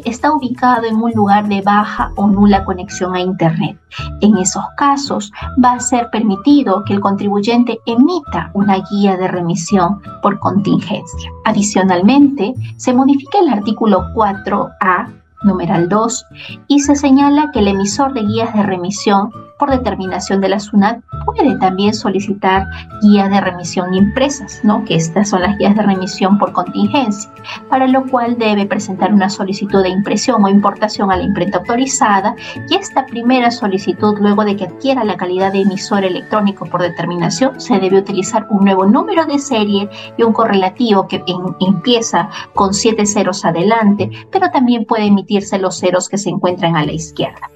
está 0.05 0.31
ubicado 0.31 0.85
en 0.85 0.95
un 0.95 1.11
lugar 1.11 1.47
de 1.47 1.61
baja 1.61 2.11
o 2.15 2.27
nula 2.27 2.63
conexión 2.63 3.15
a 3.15 3.19
Internet. 3.19 3.77
En 4.21 4.37
esos 4.37 4.63
casos 4.77 5.31
va 5.63 5.73
a 5.73 5.79
ser 5.79 6.09
permitido 6.09 6.83
que 6.85 6.93
el 6.93 6.99
contribuyente 6.99 7.79
emita 7.85 8.49
una 8.53 8.81
guía 8.89 9.17
de 9.17 9.27
remisión 9.27 10.01
por 10.21 10.39
contingencia. 10.39 11.31
Adicionalmente, 11.45 12.53
se 12.77 12.93
modifica 12.93 13.39
el 13.39 13.49
artículo 13.49 14.05
4A 14.15 15.23
numeral 15.43 15.89
2, 15.89 16.25
y 16.67 16.79
se 16.79 16.95
señala 16.95 17.51
que 17.51 17.59
el 17.59 17.67
emisor 17.67 18.13
de 18.13 18.23
guías 18.23 18.53
de 18.53 18.63
remisión 18.63 19.31
por 19.63 19.71
determinación 19.71 20.41
de 20.41 20.49
la 20.49 20.59
SUNAT 20.59 20.99
puede 21.23 21.57
también 21.57 21.93
solicitar 21.93 22.67
guías 23.01 23.29
de 23.29 23.39
remisión 23.39 23.93
impresas, 23.93 24.59
¿no? 24.61 24.83
que 24.83 24.95
estas 24.95 25.29
son 25.29 25.41
las 25.41 25.57
guías 25.57 25.73
de 25.73 25.83
remisión 25.83 26.37
por 26.37 26.51
contingencia, 26.51 27.31
para 27.69 27.87
lo 27.87 28.05
cual 28.07 28.37
debe 28.37 28.65
presentar 28.65 29.13
una 29.13 29.29
solicitud 29.29 29.81
de 29.81 29.87
impresión 29.87 30.43
o 30.43 30.49
importación 30.49 31.13
a 31.13 31.15
la 31.15 31.23
imprenta 31.23 31.59
autorizada 31.59 32.35
y 32.69 32.75
esta 32.75 33.05
primera 33.05 33.51
solicitud, 33.51 34.17
luego 34.19 34.43
de 34.43 34.57
que 34.57 34.65
adquiera 34.65 35.05
la 35.05 35.15
calidad 35.15 35.53
de 35.53 35.61
emisor 35.61 36.03
electrónico 36.03 36.65
por 36.65 36.81
determinación, 36.81 37.61
se 37.61 37.79
debe 37.79 37.99
utilizar 37.99 38.45
un 38.49 38.65
nuevo 38.65 38.85
número 38.85 39.25
de 39.25 39.39
serie 39.39 39.89
y 40.17 40.23
un 40.23 40.33
correlativo 40.33 41.07
que 41.07 41.23
empieza 41.61 42.29
con 42.53 42.73
siete 42.73 43.05
ceros 43.05 43.45
adelante, 43.45 44.11
pero 44.29 44.51
también 44.51 44.83
puede 44.83 45.05
emitirse 45.05 45.57
los 45.57 45.79
ceros 45.79 46.09
que 46.09 46.17
se 46.17 46.31
encuentran 46.31 46.75
a 46.75 46.85
la 46.85 46.91
izquierda 46.91 47.49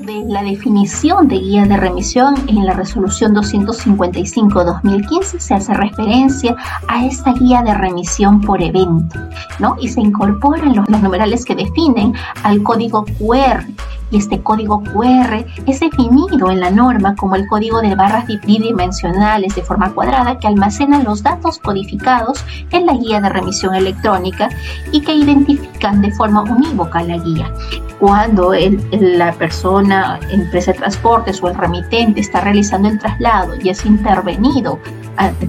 de 0.00 0.24
la 0.26 0.42
definición 0.42 1.28
de 1.28 1.38
guía 1.38 1.64
de 1.64 1.76
remisión 1.76 2.34
en 2.48 2.66
la 2.66 2.72
resolución 2.72 3.34
255-2015 3.34 5.38
se 5.38 5.54
hace 5.54 5.74
referencia 5.74 6.56
a 6.88 7.06
esta 7.06 7.32
guía 7.32 7.62
de 7.62 7.74
remisión 7.74 8.40
por 8.40 8.62
evento, 8.62 9.18
¿no? 9.58 9.76
Y 9.80 9.88
se 9.88 10.00
incorporan 10.00 10.74
los, 10.74 10.88
los 10.88 11.02
numerales 11.02 11.44
que 11.44 11.54
definen 11.54 12.14
al 12.42 12.62
código 12.62 13.04
QR 13.18 13.64
y 14.10 14.18
este 14.18 14.40
código 14.40 14.82
QR 14.82 15.44
es 15.66 15.80
definido 15.80 16.50
en 16.50 16.60
la 16.60 16.70
norma 16.70 17.14
como 17.16 17.36
el 17.36 17.46
código 17.46 17.80
de 17.80 17.94
barras 17.94 18.26
bidimensionales 18.26 19.54
de 19.54 19.62
forma 19.62 19.92
cuadrada 19.92 20.38
que 20.38 20.46
almacena 20.46 21.02
los 21.02 21.22
datos 21.22 21.58
codificados 21.58 22.44
en 22.70 22.86
la 22.86 22.94
guía 22.94 23.20
de 23.20 23.28
remisión 23.28 23.74
electrónica 23.74 24.48
y 24.92 25.00
que 25.00 25.14
identifican 25.14 26.00
de 26.00 26.10
forma 26.12 26.42
unívoca 26.42 27.02
la 27.02 27.18
guía. 27.18 27.52
Cuando 27.98 28.52
la 28.92 29.32
persona, 29.32 30.20
empresa 30.30 30.72
de 30.72 30.78
transportes 30.78 31.42
o 31.42 31.48
el 31.48 31.56
remitente 31.56 32.20
está 32.20 32.40
realizando 32.40 32.88
el 32.88 32.98
traslado 32.98 33.54
y 33.60 33.70
es 33.70 33.84
intervenido 33.84 34.78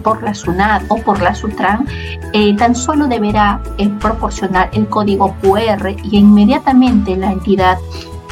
por 0.03 0.23
la 0.23 0.33
SUNAT 0.33 0.83
o 0.87 0.97
por 0.97 1.21
la 1.21 1.35
SUTRAN, 1.35 1.85
eh, 2.33 2.55
tan 2.57 2.73
solo 2.73 3.07
deberá 3.07 3.61
eh, 3.77 3.87
proporcionar 3.99 4.69
el 4.73 4.87
código 4.87 5.35
QR 5.41 5.89
y 6.03 6.17
inmediatamente 6.17 7.15
la 7.15 7.31
entidad 7.31 7.77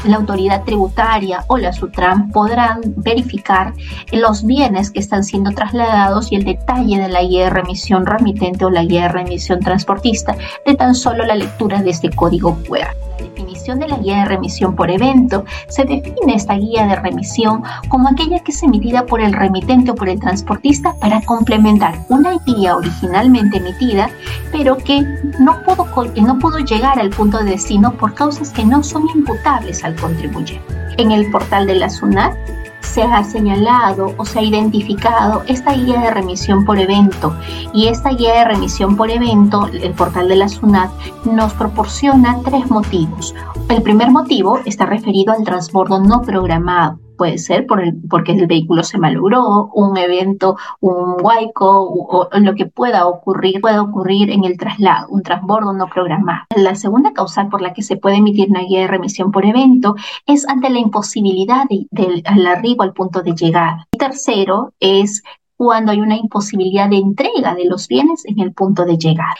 la 0.06 0.18
autoridad 0.18 0.64
tributaria 0.64 1.44
o 1.48 1.58
la 1.58 1.74
SUTRAM 1.74 2.32
podrán 2.32 2.82
verificar 2.98 3.74
los 4.12 4.46
bienes 4.46 4.92
que 4.92 5.00
están 5.00 5.24
siendo 5.24 5.52
trasladados 5.52 6.32
y 6.32 6.36
el 6.36 6.46
detalle 6.46 7.00
de 7.00 7.10
la 7.10 7.24
guía 7.24 7.46
de 7.46 7.50
remisión 7.50 8.06
remitente 8.06 8.66
o 8.66 8.70
la 8.70 8.84
guía 8.84 9.04
de 9.04 9.10
remisión 9.10 9.60
transportista 9.60 10.36
de 10.66 10.76
tan 10.76 10.96
solo 10.96 11.26
la 11.26 11.36
lectura 11.36 11.82
de 11.82 11.92
este 11.92 12.10
código 12.10 12.58
QR 12.68 13.17
definición 13.38 13.78
de 13.78 13.88
la 13.88 13.97
guía 13.97 14.19
de 14.19 14.26
remisión 14.26 14.76
por 14.76 14.89
evento, 14.89 15.45
se 15.67 15.86
define 15.86 16.34
esta 16.34 16.56
guía 16.56 16.88
de 16.88 16.95
remisión 16.95 17.62
como 17.88 18.10
aquella 18.10 18.39
que 18.39 18.52
es 18.52 18.63
emitida 18.63 19.06
por 19.06 19.21
el 19.21 19.32
remitente 19.32 19.91
o 19.91 19.95
por 19.95 20.10
el 20.10 20.19
transportista 20.19 20.95
para 21.00 21.21
complementar 21.21 21.93
una 22.10 22.39
guía 22.45 22.76
originalmente 22.76 23.58
emitida, 23.58 24.10
pero 24.52 24.78
que 24.78 25.02
no 25.39 25.62
pudo, 25.63 25.86
no 26.15 26.39
pudo 26.39 26.58
llegar 26.60 27.00
al 27.00 27.12
punto 27.12 27.38
de 27.38 27.52
destino 27.52 27.93
por 27.93 28.15
causas 28.15 28.50
que 28.50 28.65
no 28.65 28.82
son 28.82 29.04
imputables 29.13 29.84
al 29.84 29.95
contribuyente. 29.95 30.65
En 30.97 31.12
el 31.12 31.30
portal 31.30 31.67
de 31.67 31.76
la 31.76 31.91
SUNAT 31.91 32.36
se 32.82 33.04
ha 33.04 33.24
señalado 33.24 34.13
o 34.18 34.26
se 34.26 34.40
ha 34.40 34.44
identificado 34.44 35.44
esta 35.48 35.74
guía 35.74 36.02
de 36.02 36.12
remisión 36.12 36.66
por 36.66 36.80
evento 36.80 37.36
y 37.74 37.88
esta 37.88 38.10
guía 38.10 38.34
de 38.36 38.46
remisión 38.46 38.96
por 38.96 39.10
evento, 39.10 39.68
el 39.68 39.94
portal 39.94 40.28
de 40.28 40.36
la 40.36 40.50
SUNAT, 40.50 40.92
nos 41.26 41.54
proporciona 41.54 42.40
tres 42.44 42.70
motivos. 42.70 43.36
El 43.70 43.82
primer 43.82 44.12
motivo 44.12 44.60
está 44.66 44.86
referido 44.86 45.34
al 45.34 45.44
transbordo 45.44 46.00
no 46.00 46.22
programado 46.22 47.00
puede 47.18 47.38
ser 47.38 47.66
por 47.66 47.82
el, 47.82 47.96
porque 48.10 48.32
el 48.32 48.48
vehículo 48.48 48.84
se 48.84 48.98
malogró, 48.98 49.70
un 49.74 49.98
evento, 49.98 50.56
un 50.80 51.18
huaico 51.22 51.84
o, 51.84 52.30
lo 52.40 52.56
que 52.56 52.66
pueda 52.66 53.08
ocurrir, 53.08 53.60
puede 53.60 53.80
ocurrir 53.80 54.30
en 54.30 54.46
el 54.46 54.58
traslado, 54.58 55.08
un 55.10 55.24
transbordo 55.24 55.74
no 55.74 55.88
programado. 55.88 56.46
La 56.56 56.76
segunda 56.76 57.14
causal 57.14 57.50
por 57.50 57.62
la 57.62 57.74
que 57.74 57.82
se 57.82 57.98
puede 57.98 58.18
emitir 58.18 58.50
una 58.50 58.62
guía 58.62 58.82
de 58.82 58.88
remisión 58.88 59.32
por 59.32 59.46
evento 59.46 59.96
es 60.26 60.48
ante 60.48 60.70
la 60.70 60.80
imposibilidad 60.80 61.66
del 61.92 62.48
arribo 62.48 62.84
al 62.84 62.94
punto 62.94 63.22
de 63.22 63.34
llegada. 63.34 63.88
Y 63.92 63.98
tercero 63.98 64.74
es 64.80 65.24
cuando 65.58 65.92
hay 65.92 66.00
una 66.00 66.16
imposibilidad 66.16 66.90
de 66.90 66.98
entrega 66.98 67.56
de 67.56 67.66
los 67.66 67.88
bienes 67.88 68.24
en 68.26 68.40
el 68.40 68.54
punto 68.54 68.86
de 68.86 68.98
llegada. 68.98 69.36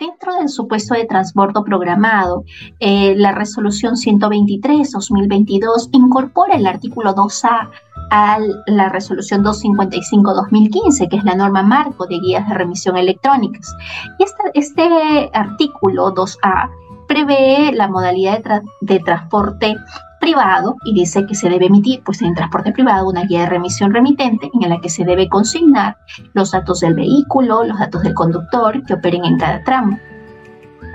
Dentro 0.00 0.34
del 0.36 0.48
supuesto 0.48 0.94
de 0.94 1.04
transbordo 1.04 1.62
programado, 1.62 2.44
eh, 2.78 3.14
la 3.18 3.32
resolución 3.32 3.96
123-2022 3.96 5.90
incorpora 5.92 6.54
el 6.54 6.66
artículo 6.66 7.14
2A 7.14 7.70
a 8.10 8.38
la 8.66 8.88
resolución 8.88 9.44
255-2015, 9.44 11.06
que 11.06 11.16
es 11.16 11.24
la 11.24 11.34
norma 11.34 11.62
marco 11.62 12.06
de 12.06 12.18
guías 12.18 12.48
de 12.48 12.54
remisión 12.54 12.96
electrónicas. 12.96 13.76
Y 14.18 14.24
este, 14.58 15.30
artículo 15.34 16.14
2A 16.14 16.70
prevé 17.06 17.70
la 17.72 17.86
modalidad 17.86 18.62
de 18.80 19.00
transporte 19.00 19.76
y 20.84 20.94
dice 20.94 21.26
que 21.26 21.34
se 21.34 21.48
debe 21.48 21.66
emitir, 21.66 22.02
pues 22.04 22.22
en 22.22 22.34
transporte 22.34 22.72
privado, 22.72 23.08
una 23.08 23.24
guía 23.24 23.40
de 23.40 23.46
remisión 23.46 23.92
remitente 23.92 24.50
en 24.60 24.68
la 24.68 24.80
que 24.80 24.88
se 24.88 25.04
debe 25.04 25.28
consignar 25.28 25.96
los 26.34 26.52
datos 26.52 26.80
del 26.80 26.94
vehículo, 26.94 27.64
los 27.64 27.78
datos 27.78 28.02
del 28.02 28.14
conductor 28.14 28.82
que 28.84 28.94
operen 28.94 29.24
en 29.24 29.38
cada 29.38 29.62
tramo. 29.64 29.98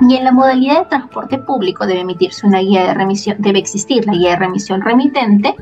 Y 0.01 0.15
en 0.15 0.23
la 0.23 0.31
modalidad 0.31 0.79
de 0.79 0.89
transporte 0.89 1.37
público 1.39 1.85
debe 1.85 2.01
emitirse 2.01 2.45
una 2.45 2.59
guía 2.59 2.85
de 2.87 2.93
remisión, 2.93 3.37
debe 3.39 3.59
existir 3.59 4.05
la 4.05 4.13
guía 4.13 4.31
de 4.31 4.37
remisión 4.37 4.81
remitente 4.81 5.55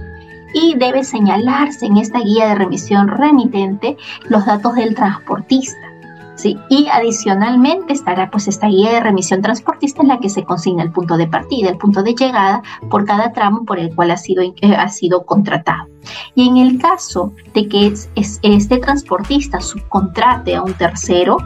y 0.53 0.75
debe 0.75 1.03
señalarse 1.03 1.85
en 1.85 1.97
esta 1.97 2.19
guía 2.19 2.49
de 2.49 2.55
remisión 2.55 3.07
remitente 3.07 3.97
los 4.29 4.45
datos 4.45 4.75
del 4.75 4.95
transportista 4.95 5.92
y 6.69 6.87
adicionalmente 6.91 7.93
estará 7.93 8.29
pues 8.29 8.47
esta 8.47 8.67
guía 8.67 8.91
de 8.91 8.99
remisión 8.99 9.41
transportista 9.41 10.01
en 10.01 10.09
la 10.09 10.19
que 10.19 10.29
se 10.29 10.43
consigna 10.43 10.83
el 10.83 10.91
punto 10.91 11.17
de 11.17 11.27
partida, 11.27 11.69
el 11.69 11.77
punto 11.77 12.03
de 12.03 12.15
llegada 12.15 12.61
por 12.89 13.05
cada 13.05 13.31
tramo 13.31 13.65
por 13.65 13.79
el 13.79 13.93
cual 13.93 14.11
ha 14.11 14.17
sido, 14.17 14.43
eh, 14.43 14.75
ha 14.75 14.89
sido 14.89 15.25
contratado. 15.25 15.87
Y 16.35 16.49
en 16.49 16.57
el 16.57 16.79
caso 16.79 17.31
de 17.53 17.67
que 17.69 17.93
este 18.15 18.77
transportista 18.77 19.61
subcontrate 19.61 20.55
a 20.55 20.61
un 20.61 20.73
tercero 20.73 21.37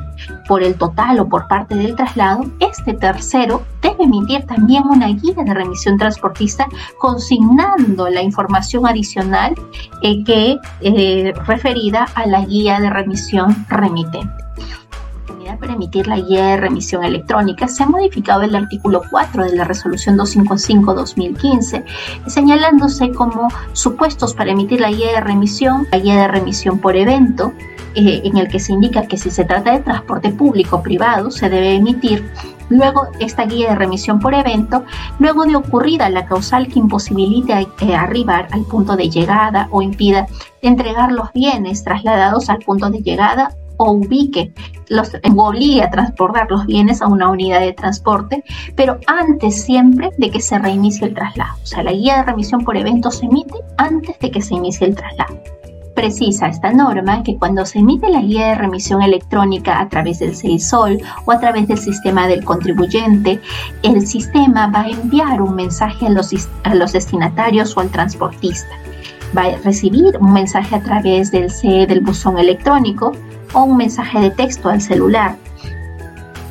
por 0.48 0.64
el 0.64 0.76
total 0.76 1.20
o 1.20 1.30
por 1.30 1.48
parte 1.48 1.76
del 1.76 1.96
traslado, 1.96 2.46
este 2.60 2.94
tercero 2.94 3.62
debe 3.84 4.06
emitir 4.06 4.48
también 4.48 4.84
una 4.88 5.10
guía 5.10 5.36
de 5.44 5.54
remisión 5.54 5.98
transportista 5.98 6.68
consignando 6.98 8.10
la 8.10 8.24
información 8.24 8.88
adicional 8.88 9.54
eh, 10.02 10.24
que 10.24 10.58
eh, 10.82 11.34
referida 11.46 12.08
a 12.16 12.26
la 12.26 12.44
guía 12.46 12.80
de 12.80 12.90
remisión 12.90 13.68
remitente 13.70 14.47
para 15.60 15.74
emitir 15.74 16.08
la 16.08 16.18
guía 16.18 16.48
de 16.48 16.58
remisión 16.58 17.04
electrónica, 17.04 17.68
se 17.68 17.84
ha 17.84 17.88
modificado 17.88 18.42
el 18.42 18.56
artículo 18.56 19.02
4 19.10 19.46
de 19.46 19.56
la 19.56 19.64
resolución 19.64 20.18
255-2015, 20.18 21.84
señalándose 22.28 23.12
como 23.12 23.48
supuestos 23.74 24.34
para 24.34 24.52
emitir 24.52 24.82
la 24.82 24.92
guía 24.92 25.14
de 25.14 25.22
remisión, 25.22 25.88
la 25.92 26.00
guía 26.00 26.22
de 26.22 26.28
remisión 26.28 26.80
por 26.80 26.96
evento, 26.96 27.54
eh, 27.96 28.22
en 28.24 28.38
el 28.38 28.48
que 28.48 28.60
se 28.60 28.74
indica 28.74 29.08
que 29.08 29.18
si 29.18 29.30
se 29.30 29.46
trata 29.46 29.72
de 29.72 29.80
transporte 29.80 30.30
público 30.30 30.78
o 30.78 30.84
privado, 30.84 31.32
se 31.32 31.50
debe 31.50 31.76
emitir 31.76 32.30
Luego, 32.70 33.08
esta 33.22 33.46
guía 33.46 33.70
de 33.70 33.76
remisión 33.76 34.20
por 34.20 34.34
evento, 34.34 34.84
luego 35.20 35.46
de 35.46 35.56
ocurrida 35.56 36.10
la 36.10 36.26
causal 36.26 36.68
que 36.68 36.80
imposibilite 36.80 37.66
eh, 37.80 37.96
arribar 37.96 38.50
al 38.52 38.66
punto 38.66 38.98
de 38.98 39.10
llegada 39.10 39.70
o 39.72 39.82
impida 39.82 40.28
entregar 40.62 41.14
los 41.14 41.32
bienes 41.32 41.86
trasladados 41.86 42.50
al 42.50 42.60
punto 42.60 42.90
de 42.90 43.00
llegada 43.00 43.56
o 43.78 43.92
ubique, 43.92 44.52
los, 44.90 45.12
obligue 45.36 45.82
a 45.82 45.90
transportar 45.90 46.50
los 46.50 46.66
bienes 46.66 47.02
a 47.02 47.08
una 47.08 47.30
unidad 47.30 47.62
de 47.62 47.74
transporte, 47.74 48.44
pero 48.76 49.00
antes 49.08 49.64
siempre 49.64 50.12
de 50.18 50.32
que 50.32 50.42
se 50.42 50.58
reinicie 50.60 51.08
el 51.08 51.14
traslado. 51.14 51.54
O 51.62 51.66
sea, 51.66 51.84
la 51.84 51.92
guía 51.92 52.18
de 52.18 52.24
remisión 52.24 52.64
por 52.64 52.78
evento 52.78 53.12
se 53.12 53.26
emite 53.26 53.56
antes 53.78 54.18
de 54.20 54.32
que 54.32 54.42
se 54.42 54.56
inicie 54.56 54.88
el 54.88 54.96
traslado. 54.96 55.38
Precisa 55.96 56.48
esta 56.48 56.72
norma 56.72 57.24
que 57.24 57.38
cuando 57.38 57.66
se 57.66 57.80
emite 57.80 58.08
la 58.10 58.22
guía 58.22 58.50
de 58.50 58.56
remisión 58.56 59.02
electrónica 59.02 59.80
a 59.80 59.90
través 59.90 60.20
del 60.20 60.36
CEISOL 60.36 61.00
o 61.26 61.32
a 61.32 61.40
través 61.40 61.68
del 61.68 61.80
sistema 61.80 62.28
del 62.28 62.46
contribuyente, 62.46 63.42
el 63.82 64.06
sistema 64.06 64.68
va 64.68 64.82
a 64.82 64.90
enviar 64.90 65.42
un 65.42 65.56
mensaje 65.56 66.06
a 66.06 66.10
los, 66.12 66.32
a 66.64 66.76
los 66.76 66.94
destinatarios 66.94 67.76
o 67.76 67.80
al 67.80 67.90
transportista. 67.90 68.70
Va 69.36 69.46
a 69.46 69.58
recibir 69.64 70.16
un 70.20 70.34
mensaje 70.34 70.76
a 70.76 70.82
través 70.82 71.32
del 71.32 71.50
CE 71.50 71.88
del 71.88 72.02
buzón 72.02 72.38
electrónico 72.38 73.14
o 73.54 73.64
un 73.64 73.78
mensaje 73.78 74.20
de 74.20 74.32
texto 74.32 74.70
al 74.70 74.82
celular 74.82 75.38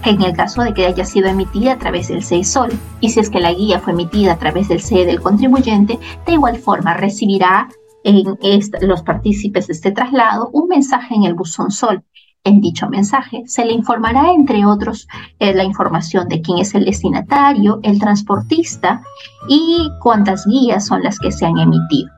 en 0.07 0.23
el 0.23 0.35
caso 0.35 0.63
de 0.63 0.73
que 0.73 0.87
haya 0.87 1.05
sido 1.05 1.27
emitida 1.27 1.73
a 1.73 1.79
través 1.79 2.09
del 2.09 2.23
CE 2.23 2.45
Sol 2.45 2.73
y 3.01 3.11
si 3.11 3.21
es 3.21 3.29
que 3.29 3.41
la 3.41 3.53
guía 3.53 3.81
fue 3.81 3.93
emitida 3.93 4.33
a 4.33 4.39
través 4.39 4.69
del 4.69 4.81
CE 4.81 5.05
del 5.05 5.21
contribuyente, 5.21 5.99
de 6.25 6.33
igual 6.33 6.59
forma 6.59 6.95
recibirá 6.95 7.69
en 8.05 8.39
los 8.83 9.03
partícipes 9.03 9.67
de 9.67 9.73
este 9.73 9.91
traslado 9.91 10.49
un 10.53 10.69
mensaje 10.69 11.15
en 11.15 11.25
el 11.25 11.35
buzón 11.35 11.73
Sol. 11.73 12.05
En 12.45 12.61
dicho 12.61 12.89
mensaje 12.89 13.43
se 13.47 13.65
le 13.65 13.73
informará, 13.73 14.31
entre 14.33 14.65
otros, 14.65 15.09
eh, 15.41 15.53
la 15.53 15.65
información 15.65 16.29
de 16.29 16.41
quién 16.41 16.59
es 16.59 16.77
el 16.77 16.85
destinatario, 16.85 17.81
el 17.83 17.99
transportista 17.99 19.03
y 19.49 19.91
cuántas 20.01 20.47
guías 20.47 20.87
son 20.87 21.03
las 21.03 21.19
que 21.19 21.33
se 21.33 21.45
han 21.45 21.59
emitido. 21.59 22.09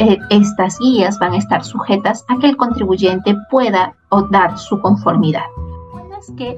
Eh, 0.00 0.18
estas 0.30 0.78
guías 0.78 1.18
van 1.18 1.32
a 1.32 1.38
estar 1.38 1.64
sujetas 1.64 2.24
a 2.28 2.38
que 2.38 2.46
el 2.46 2.56
contribuyente 2.56 3.34
pueda 3.50 3.94
dar 4.30 4.56
su 4.58 4.80
conformidad. 4.80 5.44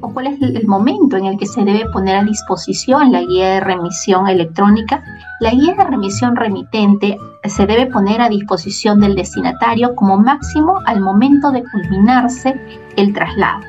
¿O 0.01 0.13
cuál 0.13 0.27
es 0.27 0.43
el 0.43 0.67
momento 0.67 1.17
en 1.17 1.27
el 1.27 1.39
que 1.39 1.47
se 1.47 1.65
debe 1.65 1.89
poner 1.91 2.17
a 2.17 2.25
disposición 2.25 3.13
la 3.13 3.23
guía 3.23 3.55
de 3.55 3.61
remisión 3.61 4.29
electrónica? 4.29 5.03
La 5.41 5.51
guía 5.51 5.75
de 5.75 5.85
remisión 5.85 6.35
remitente 6.37 7.17
se 7.45 7.67
debe 7.67 7.87
poner 7.87 8.21
a 8.21 8.29
disposición 8.29 9.01
del 9.01 9.15
destinatario 9.15 9.95
como 9.95 10.19
máximo 10.19 10.79
al 10.87 11.01
momento 11.01 11.51
de 11.51 11.63
culminarse 11.63 12.61
el 12.97 13.13
traslado. 13.13 13.61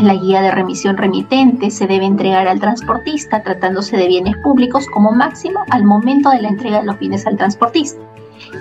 La 0.00 0.14
guía 0.14 0.42
de 0.42 0.50
remisión 0.50 0.96
remitente 0.96 1.70
se 1.70 1.86
debe 1.86 2.04
entregar 2.04 2.48
al 2.48 2.60
transportista 2.60 3.42
tratándose 3.42 3.96
de 3.96 4.08
bienes 4.08 4.36
públicos 4.42 4.86
como 4.92 5.12
máximo 5.12 5.60
al 5.70 5.84
momento 5.84 6.30
de 6.30 6.42
la 6.42 6.48
entrega 6.48 6.80
de 6.80 6.86
los 6.86 6.98
bienes 6.98 7.26
al 7.26 7.36
transportista. 7.36 8.05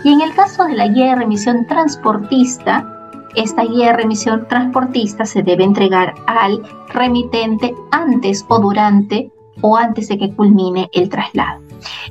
Y 0.04 0.13
en 0.13 0.21
el 0.21 0.34
caso 0.34 0.65
de 0.65 0.76
la 0.76 0.88
guía 0.88 1.10
de 1.10 1.15
remisión 1.15 1.65
transportista, 1.67 2.91
esta 3.36 3.63
guía 3.63 3.88
de 3.88 3.98
remisión 3.98 4.48
transportista 4.48 5.26
se 5.26 5.43
debe 5.43 5.63
entregar 5.63 6.13
al 6.28 6.62
remitente 6.93 7.74
antes 7.91 8.45
o 8.48 8.60
durante 8.60 9.32
o 9.62 9.78
antes 9.78 10.08
de 10.08 10.17
que 10.17 10.34
culmine 10.34 10.89
el 10.93 11.10
traslado. 11.10 11.62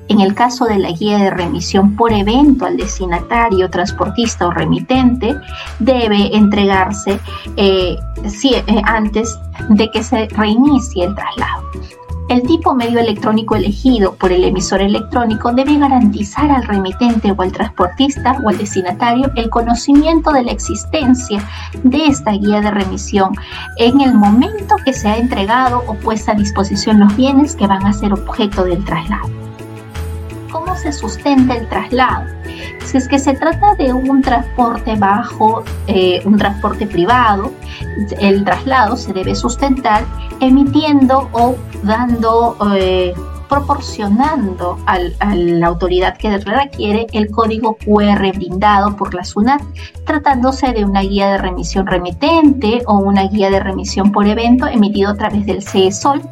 En 0.09 0.21
el 0.21 0.35
caso 0.35 0.67
de 0.67 0.79
la 0.79 0.91
guía 0.91 1.19
de 1.19 1.31
remisión 1.31 1.97
por 1.97 2.13
evento 2.13 2.67
al 2.67 2.77
destinatario, 2.77 3.71
transportista 3.71 4.47
o 4.47 4.51
remitente, 4.51 5.35
debe 5.79 6.37
entregarse 6.37 7.19
eh, 7.57 7.97
eh, 8.45 8.83
antes 8.85 9.39
de 9.71 9.91
que 9.91 10.03
se 10.03 10.27
reinicie 10.29 11.05
el 11.05 11.15
traslado. 11.15 11.65
El 12.29 12.43
tipo 12.43 12.75
medio 12.75 13.01
electrónico 13.01 13.55
elegido 13.55 14.15
por 14.15 14.33
el 14.33 14.45
emisor 14.45 14.81
electrónico 14.81 15.53
debe 15.53 15.79
garantizar 15.79 16.51
al 16.51 16.65
remitente 16.65 17.33
o 17.33 17.43
al 17.43 17.53
transportista 17.53 18.39
o 18.43 18.49
al 18.49 18.57
destinatario 18.57 19.31
el 19.37 19.51
conocimiento 19.51 20.33
de 20.33 20.43
la 20.43 20.53
existencia 20.53 21.47
de 21.83 22.07
esta 22.07 22.33
guía 22.33 22.63
de 22.63 22.71
remisión 22.71 23.35
en 23.77 24.01
el 24.01 24.15
momento 24.15 24.77
que 24.85 24.95
se 24.95 25.09
ha 25.09 25.19
entregado 25.19 25.85
o 25.87 25.95
puesta 25.95 26.33
a 26.33 26.35
disposición 26.35 26.99
los 26.99 27.15
bienes 27.15 27.57
que 27.57 27.67
van 27.67 27.85
a 27.87 27.93
ser 27.93 28.13
objeto 28.15 28.65
del 28.65 28.83
traslado. 28.85 29.29
¿Cómo 30.55 30.77
se 30.77 30.93
sustenta 30.93 31.57
el 31.57 31.69
traslado? 31.69 32.27
Si 32.85 32.97
es 32.97 33.09
que 33.09 33.19
se 33.19 33.35
trata 33.35 33.75
de 33.75 33.93
un 33.93 34.23
transporte 34.23 34.95
bajo, 34.95 35.65
eh, 35.89 36.23
un 36.25 36.39
transporte 36.39 36.87
privado, 36.87 37.51
el 38.21 38.45
traslado 38.45 38.97
se 38.97 39.13
debe 39.13 39.35
sustentar 39.35 40.05
emitiendo 40.39 41.29
o 41.33 41.57
dando 41.83 42.57
eh, 42.77 43.13
proporcionando 43.49 44.79
a 44.87 44.99
la 45.35 45.67
autoridad 45.67 46.17
que 46.17 46.37
requiere 46.39 47.07
el 47.13 47.31
código 47.31 47.77
QR 47.77 48.33
brindado 48.35 48.97
por 48.97 49.15
la 49.15 49.25
SUNAT, 49.25 49.63
tratándose 50.05 50.73
de 50.73 50.85
una 50.85 51.03
guía 51.03 51.33
de 51.33 51.39
remisión 51.39 51.87
remitente 51.87 52.83
o 52.87 52.99
una 52.99 53.25
guía 53.25 53.51
de 53.51 53.61
remisión 53.61 54.13
por 54.13 54.27
evento 54.27 54.67
emitido 54.67 55.11
a 55.11 55.17
través 55.17 55.47
del 55.47 55.63
CESOL 55.63 56.23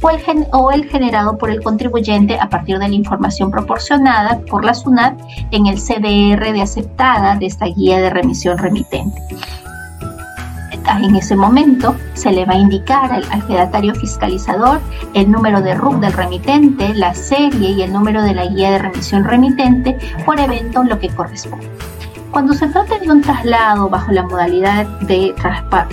o 0.00 0.10
el, 0.10 0.46
o 0.52 0.70
el 0.70 0.88
generado 0.88 1.38
por 1.38 1.50
el 1.50 1.62
contribuyente 1.62 2.38
a 2.38 2.48
partir 2.48 2.78
de 2.78 2.88
la 2.88 2.94
información 2.94 3.50
proporcionada 3.50 4.40
por 4.40 4.64
la 4.64 4.74
SUNAT 4.74 5.20
en 5.50 5.66
el 5.66 5.76
CDR 5.78 6.52
de 6.52 6.62
aceptada 6.62 7.36
de 7.36 7.46
esta 7.46 7.66
guía 7.66 8.00
de 8.00 8.10
remisión 8.10 8.58
remitente 8.58 9.20
en 10.86 11.16
ese 11.16 11.36
momento 11.36 11.96
se 12.14 12.32
le 12.32 12.44
va 12.44 12.54
a 12.54 12.58
indicar 12.58 13.12
al, 13.12 13.24
al 13.24 13.96
fiscalizador 13.96 14.80
el 15.14 15.30
número 15.30 15.60
de 15.60 15.74
RUC 15.74 16.00
del 16.00 16.12
remitente, 16.12 16.94
la 16.94 17.14
serie 17.14 17.70
y 17.70 17.82
el 17.82 17.92
número 17.92 18.22
de 18.22 18.34
la 18.34 18.46
guía 18.46 18.70
de 18.72 18.78
remisión 18.78 19.24
remitente 19.24 19.96
por 20.24 20.38
evento 20.38 20.82
lo 20.84 20.98
que 20.98 21.08
corresponde. 21.08 21.68
Cuando 22.30 22.54
se 22.54 22.68
trata 22.68 22.98
de 22.98 23.10
un 23.10 23.20
traslado 23.20 23.88
bajo 23.88 24.10
la 24.10 24.22
modalidad 24.22 24.86
de 25.00 25.34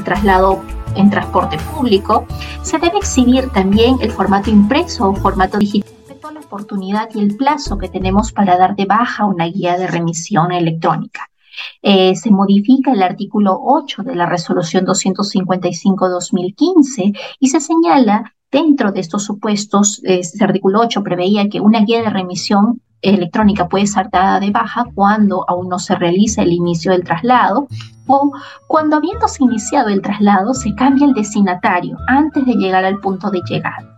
traslado 0.06 0.62
en 0.96 1.10
transporte 1.10 1.58
público, 1.76 2.26
se 2.62 2.78
debe 2.78 2.98
exhibir 2.98 3.50
también 3.50 3.98
el 4.02 4.12
formato 4.12 4.50
impreso 4.50 5.10
o 5.10 5.16
formato 5.16 5.58
digital 5.58 6.00
la 6.34 6.42
oportunidad 6.42 7.10
y 7.14 7.22
el 7.22 7.36
plazo 7.36 7.78
que 7.78 7.90
tenemos 7.90 8.32
para 8.32 8.58
dar 8.58 8.76
de 8.76 8.86
baja 8.86 9.26
una 9.26 9.46
guía 9.46 9.78
de 9.78 9.88
remisión 9.88 10.52
electrónica. 10.52 11.29
Eh, 11.82 12.16
se 12.16 12.32
modifica 12.32 12.94
el 12.94 13.04
artículo 13.04 13.60
8 13.62 14.04
de 14.04 14.16
la 14.16 14.26
resolución 14.26 14.86
255-2015 14.86 17.18
y 17.40 17.48
se 17.48 17.62
señala 17.62 18.34
dentro 18.52 18.92
de 18.92 19.00
estos 19.00 19.24
supuestos, 19.24 20.02
este 20.04 20.44
artículo 20.44 20.82
8 20.82 21.04
preveía 21.04 21.50
que 21.50 21.60
una 21.60 21.82
guía 21.82 22.02
de 22.02 22.10
remisión 22.10 22.82
electrónica 23.02 23.68
puede 23.68 23.88
ser 23.88 24.10
dada 24.10 24.40
de 24.40 24.52
baja 24.52 24.86
cuando 24.94 25.46
aún 25.48 25.70
no 25.70 25.80
se 25.80 25.96
realiza 25.96 26.42
el 26.42 26.52
inicio 26.52 26.92
del 26.92 27.04
traslado 27.04 27.68
o 28.08 28.32
cuando 28.68 28.98
habiéndose 28.98 29.44
iniciado 29.44 29.90
el 29.90 30.02
traslado 30.02 30.54
se 30.54 30.74
cambia 30.76 31.06
el 31.06 31.14
destinatario 31.14 31.98
antes 32.08 32.46
de 32.46 32.56
llegar 32.56 32.84
al 32.84 33.00
punto 33.00 33.30
de 33.30 33.42
llegada 33.48 33.96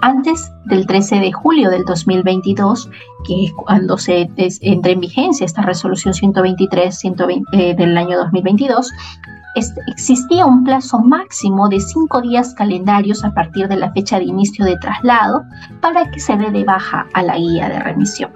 antes 0.00 0.52
del 0.66 0.86
13 0.86 1.16
de 1.20 1.32
julio 1.32 1.70
del 1.70 1.84
2022, 1.84 2.90
que 3.26 3.44
es 3.44 3.52
cuando 3.52 3.98
se 3.98 4.28
entra 4.36 4.92
en 4.92 5.00
vigencia 5.00 5.44
esta 5.44 5.62
resolución 5.62 6.14
123 6.14 7.04
eh, 7.52 7.74
del 7.74 7.96
año 7.96 8.18
2022, 8.18 8.92
existía 9.96 10.46
un 10.46 10.62
plazo 10.64 11.00
máximo 11.00 11.68
de 11.68 11.80
cinco 11.80 12.20
días 12.20 12.54
calendarios 12.54 13.24
a 13.24 13.32
partir 13.32 13.66
de 13.68 13.76
la 13.76 13.92
fecha 13.92 14.18
de 14.18 14.24
inicio 14.24 14.64
de 14.64 14.76
traslado 14.76 15.42
para 15.80 16.10
que 16.10 16.20
se 16.20 16.36
dé 16.36 16.50
de 16.50 16.64
baja 16.64 17.06
a 17.14 17.22
la 17.22 17.36
guía 17.36 17.68
de 17.68 17.80
remisión. 17.80 18.30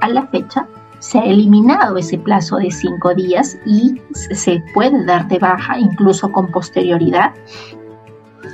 A 0.00 0.08
la 0.08 0.26
fecha 0.28 0.66
se 1.00 1.18
ha 1.18 1.24
eliminado 1.24 1.98
ese 1.98 2.18
plazo 2.18 2.56
de 2.56 2.70
cinco 2.70 3.14
días 3.14 3.58
y 3.66 4.00
se 4.12 4.62
puede 4.72 5.04
dar 5.04 5.28
de 5.28 5.38
baja 5.38 5.78
incluso 5.78 6.30
con 6.30 6.50
posterioridad 6.50 7.32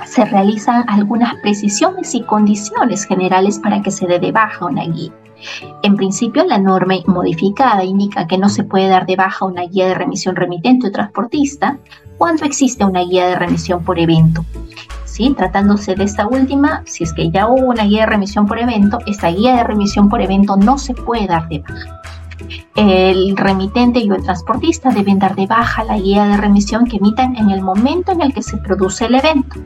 se 0.05 0.25
realizan 0.25 0.83
algunas 0.87 1.35
precisiones 1.35 2.13
y 2.15 2.23
condiciones 2.23 3.05
generales 3.05 3.59
para 3.59 3.81
que 3.81 3.91
se 3.91 4.07
dé 4.07 4.19
de 4.19 4.31
baja 4.31 4.65
una 4.65 4.85
guía. 4.85 5.11
En 5.83 5.95
principio, 5.95 6.43
la 6.45 6.57
norma 6.57 6.95
modificada 7.07 7.83
indica 7.83 8.27
que 8.27 8.37
no 8.37 8.49
se 8.49 8.63
puede 8.63 8.87
dar 8.87 9.05
de 9.05 9.15
baja 9.15 9.45
una 9.45 9.63
guía 9.63 9.87
de 9.87 9.95
remisión 9.95 10.35
remitente 10.35 10.87
o 10.87 10.91
transportista 10.91 11.79
cuando 12.17 12.45
existe 12.45 12.85
una 12.85 13.01
guía 13.01 13.27
de 13.27 13.35
remisión 13.35 13.83
por 13.83 13.99
evento. 13.99 14.45
¿Sí? 15.05 15.33
Tratándose 15.35 15.95
de 15.95 16.05
esta 16.05 16.27
última, 16.27 16.83
si 16.85 17.03
es 17.03 17.13
que 17.13 17.29
ya 17.31 17.47
hubo 17.47 17.67
una 17.67 17.83
guía 17.83 18.01
de 18.01 18.05
remisión 18.07 18.45
por 18.45 18.59
evento, 18.59 18.99
esta 19.07 19.29
guía 19.29 19.57
de 19.57 19.63
remisión 19.63 20.07
por 20.07 20.21
evento 20.21 20.55
no 20.55 20.77
se 20.77 20.93
puede 20.93 21.27
dar 21.27 21.47
de 21.49 21.59
baja. 21.59 22.01
El 22.75 23.35
remitente 23.35 23.99
y 23.99 24.09
el 24.09 24.23
transportista 24.23 24.89
deben 24.89 25.19
dar 25.19 25.35
de 25.35 25.47
baja 25.47 25.83
la 25.83 25.97
guía 25.97 26.25
de 26.25 26.37
remisión 26.37 26.85
que 26.85 26.97
emitan 26.97 27.35
en 27.35 27.49
el 27.49 27.61
momento 27.61 28.11
en 28.11 28.21
el 28.21 28.33
que 28.33 28.41
se 28.41 28.57
produce 28.57 29.05
el 29.05 29.15
evento. 29.15 29.59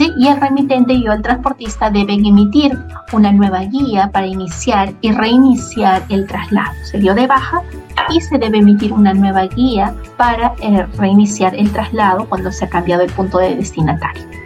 Y 0.00 0.26
el 0.26 0.40
remitente 0.40 0.94
y 0.94 1.06
el 1.06 1.22
transportista 1.22 1.90
deben 1.90 2.24
emitir 2.24 2.78
una 3.12 3.30
nueva 3.30 3.60
guía 3.64 4.10
para 4.10 4.26
iniciar 4.26 4.92
y 5.00 5.12
reiniciar 5.12 6.02
el 6.08 6.26
traslado. 6.26 6.72
Se 6.84 6.98
dio 6.98 7.14
de 7.14 7.26
baja 7.26 7.62
y 8.10 8.20
se 8.20 8.38
debe 8.38 8.58
emitir 8.58 8.92
una 8.92 9.12
nueva 9.12 9.42
guía 9.46 9.94
para 10.16 10.54
eh, 10.62 10.86
reiniciar 10.96 11.54
el 11.54 11.70
traslado 11.72 12.26
cuando 12.28 12.50
se 12.50 12.64
ha 12.64 12.68
cambiado 12.68 13.02
el 13.02 13.12
punto 13.12 13.38
de 13.38 13.54
destinatario. 13.54 14.41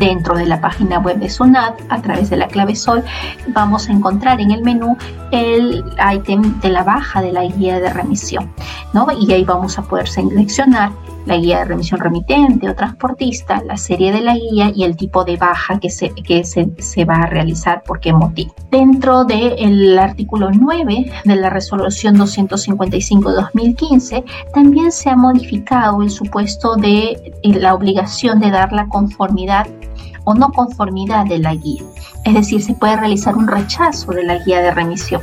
Dentro 0.00 0.34
de 0.34 0.46
la 0.46 0.62
página 0.62 0.98
web 0.98 1.18
de 1.18 1.28
SUNAT, 1.28 1.78
a 1.90 2.00
través 2.00 2.30
de 2.30 2.38
la 2.38 2.48
clave 2.48 2.74
SOL, 2.74 3.04
vamos 3.48 3.86
a 3.86 3.92
encontrar 3.92 4.40
en 4.40 4.50
el 4.50 4.62
menú 4.62 4.96
el 5.30 5.84
ítem 6.14 6.58
de 6.60 6.70
la 6.70 6.82
baja 6.82 7.20
de 7.20 7.32
la 7.32 7.44
guía 7.44 7.80
de 7.80 7.90
remisión, 7.90 8.50
¿no? 8.94 9.08
Y 9.12 9.30
ahí 9.30 9.44
vamos 9.44 9.78
a 9.78 9.82
poder 9.82 10.08
seleccionar 10.08 10.90
la 11.26 11.36
guía 11.36 11.58
de 11.58 11.66
remisión 11.66 12.00
remitente 12.00 12.66
o 12.68 12.74
transportista, 12.74 13.62
la 13.64 13.76
serie 13.76 14.10
de 14.10 14.22
la 14.22 14.34
guía 14.34 14.72
y 14.74 14.82
el 14.84 14.96
tipo 14.96 15.22
de 15.24 15.36
baja 15.36 15.78
que 15.78 15.90
se, 15.90 16.14
que 16.14 16.44
se, 16.44 17.04
va 17.04 17.16
a 17.16 17.26
realizar, 17.26 17.82
por 17.82 18.00
qué 18.00 18.14
motivo. 18.14 18.54
Dentro 18.70 19.24
del 19.24 19.98
artículo 19.98 20.50
9 20.50 21.12
de 21.24 21.36
la 21.36 21.50
resolución 21.50 22.16
255-2015, 22.16 24.24
también 24.54 24.92
se 24.92 25.10
ha 25.10 25.16
modificado 25.16 26.00
el 26.02 26.08
supuesto 26.10 26.76
de 26.76 27.34
eh, 27.42 27.60
la 27.60 27.74
obligación 27.74 28.40
de 28.40 28.50
dar 28.50 28.72
la 28.72 28.88
conformidad 28.88 29.66
o 30.24 30.34
no 30.34 30.50
conformidad 30.52 31.26
de 31.26 31.38
la 31.38 31.54
guía. 31.54 31.82
Es 32.24 32.34
decir, 32.34 32.62
se 32.62 32.74
puede 32.74 32.96
realizar 32.96 33.36
un 33.36 33.48
rechazo 33.48 34.12
de 34.12 34.24
la 34.24 34.38
guía 34.38 34.60
de 34.60 34.70
remisión 34.70 35.22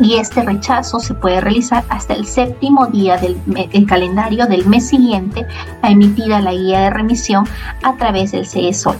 y 0.00 0.14
este 0.14 0.42
rechazo 0.42 1.00
se 1.00 1.14
puede 1.14 1.40
realizar 1.40 1.84
hasta 1.88 2.14
el 2.14 2.26
séptimo 2.26 2.86
día 2.86 3.16
del 3.16 3.86
calendario 3.86 4.46
del 4.46 4.66
mes 4.66 4.88
siguiente 4.88 5.46
a 5.82 5.90
emitida 5.90 6.40
la 6.40 6.52
guía 6.52 6.80
de 6.80 6.90
remisión 6.90 7.46
a 7.82 7.96
través 7.96 8.32
del 8.32 8.46
CESOL. 8.46 8.96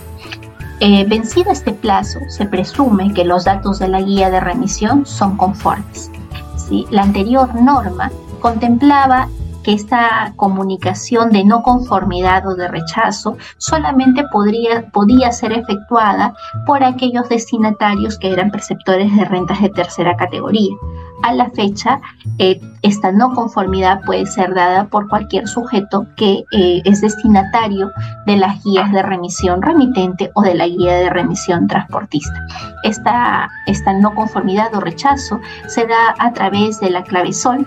Eh, 0.81 1.05
vencido 1.09 1.51
este 1.51 1.73
plazo, 1.73 2.21
se 2.29 2.47
presume 2.47 3.12
que 3.12 3.25
los 3.25 3.44
datos 3.44 3.81
de 3.81 3.88
la 3.88 4.01
guía 4.01 4.31
de 4.31 4.40
remisión 4.40 5.05
son 5.07 5.37
conformes. 5.37 6.11
¿sí? 6.57 6.87
La 6.90 7.03
anterior 7.03 7.53
norma 7.61 8.12
contemplaba 8.40 9.29
que 9.62 9.73
esta 9.73 10.33
comunicación 10.37 11.31
de 11.31 11.44
no 11.44 11.62
conformidad 11.62 12.47
o 12.47 12.55
de 12.55 12.68
rechazo 12.68 13.37
solamente 13.59 14.25
podría, 14.31 14.90
podía 14.90 15.33
ser 15.33 15.53
efectuada 15.53 16.35
por 16.66 16.85
aquellos 16.85 17.29
destinatarios 17.29 18.18
que 18.18 18.33
eran 18.33 18.51
perceptores 18.51 19.14
de 19.16 19.25
rentas 19.25 19.61
de 19.61 19.71
tercera 19.71 20.16
categoría. 20.16 20.75
A 21.23 21.33
la 21.33 21.51
fecha, 21.51 22.01
eh, 22.38 22.61
esta 22.83 23.11
no 23.11 23.35
conformidad 23.35 24.03
puede 24.07 24.25
ser 24.27 24.55
dada 24.55 24.85
por 24.85 25.09
cualquier 25.09 25.49
sujeto 25.49 26.07
que 26.16 26.44
eh, 26.53 26.81
es 26.85 27.01
destinatario 27.01 27.90
de 28.25 28.37
las 28.37 28.62
guías 28.62 28.92
de 28.92 29.03
remisión 29.03 29.61
remitente 29.61 30.31
o 30.35 30.42
de 30.42 30.55
la 30.55 30.68
guía 30.68 30.94
de 30.94 31.11
remisión 31.11 31.66
transportista. 31.66 32.47
Esta, 32.85 33.51
esta 33.66 33.92
no 33.94 34.14
conformidad 34.14 34.73
o 34.75 34.81
rechazo 34.81 35.40
se 35.66 35.87
da 35.87 36.14
a 36.18 36.33
través 36.33 36.79
de 36.79 36.90
la 36.90 37.03
clave 37.03 37.33
SOL 37.33 37.66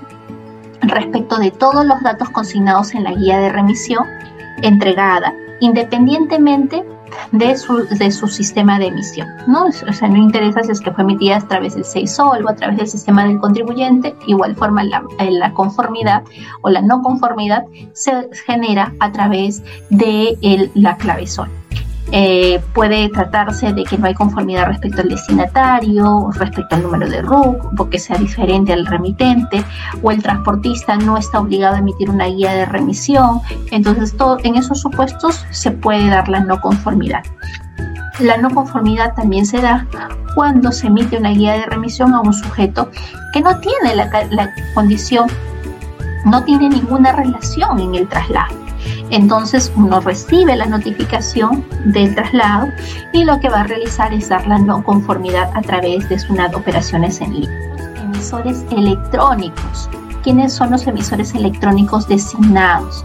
respecto 0.81 1.37
de 1.37 1.51
todos 1.51 1.85
los 1.85 2.01
datos 2.01 2.29
consignados 2.29 2.93
en 2.93 3.03
la 3.03 3.13
guía 3.13 3.39
de 3.39 3.49
remisión 3.49 4.05
entregada, 4.61 5.33
independientemente 5.59 6.83
de 7.31 7.57
su, 7.57 7.85
de 7.87 8.11
su 8.11 8.27
sistema 8.27 8.79
de 8.79 8.87
emisión. 8.87 9.27
¿no? 9.47 9.65
O 9.65 9.93
sea, 9.93 10.07
no 10.07 10.17
interesa 10.17 10.63
si 10.63 10.71
es 10.71 10.81
que 10.81 10.91
fue 10.91 11.03
emitida 11.03 11.37
a 11.37 11.47
través 11.47 11.75
del 11.75 11.85
CESOL 11.85 12.45
o 12.45 12.49
a 12.49 12.55
través 12.55 12.77
del 12.77 12.87
sistema 12.87 13.25
del 13.25 13.39
contribuyente, 13.39 14.15
igual 14.27 14.55
forma 14.55 14.83
la, 14.83 15.03
la 15.19 15.53
conformidad 15.53 16.23
o 16.61 16.69
la 16.69 16.81
no 16.81 17.01
conformidad 17.01 17.65
se 17.93 18.29
genera 18.45 18.93
a 18.99 19.11
través 19.11 19.63
de 19.89 20.69
la 20.73 20.97
clave 20.97 21.27
SOL. 21.27 21.49
Eh, 22.13 22.61
puede 22.73 23.07
tratarse 23.09 23.71
de 23.71 23.85
que 23.85 23.97
no 23.97 24.05
hay 24.05 24.13
conformidad 24.13 24.65
respecto 24.65 25.01
al 25.01 25.07
destinatario, 25.07 26.29
respecto 26.33 26.75
al 26.75 26.83
número 26.83 27.09
de 27.09 27.21
RUC, 27.21 27.73
porque 27.77 27.99
sea 27.99 28.17
diferente 28.17 28.73
al 28.73 28.85
remitente, 28.85 29.63
o 30.01 30.11
el 30.11 30.21
transportista 30.21 30.97
no 30.97 31.17
está 31.17 31.39
obligado 31.39 31.75
a 31.75 31.79
emitir 31.79 32.09
una 32.09 32.25
guía 32.25 32.53
de 32.53 32.65
remisión. 32.65 33.39
Entonces, 33.71 34.13
en 34.43 34.55
esos 34.55 34.81
supuestos 34.81 35.45
se 35.51 35.71
puede 35.71 36.09
dar 36.09 36.27
la 36.27 36.41
no 36.41 36.59
conformidad. 36.59 37.23
La 38.19 38.37
no 38.37 38.49
conformidad 38.49 39.15
también 39.15 39.45
se 39.45 39.61
da 39.61 39.87
cuando 40.35 40.71
se 40.71 40.87
emite 40.87 41.17
una 41.17 41.31
guía 41.31 41.53
de 41.53 41.65
remisión 41.65 42.13
a 42.13 42.19
un 42.19 42.33
sujeto 42.33 42.89
que 43.33 43.41
no 43.41 43.57
tiene 43.59 43.95
la, 43.95 44.09
la 44.29 44.53
condición, 44.73 45.27
no 46.25 46.43
tiene 46.43 46.69
ninguna 46.69 47.13
relación 47.13 47.79
en 47.79 47.95
el 47.95 48.07
traslado 48.07 48.60
entonces 49.09 49.71
uno 49.75 49.99
recibe 49.99 50.55
la 50.55 50.65
notificación 50.65 51.65
del 51.85 52.15
traslado 52.15 52.67
y 53.13 53.23
lo 53.25 53.39
que 53.39 53.49
va 53.49 53.61
a 53.61 53.63
realizar 53.63 54.13
es 54.13 54.29
dar 54.29 54.47
la 54.47 54.57
no 54.57 54.83
conformidad 54.83 55.51
a 55.55 55.61
través 55.61 56.07
de 56.09 56.17
SUNAT 56.19 56.55
operaciones 56.55 57.19
en 57.21 57.33
línea. 57.33 58.03
Emisores 58.03 58.65
electrónicos. 58.71 59.89
¿Quiénes 60.23 60.53
son 60.53 60.71
los 60.71 60.85
emisores 60.85 61.33
electrónicos 61.33 62.07
designados? 62.07 63.03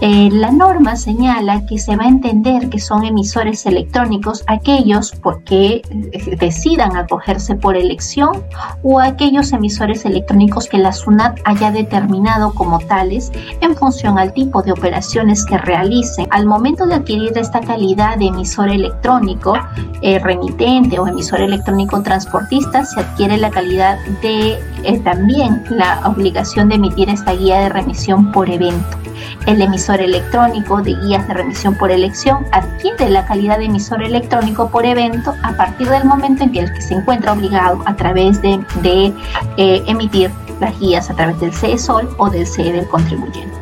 Eh, 0.00 0.28
la 0.30 0.52
norma 0.52 0.94
señala 0.94 1.66
que 1.66 1.76
se 1.76 1.96
va 1.96 2.04
a 2.04 2.08
entender 2.08 2.68
que 2.68 2.78
son 2.78 3.04
emisores 3.04 3.66
electrónicos 3.66 4.44
aquellos 4.46 5.10
porque 5.10 5.82
eh, 5.90 6.36
decidan 6.38 6.96
acogerse 6.96 7.56
por 7.56 7.76
elección 7.76 8.44
o 8.84 9.00
aquellos 9.00 9.52
emisores 9.52 10.04
electrónicos 10.04 10.68
que 10.68 10.78
la 10.78 10.92
SUNAT 10.92 11.40
haya 11.44 11.72
determinado 11.72 12.54
como 12.54 12.78
tales 12.78 13.32
en 13.60 13.74
función 13.74 14.20
al 14.20 14.32
tipo 14.32 14.62
de 14.62 14.70
operaciones 14.70 15.44
que 15.44 15.58
realicen. 15.58 16.28
Al 16.30 16.46
momento 16.46 16.86
de 16.86 16.94
adquirir 16.94 17.36
esta 17.36 17.60
calidad 17.60 18.18
de 18.18 18.26
emisor 18.26 18.68
electrónico 18.68 19.54
eh, 20.02 20.20
remitente 20.20 21.00
o 21.00 21.08
emisor 21.08 21.40
electrónico 21.40 22.00
transportista, 22.02 22.84
se 22.84 23.00
adquiere 23.00 23.36
la 23.36 23.50
calidad 23.50 23.98
de 24.22 24.58
también 25.02 25.64
la 25.70 26.00
obligación 26.06 26.68
de 26.68 26.76
emitir 26.76 27.10
esta 27.10 27.32
guía 27.32 27.58
de 27.62 27.68
remisión 27.68 28.30
por 28.30 28.48
evento. 28.48 28.96
El 29.46 29.62
emisor 29.62 29.87
electrónico 29.96 30.82
de 30.82 30.94
guías 30.94 31.26
de 31.26 31.34
remisión 31.34 31.74
por 31.74 31.90
elección 31.90 32.44
adquiere 32.52 33.08
la 33.10 33.24
calidad 33.24 33.58
de 33.58 33.64
emisor 33.64 34.02
electrónico 34.02 34.70
por 34.70 34.84
evento 34.84 35.34
a 35.42 35.52
partir 35.52 35.88
del 35.88 36.04
momento 36.04 36.44
en 36.44 36.52
que 36.52 36.60
el 36.60 36.72
que 36.72 36.82
se 36.82 36.94
encuentra 36.94 37.32
obligado 37.32 37.82
a 37.86 37.96
través 37.96 38.40
de, 38.42 38.60
eh, 39.56 39.82
emitir 39.86 40.30
las 40.60 40.78
guías 40.78 41.10
a 41.10 41.14
través 41.14 41.40
del 41.40 41.52
CESOL 41.52 42.08
o 42.18 42.28
del 42.30 42.46
CE 42.46 42.72
del 42.72 42.88
contribuyente. 42.88 43.56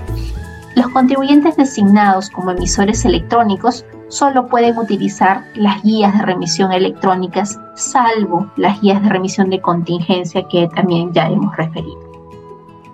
Los 0.75 0.89
contribuyentes 0.89 1.57
designados 1.57 2.29
como 2.29 2.51
emisores 2.51 3.05
electrónicos 3.05 3.85
solo 4.09 4.47
pueden 4.47 4.77
utilizar 4.77 5.45
las 5.55 5.83
guías 5.83 6.17
de 6.19 6.25
remisión 6.25 6.73
electrónicas, 6.73 7.59
salvo 7.75 8.51
las 8.57 8.81
guías 8.81 9.03
de 9.03 9.09
remisión 9.09 9.49
de 9.49 9.61
contingencia 9.61 10.47
que 10.49 10.69
también 10.69 11.13
ya 11.13 11.29
hemos 11.29 11.57
referido. 11.57 12.16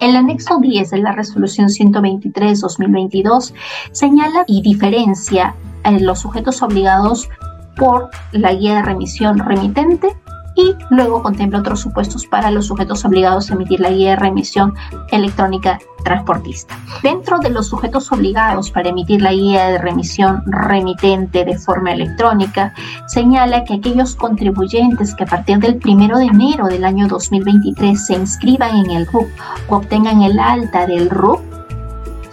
El 0.03 0.17
anexo 0.17 0.59
10 0.59 0.91
de 0.91 0.99
la 0.99 1.13
resolución 1.13 1.69
123-2022 1.69 3.55
señala 3.93 4.43
y 4.49 4.61
diferencia 4.61 5.55
a 5.85 5.93
los 5.93 6.19
sujetos 6.19 6.61
obligados 6.61 7.29
por 7.77 8.11
la 8.33 8.53
guía 8.53 8.75
de 8.75 8.83
remisión 8.83 9.39
remitente 9.39 10.09
y 10.55 10.75
luego 10.91 11.23
contempla 11.23 11.61
otros 11.61 11.81
supuestos 11.81 12.27
para 12.27 12.51
los 12.51 12.67
sujetos 12.67 13.05
obligados 13.05 13.51
a 13.51 13.55
emitir 13.55 13.81
la 13.81 13.91
guía 13.91 14.11
de 14.11 14.17
remisión 14.17 14.75
electrónica 15.11 15.79
transportista. 16.05 16.77
Dentro 17.03 17.39
de 17.39 17.51
los 17.51 17.69
sujetos 17.69 18.11
obligados 18.13 18.71
para 18.71 18.91
emitir 18.91 19.23
la 19.23 19.33
guía 19.33 19.69
de 19.69 19.79
remisión 19.79 20.43
remitente 20.47 21.45
de 21.45 21.59
forma 21.59 21.93
electrónica, 21.93 22.75
señala 23.07 23.65
que 23.65 23.75
aquellos 23.75 24.17
contribuyentes 24.17 25.15
que 25.15 25.25
a 25.25 25.27
partir 25.27 25.59
del 25.59 25.81
1 25.85 26.19
de 26.19 26.25
enero 26.25 26.67
del 26.67 26.85
año 26.85 27.07
2023 27.09 28.07
se 28.07 28.15
inscriban 28.15 28.77
en 28.77 28.91
el 28.91 29.07
RUP 29.07 29.29
o 29.69 29.77
obtengan 29.77 30.23
el 30.23 30.39
alta 30.39 30.87
del 30.87 31.09
RUP 31.09 31.41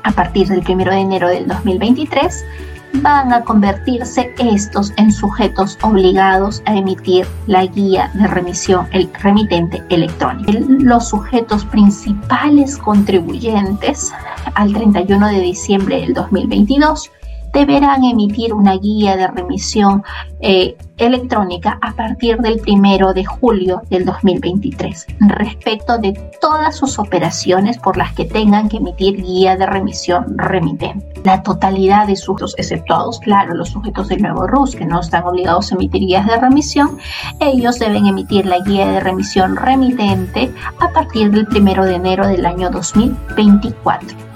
a 0.04 0.12
partir 0.12 0.48
del 0.48 0.64
1 0.68 0.92
de 0.92 1.00
enero 1.00 1.28
del 1.28 1.48
2023, 1.48 2.46
van 2.94 3.34
a 3.34 3.44
convertirse 3.44 4.34
estos 4.38 4.92
en 4.98 5.12
sujetos 5.12 5.78
obligados 5.82 6.62
a 6.66 6.76
emitir 6.76 7.26
la 7.48 7.66
guía 7.66 8.12
de 8.14 8.28
remisión 8.28 8.88
el 8.92 9.10
remitente 9.22 9.84
electrónico. 9.90 10.52
Los 10.68 11.10
sujetos 11.10 11.66
principales 11.66 12.78
contribuyentes 12.78 14.12
al 14.56 14.74
31 14.74 15.28
de 15.28 15.42
diciembre 15.42 16.02
del 16.02 16.14
2022 16.14 17.12
deberán 17.54 18.04
emitir 18.04 18.54
una 18.54 18.78
guía 18.78 19.16
de 19.16 19.28
remisión 19.28 20.04
eh, 20.42 20.76
electrónica 20.98 21.80
a 21.82 21.94
partir 21.94 22.38
del 22.38 22.60
primero 22.60 23.14
de 23.14 23.26
julio 23.26 23.82
del 23.90 24.06
2023 24.06 25.08
respecto 25.22 25.98
de 25.98 26.14
todas 26.42 26.76
sus 26.76 27.00
operaciones 27.00 27.78
por 27.78 27.98
las 27.98 28.14
que 28.14 28.26
tengan 28.26 28.70
que 28.70 28.78
emitir 28.78 29.22
guía 29.22 29.56
de 29.56 29.66
remisión 29.66 30.38
remitente. 30.38 31.08
La 31.24 31.44
totalidad 31.44 32.08
de 32.08 32.16
sujetos 32.16 32.56
exceptuados, 32.58 33.20
claro, 33.20 33.54
los 33.54 33.70
sujetos 33.70 34.08
del 34.08 34.22
nuevo 34.22 34.48
RUS 34.48 34.76
que 34.76 34.86
no 34.86 35.00
están 35.00 35.26
obligados 35.26 35.72
a 35.72 35.76
emitir 35.76 36.02
guías 36.02 36.28
de 36.28 36.38
remisión, 36.38 36.98
ellos 37.40 37.80
deben 37.80 38.06
emitir 38.06 38.46
la 38.46 38.60
guía 38.60 38.88
de 38.88 39.00
remisión 39.00 39.56
remitente 39.56 40.52
a 40.80 40.92
partir 40.92 41.32
del 41.32 41.48
primero 41.48 41.86
de 41.86 41.96
enero 41.96 42.28
del 42.28 42.46
año 42.46 42.70
2024. 42.70 44.29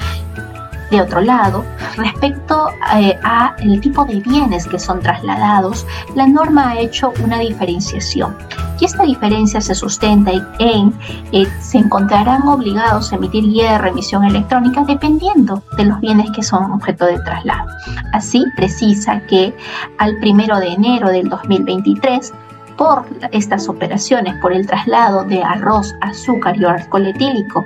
De 0.93 1.01
otro 1.01 1.21
lado, 1.21 1.65
respecto 1.97 2.69
eh, 2.95 3.17
a 3.23 3.55
el 3.57 3.81
tipo 3.81 4.05
de 4.05 4.19
bienes 4.19 4.67
que 4.67 4.77
son 4.77 4.99
trasladados, 4.99 5.87
la 6.13 6.27
norma 6.27 6.69
ha 6.69 6.77
hecho 6.77 7.11
una 7.23 7.39
diferenciación. 7.39 8.37
Y 8.79 8.85
esta 8.85 9.01
diferencia 9.01 9.59
se 9.59 9.73
sustenta 9.73 10.31
en 10.59 10.93
eh, 11.31 11.47
se 11.61 11.79
encontrarán 11.79 12.47
obligados 12.47 13.11
a 13.11 13.15
emitir 13.15 13.43
guía 13.43 13.71
de 13.71 13.77
remisión 13.79 14.23
electrónica 14.23 14.83
dependiendo 14.87 15.63
de 15.77 15.85
los 15.85 15.99
bienes 15.99 16.29
que 16.29 16.43
son 16.43 16.71
objeto 16.71 17.07
de 17.07 17.17
traslado. 17.23 17.71
Así 18.13 18.45
precisa 18.55 19.19
que 19.21 19.51
al 19.97 20.19
primero 20.19 20.59
de 20.59 20.73
enero 20.73 21.09
del 21.09 21.27
2023 21.27 22.31
por 22.77 23.05
estas 23.31 23.67
operaciones, 23.69 24.35
por 24.41 24.53
el 24.53 24.65
traslado 24.67 25.23
de 25.23 25.43
arroz, 25.43 25.93
azúcar 26.01 26.57
y 26.57 26.65
alcohol 26.65 27.07
etílico 27.07 27.65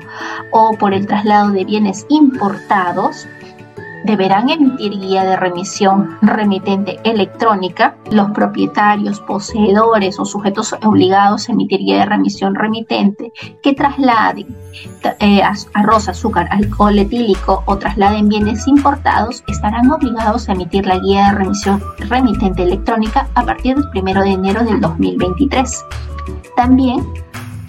o 0.51 0.73
por 0.77 0.93
el 0.93 1.07
traslado 1.07 1.51
de 1.51 1.65
bienes 1.65 2.05
importados, 2.09 3.27
deberán 4.05 4.49
emitir 4.49 4.99
guía 4.99 5.23
de 5.23 5.35
remisión 5.35 6.17
remitente 6.21 6.99
electrónica. 7.03 7.95
Los 8.11 8.31
propietarios, 8.31 9.19
poseedores 9.21 10.19
o 10.19 10.25
sujetos 10.25 10.73
obligados 10.83 11.49
a 11.49 11.51
emitir 11.51 11.79
guía 11.79 11.99
de 11.99 12.05
remisión 12.05 12.55
remitente 12.55 13.31
que 13.61 13.73
trasladen 13.73 14.47
eh, 15.19 15.41
arroz, 15.73 16.09
azúcar, 16.09 16.47
alcohol 16.51 16.97
etílico 16.99 17.63
o 17.65 17.77
trasladen 17.77 18.29
bienes 18.29 18.67
importados 18.67 19.43
estarán 19.47 19.89
obligados 19.91 20.49
a 20.49 20.53
emitir 20.53 20.85
la 20.85 20.99
guía 20.99 21.27
de 21.27 21.37
remisión 21.39 21.81
remitente 22.09 22.63
electrónica 22.63 23.27
a 23.35 23.43
partir 23.43 23.75
del 23.75 24.03
1 24.03 24.23
de 24.23 24.31
enero 24.31 24.63
del 24.63 24.81
2023. 24.81 25.85
También 26.55 27.05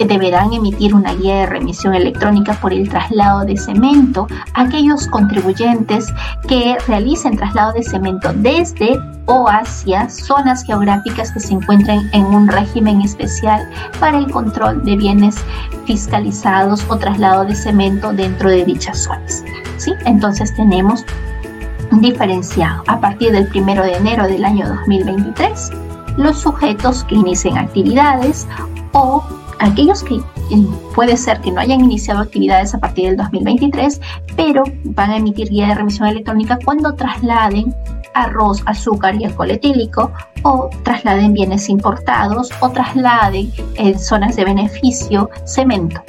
deberán 0.06 0.52
emitir 0.52 0.94
una 0.94 1.14
guía 1.14 1.36
de 1.36 1.46
remisión 1.46 1.94
electrónica 1.94 2.54
por 2.54 2.72
el 2.72 2.88
traslado 2.88 3.44
de 3.44 3.56
cemento 3.56 4.26
aquellos 4.54 5.06
contribuyentes 5.08 6.12
que 6.46 6.76
realicen 6.86 7.36
traslado 7.36 7.72
de 7.72 7.82
cemento 7.82 8.32
desde 8.34 8.98
o 9.26 9.46
hacia 9.48 10.08
zonas 10.08 10.64
geográficas 10.64 11.30
que 11.32 11.40
se 11.40 11.52
encuentren 11.52 12.08
en 12.12 12.24
un 12.24 12.48
régimen 12.48 13.02
especial 13.02 13.68
para 14.00 14.18
el 14.18 14.30
control 14.30 14.84
de 14.84 14.96
bienes 14.96 15.36
fiscalizados 15.84 16.84
o 16.88 16.96
traslado 16.96 17.44
de 17.44 17.54
cemento 17.54 18.12
dentro 18.12 18.48
de 18.48 18.64
dichas 18.64 19.04
zonas. 19.04 19.44
¿Sí? 19.76 19.92
Entonces 20.06 20.54
tenemos 20.56 21.04
diferenciado 21.92 22.82
a 22.86 23.00
partir 23.00 23.32
del 23.32 23.48
1 23.54 23.82
de 23.82 23.92
enero 23.96 24.24
del 24.24 24.44
año 24.44 24.66
2023 24.66 25.70
los 26.16 26.38
sujetos 26.38 27.04
que 27.04 27.14
inicien 27.14 27.56
actividades 27.56 28.46
o 28.92 29.22
aquellos 29.60 30.02
que 30.02 30.16
eh, 30.16 30.66
puede 30.94 31.16
ser 31.16 31.40
que 31.40 31.50
no 31.52 31.60
hayan 31.60 31.80
iniciado 31.80 32.20
actividades 32.20 32.74
a 32.74 32.78
partir 32.78 33.06
del 33.06 33.16
2023, 33.16 34.00
pero 34.36 34.64
van 34.84 35.10
a 35.10 35.16
emitir 35.16 35.48
guía 35.48 35.68
de 35.68 35.74
remisión 35.74 36.08
electrónica 36.08 36.58
cuando 36.64 36.94
trasladen 36.94 37.74
arroz, 38.14 38.62
azúcar 38.66 39.14
y 39.16 39.24
alcohol 39.24 39.50
etílico 39.50 40.10
o 40.42 40.70
trasladen 40.82 41.32
bienes 41.32 41.68
importados 41.68 42.50
o 42.60 42.70
trasladen 42.70 43.52
en 43.76 43.98
zonas 43.98 44.36
de 44.36 44.44
beneficio 44.44 45.30
cemento. 45.44 46.02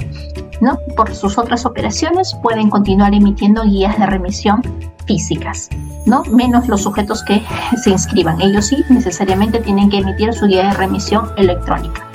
¿no? 0.60 0.78
Por 0.96 1.14
sus 1.14 1.38
otras 1.38 1.64
operaciones 1.64 2.36
pueden 2.42 2.68
continuar 2.68 3.14
emitiendo 3.14 3.62
guías 3.64 3.98
de 3.98 4.06
remisión 4.06 4.62
físicas. 5.06 5.68
¿no? 6.06 6.22
menos 6.24 6.66
los 6.68 6.82
sujetos 6.82 7.22
que 7.22 7.42
se 7.82 7.90
inscriban. 7.90 8.40
Ellos 8.40 8.66
sí 8.66 8.84
necesariamente 8.88 9.60
tienen 9.60 9.90
que 9.90 9.98
emitir 9.98 10.32
su 10.32 10.46
guía 10.46 10.68
de 10.68 10.74
remisión 10.74 11.30
electrónica 11.36 12.09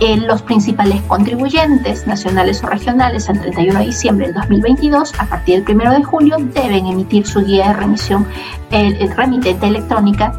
los 0.00 0.42
principales 0.42 1.02
contribuyentes 1.02 2.06
nacionales 2.06 2.62
o 2.62 2.68
regionales 2.68 3.28
al 3.28 3.40
31 3.40 3.80
de 3.80 3.86
diciembre 3.86 4.26
del 4.26 4.34
2022, 4.34 5.12
a 5.18 5.26
partir 5.26 5.64
del 5.64 5.76
1 5.76 5.92
de 5.92 6.04
julio, 6.04 6.36
deben 6.38 6.86
emitir 6.86 7.26
su 7.26 7.44
guía 7.44 7.68
de 7.68 7.74
remisión 7.74 8.26
el, 8.70 9.14
remitente 9.16 9.66
electrónica 9.66 10.32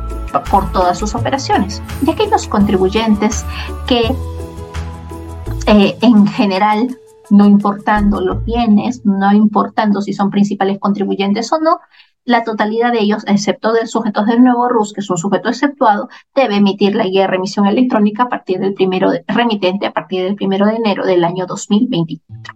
por 0.50 0.72
todas 0.72 0.98
sus 0.98 1.16
operaciones. 1.16 1.82
Y 2.06 2.10
aquellos 2.10 2.48
contribuyentes 2.48 3.46
que 3.88 4.16
eh, 5.66 5.98
en 6.02 6.28
general 6.28 6.98
no 7.30 7.46
importando 7.46 8.22
los 8.22 8.44
bienes, 8.44 9.06
no 9.06 9.32
importando 9.34 10.02
si 10.02 10.14
son 10.14 10.30
principales 10.30 10.80
contribuyentes 10.80 11.52
o 11.52 11.60
no, 11.60 11.80
la 12.30 12.44
totalidad 12.44 12.92
de 12.92 13.00
ellos, 13.00 13.24
excepto 13.26 13.74
de 13.74 13.88
sujetos 13.88 14.28
del 14.28 14.44
nuevo 14.44 14.70
RUS, 14.70 14.94
que 14.94 15.02
es 15.02 15.10
un 15.10 15.18
sujeto 15.18 15.50
exceptuado, 15.50 16.10
debe 16.36 16.58
emitir 16.58 16.96
la 16.96 17.06
guía 17.06 17.22
de 17.22 17.28
remisión 17.28 17.66
electrónica 17.66 18.24
a 18.24 18.30
partir 18.30 18.60
del 18.60 18.76
primero 18.76 19.12
remitente 19.28 19.88
a 19.88 19.94
partir 19.94 20.24
del 20.24 20.36
primero 20.36 20.68
de 20.68 20.76
enero 20.76 21.08
del 21.08 21.24
año 21.24 21.48
2024. 21.48 22.54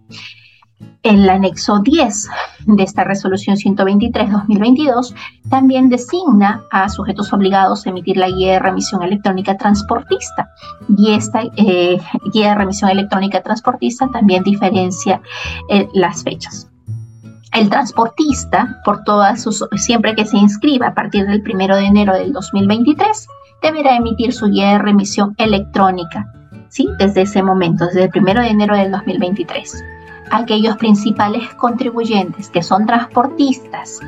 El 1.01 1.27
anexo 1.27 1.79
10 1.79 2.29
de 2.67 2.83
esta 2.83 3.03
resolución 3.03 3.55
123-2022 3.55 5.15
también 5.49 5.89
designa 5.89 6.65
a 6.69 6.87
sujetos 6.87 7.33
obligados 7.33 7.85
a 7.85 7.89
emitir 7.89 8.17
la 8.17 8.29
guía 8.29 8.53
de 8.53 8.59
remisión 8.59 9.01
electrónica 9.01 9.57
transportista 9.57 10.49
y 10.95 11.13
esta 11.13 11.41
eh, 11.57 11.99
guía 12.31 12.49
de 12.49 12.55
remisión 12.55 12.91
electrónica 12.91 13.41
transportista 13.41 14.07
también 14.09 14.43
diferencia 14.43 15.19
eh, 15.69 15.87
las 15.93 16.23
fechas. 16.23 16.69
El 17.53 17.69
transportista, 17.69 18.81
por 18.83 19.03
todas 19.03 19.43
sus, 19.43 19.63
siempre 19.75 20.15
que 20.15 20.25
se 20.25 20.37
inscriba 20.37 20.87
a 20.87 20.93
partir 20.95 21.27
del 21.27 21.43
1 21.45 21.75
de 21.75 21.85
enero 21.85 22.15
del 22.15 22.33
2023, 22.33 23.27
deberá 23.61 23.95
emitir 23.95 24.33
su 24.33 24.47
guía 24.47 24.71
de 24.71 24.79
remisión 24.79 25.35
electrónica, 25.37 26.33
¿sí? 26.69 26.89
Desde 26.97 27.21
ese 27.21 27.43
momento, 27.43 27.85
desde 27.85 28.05
el 28.05 28.11
1 28.15 28.41
de 28.41 28.47
enero 28.47 28.75
del 28.75 28.91
2023. 28.91 29.83
Aquellos 30.31 30.77
principales 30.77 31.47
contribuyentes 31.53 32.49
que 32.49 32.63
son 32.63 32.87
transportistas, 32.87 33.99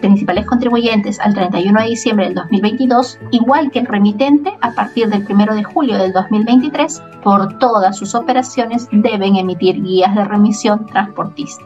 principales 0.00 0.46
contribuyentes 0.46 1.20
al 1.20 1.34
31 1.34 1.80
de 1.80 1.88
diciembre 1.88 2.26
del 2.26 2.34
2022, 2.34 3.18
igual 3.30 3.70
que 3.70 3.80
el 3.80 3.86
remitente, 3.86 4.52
a 4.60 4.72
partir 4.72 5.08
del 5.08 5.26
1 5.28 5.54
de 5.54 5.64
julio 5.64 5.96
del 5.98 6.12
2023, 6.12 7.02
por 7.22 7.58
todas 7.58 7.96
sus 7.96 8.14
operaciones 8.14 8.88
deben 8.92 9.36
emitir 9.36 9.82
guías 9.82 10.14
de 10.14 10.24
remisión 10.24 10.86
transportista. 10.86 11.64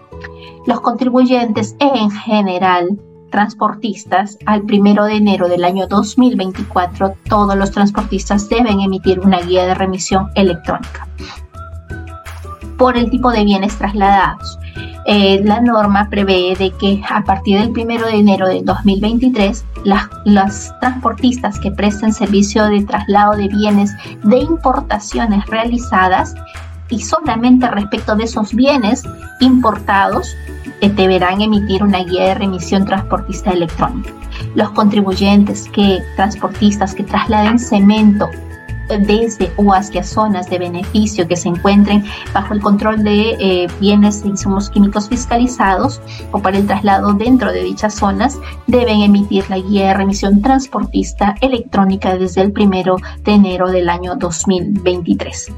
Los 0.66 0.80
contribuyentes 0.80 1.76
en 1.80 2.10
general 2.10 2.98
transportistas 3.30 4.38
al 4.46 4.62
1 4.62 5.04
de 5.04 5.16
enero 5.16 5.48
del 5.48 5.64
año 5.64 5.86
2024, 5.86 7.14
todos 7.28 7.56
los 7.56 7.70
transportistas 7.70 8.48
deben 8.48 8.80
emitir 8.80 9.20
una 9.20 9.40
guía 9.40 9.66
de 9.66 9.74
remisión 9.74 10.30
electrónica 10.34 11.06
por 12.78 12.96
el 12.96 13.10
tipo 13.10 13.30
de 13.32 13.44
bienes 13.44 13.76
trasladados. 13.76 14.57
Eh, 15.06 15.40
la 15.42 15.60
norma 15.60 16.08
prevé 16.10 16.54
de 16.58 16.70
que 16.72 17.00
a 17.08 17.24
partir 17.24 17.58
del 17.58 17.70
1 17.70 18.06
de 18.06 18.16
enero 18.16 18.46
del 18.46 18.64
2023 18.64 19.64
las, 19.84 20.08
las 20.26 20.78
transportistas 20.80 21.58
que 21.60 21.70
presten 21.70 22.12
servicio 22.12 22.66
de 22.66 22.84
traslado 22.84 23.32
de 23.32 23.48
bienes 23.48 23.92
de 24.22 24.38
importaciones 24.38 25.46
realizadas 25.46 26.34
y 26.90 27.00
solamente 27.00 27.70
respecto 27.70 28.16
de 28.16 28.24
esos 28.24 28.54
bienes 28.54 29.02
importados 29.40 30.34
eh, 30.80 30.90
deberán 30.90 31.40
emitir 31.40 31.82
una 31.82 31.98
guía 32.04 32.24
de 32.24 32.34
remisión 32.34 32.84
transportista 32.84 33.50
electrónica. 33.50 34.10
Los 34.54 34.70
contribuyentes 34.70 35.68
que 35.72 36.00
transportistas 36.16 36.94
que 36.94 37.04
trasladen 37.04 37.58
cemento 37.58 38.28
desde 38.88 39.52
o 39.56 39.72
hacia 39.72 40.02
zonas 40.02 40.48
de 40.48 40.58
beneficio 40.58 41.28
que 41.28 41.36
se 41.36 41.48
encuentren 41.48 42.04
bajo 42.32 42.54
el 42.54 42.60
control 42.60 43.02
de 43.02 43.36
eh, 43.38 43.68
bienes 43.80 44.24
e 44.24 44.28
insumos 44.28 44.70
químicos 44.70 45.08
fiscalizados 45.08 46.00
o 46.32 46.40
para 46.40 46.58
el 46.58 46.66
traslado 46.66 47.12
dentro 47.12 47.52
de 47.52 47.62
dichas 47.62 47.94
zonas, 47.94 48.38
deben 48.66 49.02
emitir 49.02 49.48
la 49.50 49.58
guía 49.58 49.88
de 49.88 49.94
remisión 49.94 50.42
transportista 50.42 51.34
electrónica 51.40 52.16
desde 52.16 52.42
el 52.42 52.52
primero 52.52 52.96
de 53.24 53.32
enero 53.32 53.70
del 53.70 53.88
año 53.88 54.16
2023. 54.16 55.52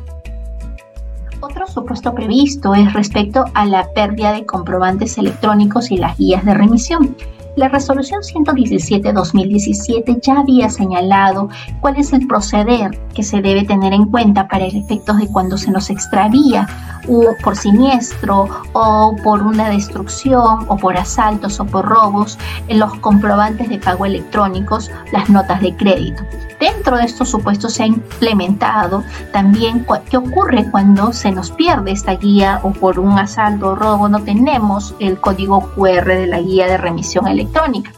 Otro 1.41 1.67
supuesto 1.67 2.15
previsto 2.15 2.75
es 2.75 2.93
respecto 2.93 3.47
a 3.55 3.65
la 3.65 3.89
pérdida 3.95 4.33
de 4.33 4.45
comprobantes 4.45 5.17
electrónicos 5.17 5.91
y 5.91 5.97
las 5.97 6.19
guías 6.19 6.45
de 6.45 6.53
remisión. 6.53 7.17
La 7.61 7.69
resolución 7.69 8.23
117-2017 8.23 10.21
ya 10.23 10.39
había 10.39 10.71
señalado 10.71 11.51
cuál 11.83 11.99
es 11.99 12.15
el 12.15 12.27
proceder 12.27 12.99
que 13.13 13.23
se 13.23 13.43
debe 13.43 13.65
tener 13.65 13.93
en 13.93 14.07
cuenta 14.07 14.49
para 14.49 14.65
el 14.65 14.75
efecto 14.75 15.13
de 15.13 15.27
cuando 15.27 15.59
se 15.59 15.71
nos 15.71 15.91
extravía 15.91 16.67
o 17.07 17.35
por 17.45 17.57
siniestro 17.57 18.49
o 18.73 19.15
por 19.23 19.43
una 19.43 19.69
destrucción 19.69 20.65
o 20.69 20.77
por 20.79 20.97
asaltos 20.97 21.61
o 21.61 21.67
por 21.67 21.85
robos 21.85 22.39
en 22.69 22.79
los 22.79 22.95
comprobantes 23.01 23.69
de 23.69 23.77
pago 23.77 24.07
electrónicos, 24.07 24.91
las 25.13 25.29
notas 25.29 25.61
de 25.61 25.77
crédito. 25.77 26.25
Dentro 26.61 26.99
de 26.99 27.05
estos 27.05 27.31
supuestos 27.31 27.73
se 27.73 27.85
ha 27.85 27.87
implementado 27.87 29.03
también 29.33 29.87
qué 30.11 30.19
ocurre 30.19 30.71
cuando 30.71 31.11
se 31.15 31.33
nos 31.33 31.51
pierde 31.51 31.93
esta 31.93 32.17
guía 32.17 32.61
o 32.63 32.73
por 32.73 33.01
un 33.01 33.19
asalto 33.19 33.69
o 33.69 33.75
robo 33.75 34.11
no 34.11 34.23
tenemos 34.23 34.95
el 34.99 35.19
código 35.19 35.71
QR 35.75 36.07
de 36.07 36.27
la 36.27 36.41
guía 36.41 36.67
de 36.67 36.77
remisión 36.77 37.27
electrónica. 37.27 37.93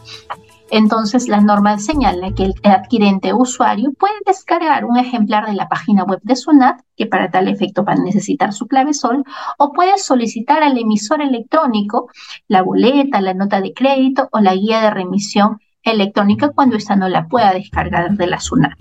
Entonces, 0.71 1.27
la 1.27 1.39
norma 1.39 1.77
señala 1.77 2.33
que 2.33 2.45
el 2.45 2.55
adquirente 2.63 3.31
usuario 3.33 3.91
puede 3.91 4.15
descargar 4.25 4.85
un 4.85 4.97
ejemplar 4.97 5.45
de 5.45 5.53
la 5.53 5.69
página 5.69 6.03
web 6.03 6.19
de 6.23 6.35
SUNAT, 6.35 6.81
que 6.95 7.05
para 7.05 7.29
tal 7.29 7.47
efecto 7.47 7.83
va 7.83 7.93
a 7.93 7.97
necesitar 7.97 8.53
su 8.53 8.65
clave 8.65 8.93
SOL, 8.95 9.23
o 9.59 9.71
puede 9.71 9.99
solicitar 9.99 10.63
al 10.63 10.77
emisor 10.77 11.21
electrónico 11.21 12.09
la 12.47 12.63
boleta, 12.63 13.21
la 13.21 13.35
nota 13.35 13.61
de 13.61 13.73
crédito 13.73 14.29
o 14.31 14.39
la 14.39 14.55
guía 14.55 14.81
de 14.81 14.89
remisión 14.89 15.59
electrónica 15.83 16.49
cuando 16.49 16.75
ésta 16.75 16.95
no 16.95 17.07
la 17.07 17.27
pueda 17.27 17.53
descargar 17.53 18.11
de 18.11 18.27
la 18.27 18.39
SUNAT. 18.39 18.73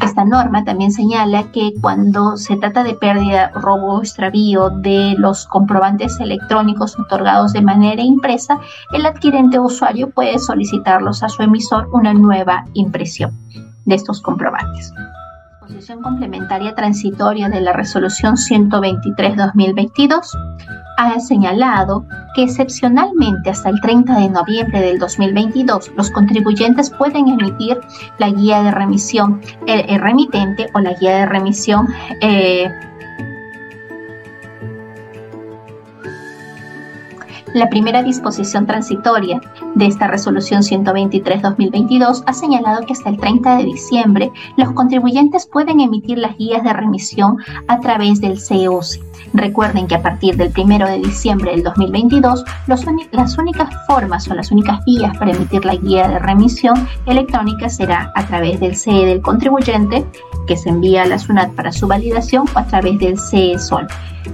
Esta 0.00 0.24
norma 0.24 0.64
también 0.64 0.92
señala 0.92 1.50
que 1.50 1.74
cuando 1.80 2.36
se 2.36 2.56
trata 2.56 2.84
de 2.84 2.94
pérdida, 2.94 3.50
robo 3.50 3.94
o 3.94 4.00
extravío 4.00 4.70
de 4.70 5.16
los 5.18 5.46
comprobantes 5.46 6.20
electrónicos 6.20 6.96
otorgados 6.98 7.52
de 7.52 7.62
manera 7.62 8.02
impresa, 8.02 8.60
el 8.92 9.06
adquirente 9.06 9.58
usuario 9.58 10.10
puede 10.10 10.38
solicitarlos 10.38 11.24
a 11.24 11.28
su 11.28 11.42
emisor 11.42 11.88
una 11.92 12.14
nueva 12.14 12.64
impresión 12.74 13.32
de 13.86 13.94
estos 13.96 14.20
comprobantes. 14.20 14.92
Disposición 15.68 16.02
complementaria 16.02 16.74
transitoria 16.74 17.50
de 17.50 17.60
la 17.60 17.74
resolución 17.74 18.36
123-2022 18.36 20.30
ha 20.96 21.20
señalado 21.20 22.06
que 22.34 22.44
excepcionalmente 22.44 23.50
hasta 23.50 23.68
el 23.68 23.78
30 23.82 24.18
de 24.18 24.30
noviembre 24.30 24.80
del 24.80 24.98
2022 24.98 25.92
los 25.94 26.10
contribuyentes 26.10 26.88
pueden 26.88 27.28
emitir 27.28 27.78
la 28.18 28.30
guía 28.30 28.62
de 28.62 28.70
remisión 28.70 29.42
el, 29.66 30.00
remitente 30.00 30.68
o 30.72 30.80
la 30.80 30.94
guía 30.94 31.18
de 31.18 31.26
remisión 31.26 31.86
eh, 32.22 32.70
La 37.54 37.70
primera 37.70 38.02
disposición 38.02 38.66
transitoria 38.66 39.40
de 39.74 39.86
esta 39.86 40.06
resolución 40.06 40.60
123-2022 40.60 42.22
ha 42.26 42.32
señalado 42.32 42.84
que 42.84 42.92
hasta 42.92 43.08
el 43.08 43.18
30 43.18 43.56
de 43.56 43.64
diciembre 43.64 44.30
los 44.56 44.72
contribuyentes 44.72 45.46
pueden 45.46 45.80
emitir 45.80 46.18
las 46.18 46.36
guías 46.36 46.62
de 46.62 46.72
remisión 46.72 47.38
a 47.68 47.80
través 47.80 48.20
del 48.20 48.38
COC. 48.38 49.02
Recuerden 49.32 49.86
que 49.86 49.94
a 49.94 50.02
partir 50.02 50.36
del 50.36 50.52
1 50.56 50.86
de 50.86 50.98
diciembre 50.98 51.52
del 51.52 51.62
2022, 51.62 52.44
las 52.66 53.38
únicas 53.38 53.70
formas 53.86 54.28
o 54.28 54.34
las 54.34 54.50
únicas 54.50 54.84
vías 54.84 55.16
para 55.16 55.32
emitir 55.32 55.64
la 55.64 55.76
guía 55.76 56.06
de 56.06 56.18
remisión 56.18 56.86
electrónica 57.06 57.68
será 57.68 58.12
a 58.14 58.26
través 58.26 58.60
del 58.60 58.76
CE 58.76 59.06
del 59.06 59.22
contribuyente, 59.22 60.06
que 60.46 60.56
se 60.56 60.68
envía 60.68 61.02
a 61.02 61.06
la 61.06 61.18
SUNAT 61.18 61.52
para 61.54 61.72
su 61.72 61.86
validación, 61.86 62.46
o 62.54 62.58
a 62.58 62.66
través 62.66 62.98
del 62.98 63.18
CE 63.18 63.58
SOL 63.58 63.86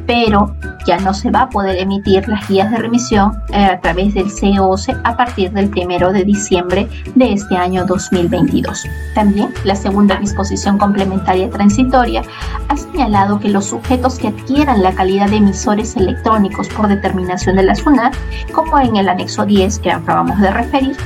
pero 0.06 0.54
ya 0.86 0.98
no 0.98 1.14
se 1.14 1.30
va 1.30 1.42
a 1.42 1.48
poder 1.48 1.78
emitir 1.78 2.28
las 2.28 2.46
guías 2.48 2.70
de 2.70 2.78
remisión 2.78 3.32
eh, 3.52 3.64
a 3.64 3.80
través 3.80 4.14
del 4.14 4.26
COC 4.26 4.96
a 5.04 5.16
partir 5.16 5.50
del 5.52 5.70
1 5.74 6.12
de 6.12 6.24
diciembre 6.24 6.88
de 7.14 7.32
este 7.32 7.56
año 7.56 7.84
2022. 7.86 8.84
También 9.14 9.52
la 9.64 9.74
segunda 9.74 10.16
disposición 10.16 10.78
complementaria 10.78 11.48
transitoria 11.50 12.22
ha 12.68 12.76
señalado 12.76 13.40
que 13.40 13.48
los 13.48 13.66
sujetos 13.66 14.18
que 14.18 14.28
adquieran 14.28 14.82
la 14.82 14.92
calidad 14.92 15.30
de 15.30 15.36
emisores 15.36 15.96
electrónicos 15.96 16.68
por 16.68 16.88
determinación 16.88 17.56
de 17.56 17.64
la 17.64 17.74
SUNAT, 17.74 18.14
como 18.52 18.78
en 18.78 18.96
el 18.96 19.08
anexo 19.08 19.44
10 19.44 19.78
que 19.78 19.90
acabamos 19.90 20.38
de 20.40 20.50
referir, 20.50 20.96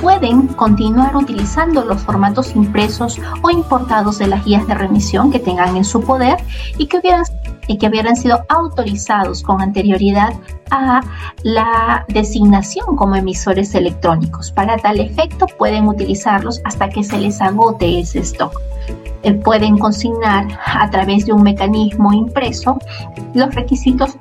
pueden 0.00 0.48
continuar 0.48 1.16
utilizando 1.16 1.84
los 1.84 2.02
formatos 2.02 2.54
impresos 2.54 3.20
o 3.42 3.50
importados 3.50 4.18
de 4.18 4.26
las 4.26 4.44
guías 4.44 4.66
de 4.66 4.74
remisión 4.74 5.30
que 5.30 5.38
tengan 5.38 5.76
en 5.76 5.84
su 5.84 6.00
poder 6.00 6.36
y 6.76 6.86
que 6.86 6.98
hubieran, 6.98 7.24
y 7.68 7.78
que 7.78 7.86
hubieran 7.86 8.16
sido 8.16 8.44
autorizados 8.48 9.42
con 9.44 9.60
anterioridad 9.62 10.34
a 10.70 11.00
la 11.44 12.04
designación 12.08 12.96
como 12.96 13.14
emisores 13.14 13.74
electrónicos. 13.74 14.50
Para 14.50 14.76
tal 14.76 14.98
efecto 14.98 15.46
pueden 15.58 15.86
utilizarlos 15.86 16.60
hasta 16.64 16.88
que 16.88 17.04
se 17.04 17.18
les 17.18 17.40
agote 17.40 18.00
ese 18.00 18.20
stock 18.20 18.52
eh, 19.22 19.34
pueden 19.34 19.78
consignar 19.78 20.46
a 20.64 20.88
través 20.90 21.26
de 21.26 21.32
un 21.32 21.42
mecanismo 21.42 22.12
impreso 22.12 22.78
los 23.34 23.52
requisitos 23.54 24.16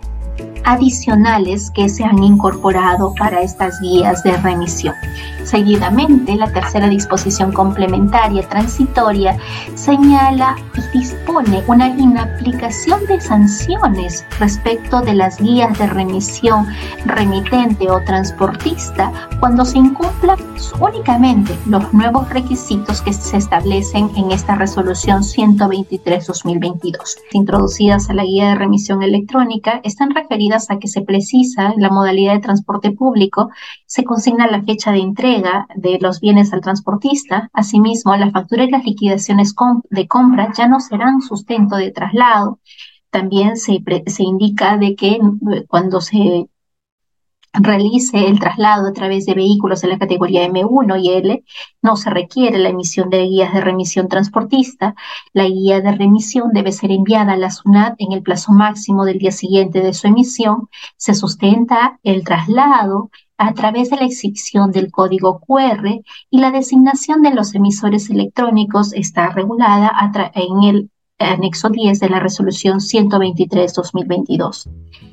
adicionales 0.68 1.72
que 1.72 1.88
se 1.88 2.04
han 2.04 2.22
incorporado 2.22 3.14
para 3.18 3.42
estas 3.42 3.80
guías 3.80 4.22
de 4.24 4.36
remisión. 4.36 4.94
Seguidamente, 5.44 6.36
la 6.36 6.52
tercera 6.52 6.90
disposición 6.90 7.54
complementaria 7.54 8.48
transitoria 8.50 9.38
señala 9.76 10.58
y 10.76 10.98
dispone 10.98 11.64
una 11.68 11.88
inaplicación 11.88 13.06
de 13.06 13.22
sanciones 13.22 14.26
respecto 14.40 15.00
de 15.00 15.14
las 15.14 15.40
guías 15.40 15.80
de 15.80 15.88
remisión 15.88 16.68
remitente 17.06 17.90
o 17.90 18.04
transportista 18.04 19.14
cuando 19.40 19.64
se 19.64 19.78
incumplan 19.78 20.38
únicamente 20.82 21.56
los 21.66 21.94
nuevos 21.94 22.30
requisitos 22.30 23.02
que 23.02 23.14
se 23.14 23.38
establecen 23.38 24.12
en 24.18 24.32
esta 24.32 24.56
resolución 24.56 25.22
123-2022. 25.22 27.20
Introducidas 27.32 28.10
a 28.10 28.14
la 28.14 28.24
guía 28.24 28.50
de 28.50 28.56
remisión 28.56 29.02
electrónica 29.02 29.80
están 29.86 30.10
referidas 30.10 30.57
a 30.70 30.80
que 30.80 30.88
se 30.88 31.02
precisa 31.02 31.74
la 31.78 31.90
modalidad 31.90 32.34
de 32.34 32.40
transporte 32.40 32.92
público, 32.92 33.50
se 33.86 34.04
consigna 34.04 34.48
la 34.48 34.64
fecha 34.64 34.92
de 34.92 35.00
entrega, 35.00 35.68
de 35.76 36.00
los 36.02 36.20
bienes 36.20 36.54
al 36.54 36.62
transportista. 36.62 37.50
Asimismo, 37.54 38.16
la 38.16 38.32
factura 38.32 38.64
y 38.64 38.72
las 38.72 38.84
liquidaciones 38.86 39.56
de 39.90 40.08
compra 40.08 40.52
ya 40.58 40.68
no 40.68 40.80
serán 40.80 41.22
sustento 41.22 41.76
de 41.76 41.92
traslado. 41.92 42.60
también 43.10 43.58
se, 43.58 43.84
se 44.08 44.24
indica 44.24 44.78
de 44.78 44.96
que 44.96 45.20
cuando 45.68 46.02
se 46.02 46.50
realice 47.54 48.28
el 48.28 48.40
traslado 48.40 48.88
a 48.88 48.94
través 48.94 49.26
de 49.26 49.34
vehículos 49.34 49.82
de 49.82 49.88
la 49.88 49.98
categoría 49.98 50.48
M1 50.48 51.02
y 51.02 51.10
L, 51.10 51.44
no 51.82 51.96
se 51.96 52.10
requiere 52.10 52.58
la 52.58 52.70
emisión 52.70 53.10
de 53.10 53.24
guías 53.24 53.54
de 53.54 53.62
remisión 53.62 54.08
transportista. 54.08 54.96
La 55.34 55.46
guía 55.46 55.82
de 55.82 55.92
remisión 55.92 56.52
debe 56.54 56.72
ser 56.72 56.92
enviada 56.92 57.34
a 57.34 57.38
la 57.38 57.52
SUNAT 57.52 57.96
en 58.00 58.12
el 58.12 58.24
plazo 58.24 58.52
máximo 58.52 59.06
del 59.06 59.20
día 59.20 59.32
siguiente 59.32 59.82
de 59.82 59.94
su 59.94 60.08
emisión. 60.08 60.70
Se 60.98 61.14
sustenta 61.14 62.00
el 62.04 62.24
traslado 62.24 63.10
a 63.38 63.54
través 63.54 63.90
de 63.90 63.98
la 63.98 64.06
exhibición 64.06 64.72
del 64.72 64.92
código 64.92 65.40
QR 65.40 66.02
y 66.30 66.40
la 66.40 66.52
designación 66.52 67.22
de 67.22 67.34
los 67.34 67.54
emisores 67.54 68.10
electrónicos 68.10 68.94
está 68.94 69.30
regulada 69.30 69.92
en 70.34 70.64
el 70.64 70.92
anexo 71.20 71.70
10 71.70 72.00
de 72.00 72.10
la 72.10 72.20
resolución 72.20 72.80
123-2022. 72.80 74.70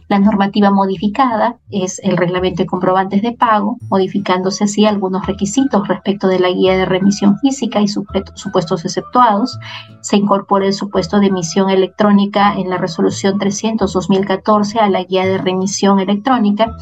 La 0.09 0.18
normativa 0.18 0.70
modificada 0.70 1.59
es 1.70 1.98
el 2.00 2.18
reglamento 2.18 2.62
de 2.62 2.66
comprobantes 2.66 3.22
de 3.22 3.32
pago, 3.32 3.78
modificándose 3.88 4.64
así 4.64 4.84
algunos 4.84 5.26
requisitos 5.26 5.88
respecto 5.88 6.28
de 6.28 6.38
la 6.40 6.50
guía 6.50 6.76
de 6.76 6.84
remisión 6.84 7.38
física 7.38 7.80
y 7.80 7.88
supuestos 7.88 8.84
exceptuados. 8.84 9.59
Se 10.02 10.16
incorpora 10.16 10.66
el 10.66 10.74
supuesto 10.74 11.20
de 11.20 11.28
emisión 11.28 11.70
electrónica 11.70 12.55
en 12.55 12.68
la 12.68 12.76
resolución 12.76 13.38
300-2014 13.38 14.80
a 14.80 14.90
la 14.90 15.05
guía 15.05 15.24
de 15.24 15.38
remisión 15.38 16.00
electrónica 16.00 16.76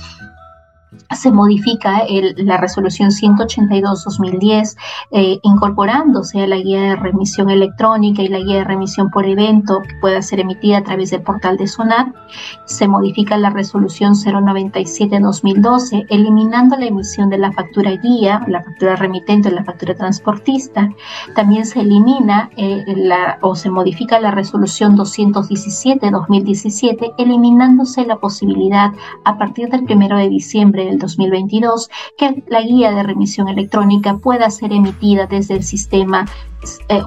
se 1.14 1.30
modifica 1.30 2.02
la 2.36 2.56
resolución 2.56 3.10
182-2010, 3.10 4.76
eh, 5.10 5.38
incorporándose 5.42 6.42
a 6.42 6.46
la 6.46 6.56
guía 6.56 6.82
de 6.82 6.96
remisión 6.96 7.50
electrónica 7.50 8.22
y 8.22 8.28
la 8.28 8.38
guía 8.38 8.58
de 8.58 8.64
remisión 8.64 9.10
por 9.10 9.26
evento 9.26 9.80
que 9.82 9.94
pueda 10.00 10.22
ser 10.22 10.40
emitida 10.40 10.78
a 10.78 10.82
través 10.82 11.10
del 11.10 11.22
portal 11.22 11.56
de 11.56 11.66
SONAT. 11.66 12.14
Se 12.66 12.88
modifica 12.88 13.36
la 13.36 13.50
resolución 13.50 14.14
097-2012, 14.14 16.06
eliminando 16.08 16.76
la 16.76 16.86
emisión 16.86 17.28
de 17.30 17.38
la 17.38 17.52
factura 17.52 17.92
guía, 17.96 18.44
la 18.48 18.62
factura 18.62 18.96
remitente 18.96 19.50
la 19.50 19.64
factura 19.64 19.94
transportista. 19.94 20.90
También 21.34 21.66
se 21.66 21.80
elimina 21.80 22.50
eh, 22.56 22.84
la, 22.96 23.38
o 23.40 23.54
se 23.54 23.70
modifica 23.70 24.18
la 24.20 24.30
resolución 24.30 24.96
217-2017, 24.96 27.14
eliminándose 27.18 28.06
la 28.06 28.16
posibilidad 28.16 28.92
a 29.24 29.38
partir 29.38 29.68
del 29.68 29.82
1 29.82 30.18
de 30.18 30.28
diciembre 30.28 30.86
del 30.86 30.98
2022 31.03 31.90
que 32.16 32.42
la 32.48 32.62
guía 32.62 32.92
de 32.92 33.03
remisión 33.03 33.48
electrónica 33.48 34.16
pueda 34.16 34.50
ser 34.50 34.72
emitida 34.72 35.26
desde 35.26 35.55
el 35.55 35.62
sistema 35.62 36.26
eh, 36.88 37.03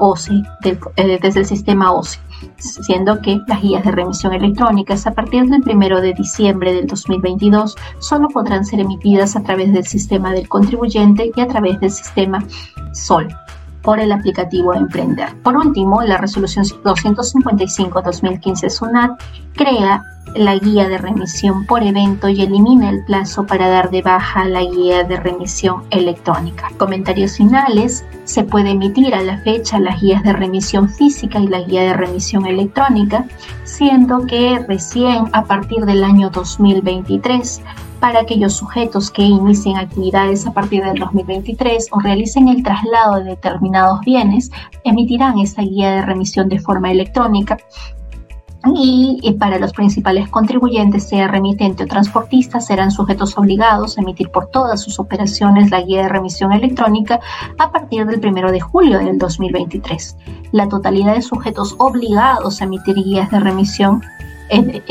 eh, 0.98 1.20
desde 1.22 1.40
el 1.40 1.46
sistema 1.46 1.92
OCE 1.94 2.20
siendo 2.60 3.22
que 3.22 3.40
las 3.48 3.62
guías 3.62 3.84
de 3.84 3.92
remisión 3.92 4.34
electrónicas 4.34 5.08
a 5.08 5.14
partir 5.14 5.46
del 5.46 5.62
1 5.66 6.02
de 6.02 6.14
diciembre 6.14 6.74
del 6.74 6.88
2022 6.88 7.76
solo 8.00 8.28
podrán 8.30 8.66
ser 8.66 8.80
emitidas 8.82 9.36
a 9.36 9.44
través 9.44 9.74
del 9.74 9.86
sistema 9.86 10.32
del 10.32 10.48
contribuyente 10.48 11.32
y 11.36 11.42
a 11.42 11.48
través 11.48 11.80
del 11.80 11.92
sistema 11.92 12.46
SOL 12.94 13.28
por 13.86 14.00
el 14.00 14.12
aplicativo 14.12 14.74
Emprender. 14.74 15.30
Por 15.44 15.56
último, 15.56 16.02
la 16.02 16.18
resolución 16.18 16.66
255-2015 16.66 18.70
SUNAT 18.70 19.12
crea 19.54 20.04
la 20.34 20.56
guía 20.56 20.90
de 20.90 20.98
remisión 20.98 21.66
por 21.66 21.84
evento 21.84 22.28
y 22.28 22.42
elimina 22.42 22.90
el 22.90 23.06
plazo 23.06 23.46
para 23.46 23.70
dar 23.70 23.92
de 23.92 24.02
baja 24.02 24.44
la 24.46 24.62
guía 24.62 25.04
de 25.04 25.18
remisión 25.18 25.84
electrónica. 25.92 26.72
Comentarios 26.78 27.38
finales. 27.38 28.04
Se 28.26 28.44
puede 28.44 28.72
emitir 28.72 29.14
a 29.14 29.22
la 29.22 29.38
fecha 29.38 29.80
las 29.80 30.02
guías 30.02 30.24
de 30.24 30.34
remisión 30.34 30.90
física 30.90 31.40
y 31.40 31.48
la 31.48 31.62
guía 31.62 31.84
de 31.84 31.94
remisión 31.94 32.48
electrónica, 32.48 33.26
siendo 33.64 34.26
que 34.26 34.60
recién 34.68 35.26
a 35.32 35.46
partir 35.46 35.86
del 35.86 36.04
año 36.04 36.32
2023 36.32 37.62
para 38.06 38.20
aquellos 38.20 38.54
sujetos 38.54 39.10
que 39.10 39.24
inicien 39.24 39.78
actividades 39.78 40.46
a 40.46 40.54
partir 40.54 40.84
del 40.84 41.00
2023 41.00 41.88
o 41.90 42.00
realicen 42.00 42.50
el 42.50 42.62
traslado 42.62 43.16
de 43.16 43.32
determinados 43.32 44.00
bienes, 44.02 44.52
emitirán 44.84 45.40
esta 45.40 45.64
guía 45.64 45.90
de 45.90 46.02
remisión 46.04 46.48
de 46.48 46.60
forma 46.60 46.92
electrónica 46.92 47.58
y 48.76 49.36
para 49.40 49.58
los 49.58 49.74
principales 49.74 50.30
contribuyentes, 50.30 51.10
sea 51.10 51.28
remitente 51.28 51.86
o 51.86 51.88
transportista, 51.88 52.60
serán 52.60 52.92
sujetos 52.92 53.36
obligados 53.40 53.98
a 53.98 54.02
emitir 54.02 54.30
por 54.30 54.52
todas 54.52 54.84
sus 54.84 55.00
operaciones 55.00 55.72
la 55.72 55.82
guía 55.82 56.04
de 56.04 56.10
remisión 56.10 56.54
electrónica 56.54 57.20
a 57.58 57.72
partir 57.72 58.06
del 58.06 58.24
1 58.24 58.52
de 58.52 58.60
julio 58.60 59.00
del 59.00 59.18
2023. 59.18 60.16
La 60.52 60.70
totalidad 60.70 61.16
de 61.16 61.24
sujetos 61.24 61.74
obligados 61.80 62.62
a 62.62 62.66
emitir 62.66 62.98
guías 62.98 63.32
de 63.32 63.40
remisión 63.40 64.04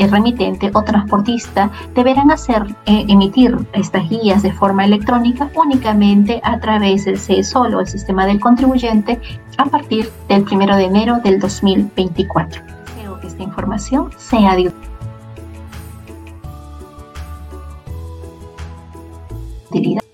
remitente 0.09 0.71
o 0.73 0.83
transportista 0.83 1.71
deberán 1.93 2.31
hacer 2.31 2.63
eh, 2.85 3.05
emitir 3.07 3.57
estas 3.73 4.09
guías 4.09 4.43
de 4.43 4.51
forma 4.51 4.85
electrónica 4.85 5.49
únicamente 5.55 6.41
a 6.43 6.59
través 6.59 7.05
del 7.05 7.17
CESOL 7.17 7.73
o 7.75 7.79
el 7.79 7.87
sistema 7.87 8.25
del 8.25 8.39
contribuyente 8.39 9.19
a 9.57 9.65
partir 9.65 10.09
del 10.27 10.45
1 10.49 10.77
de 10.77 10.83
enero 10.83 11.19
del 11.23 11.39
2024 11.39 12.75
esta 13.35 13.43
información 13.43 14.09
sea 14.17 14.55
de 14.55 14.71
utilidad. 19.69 20.04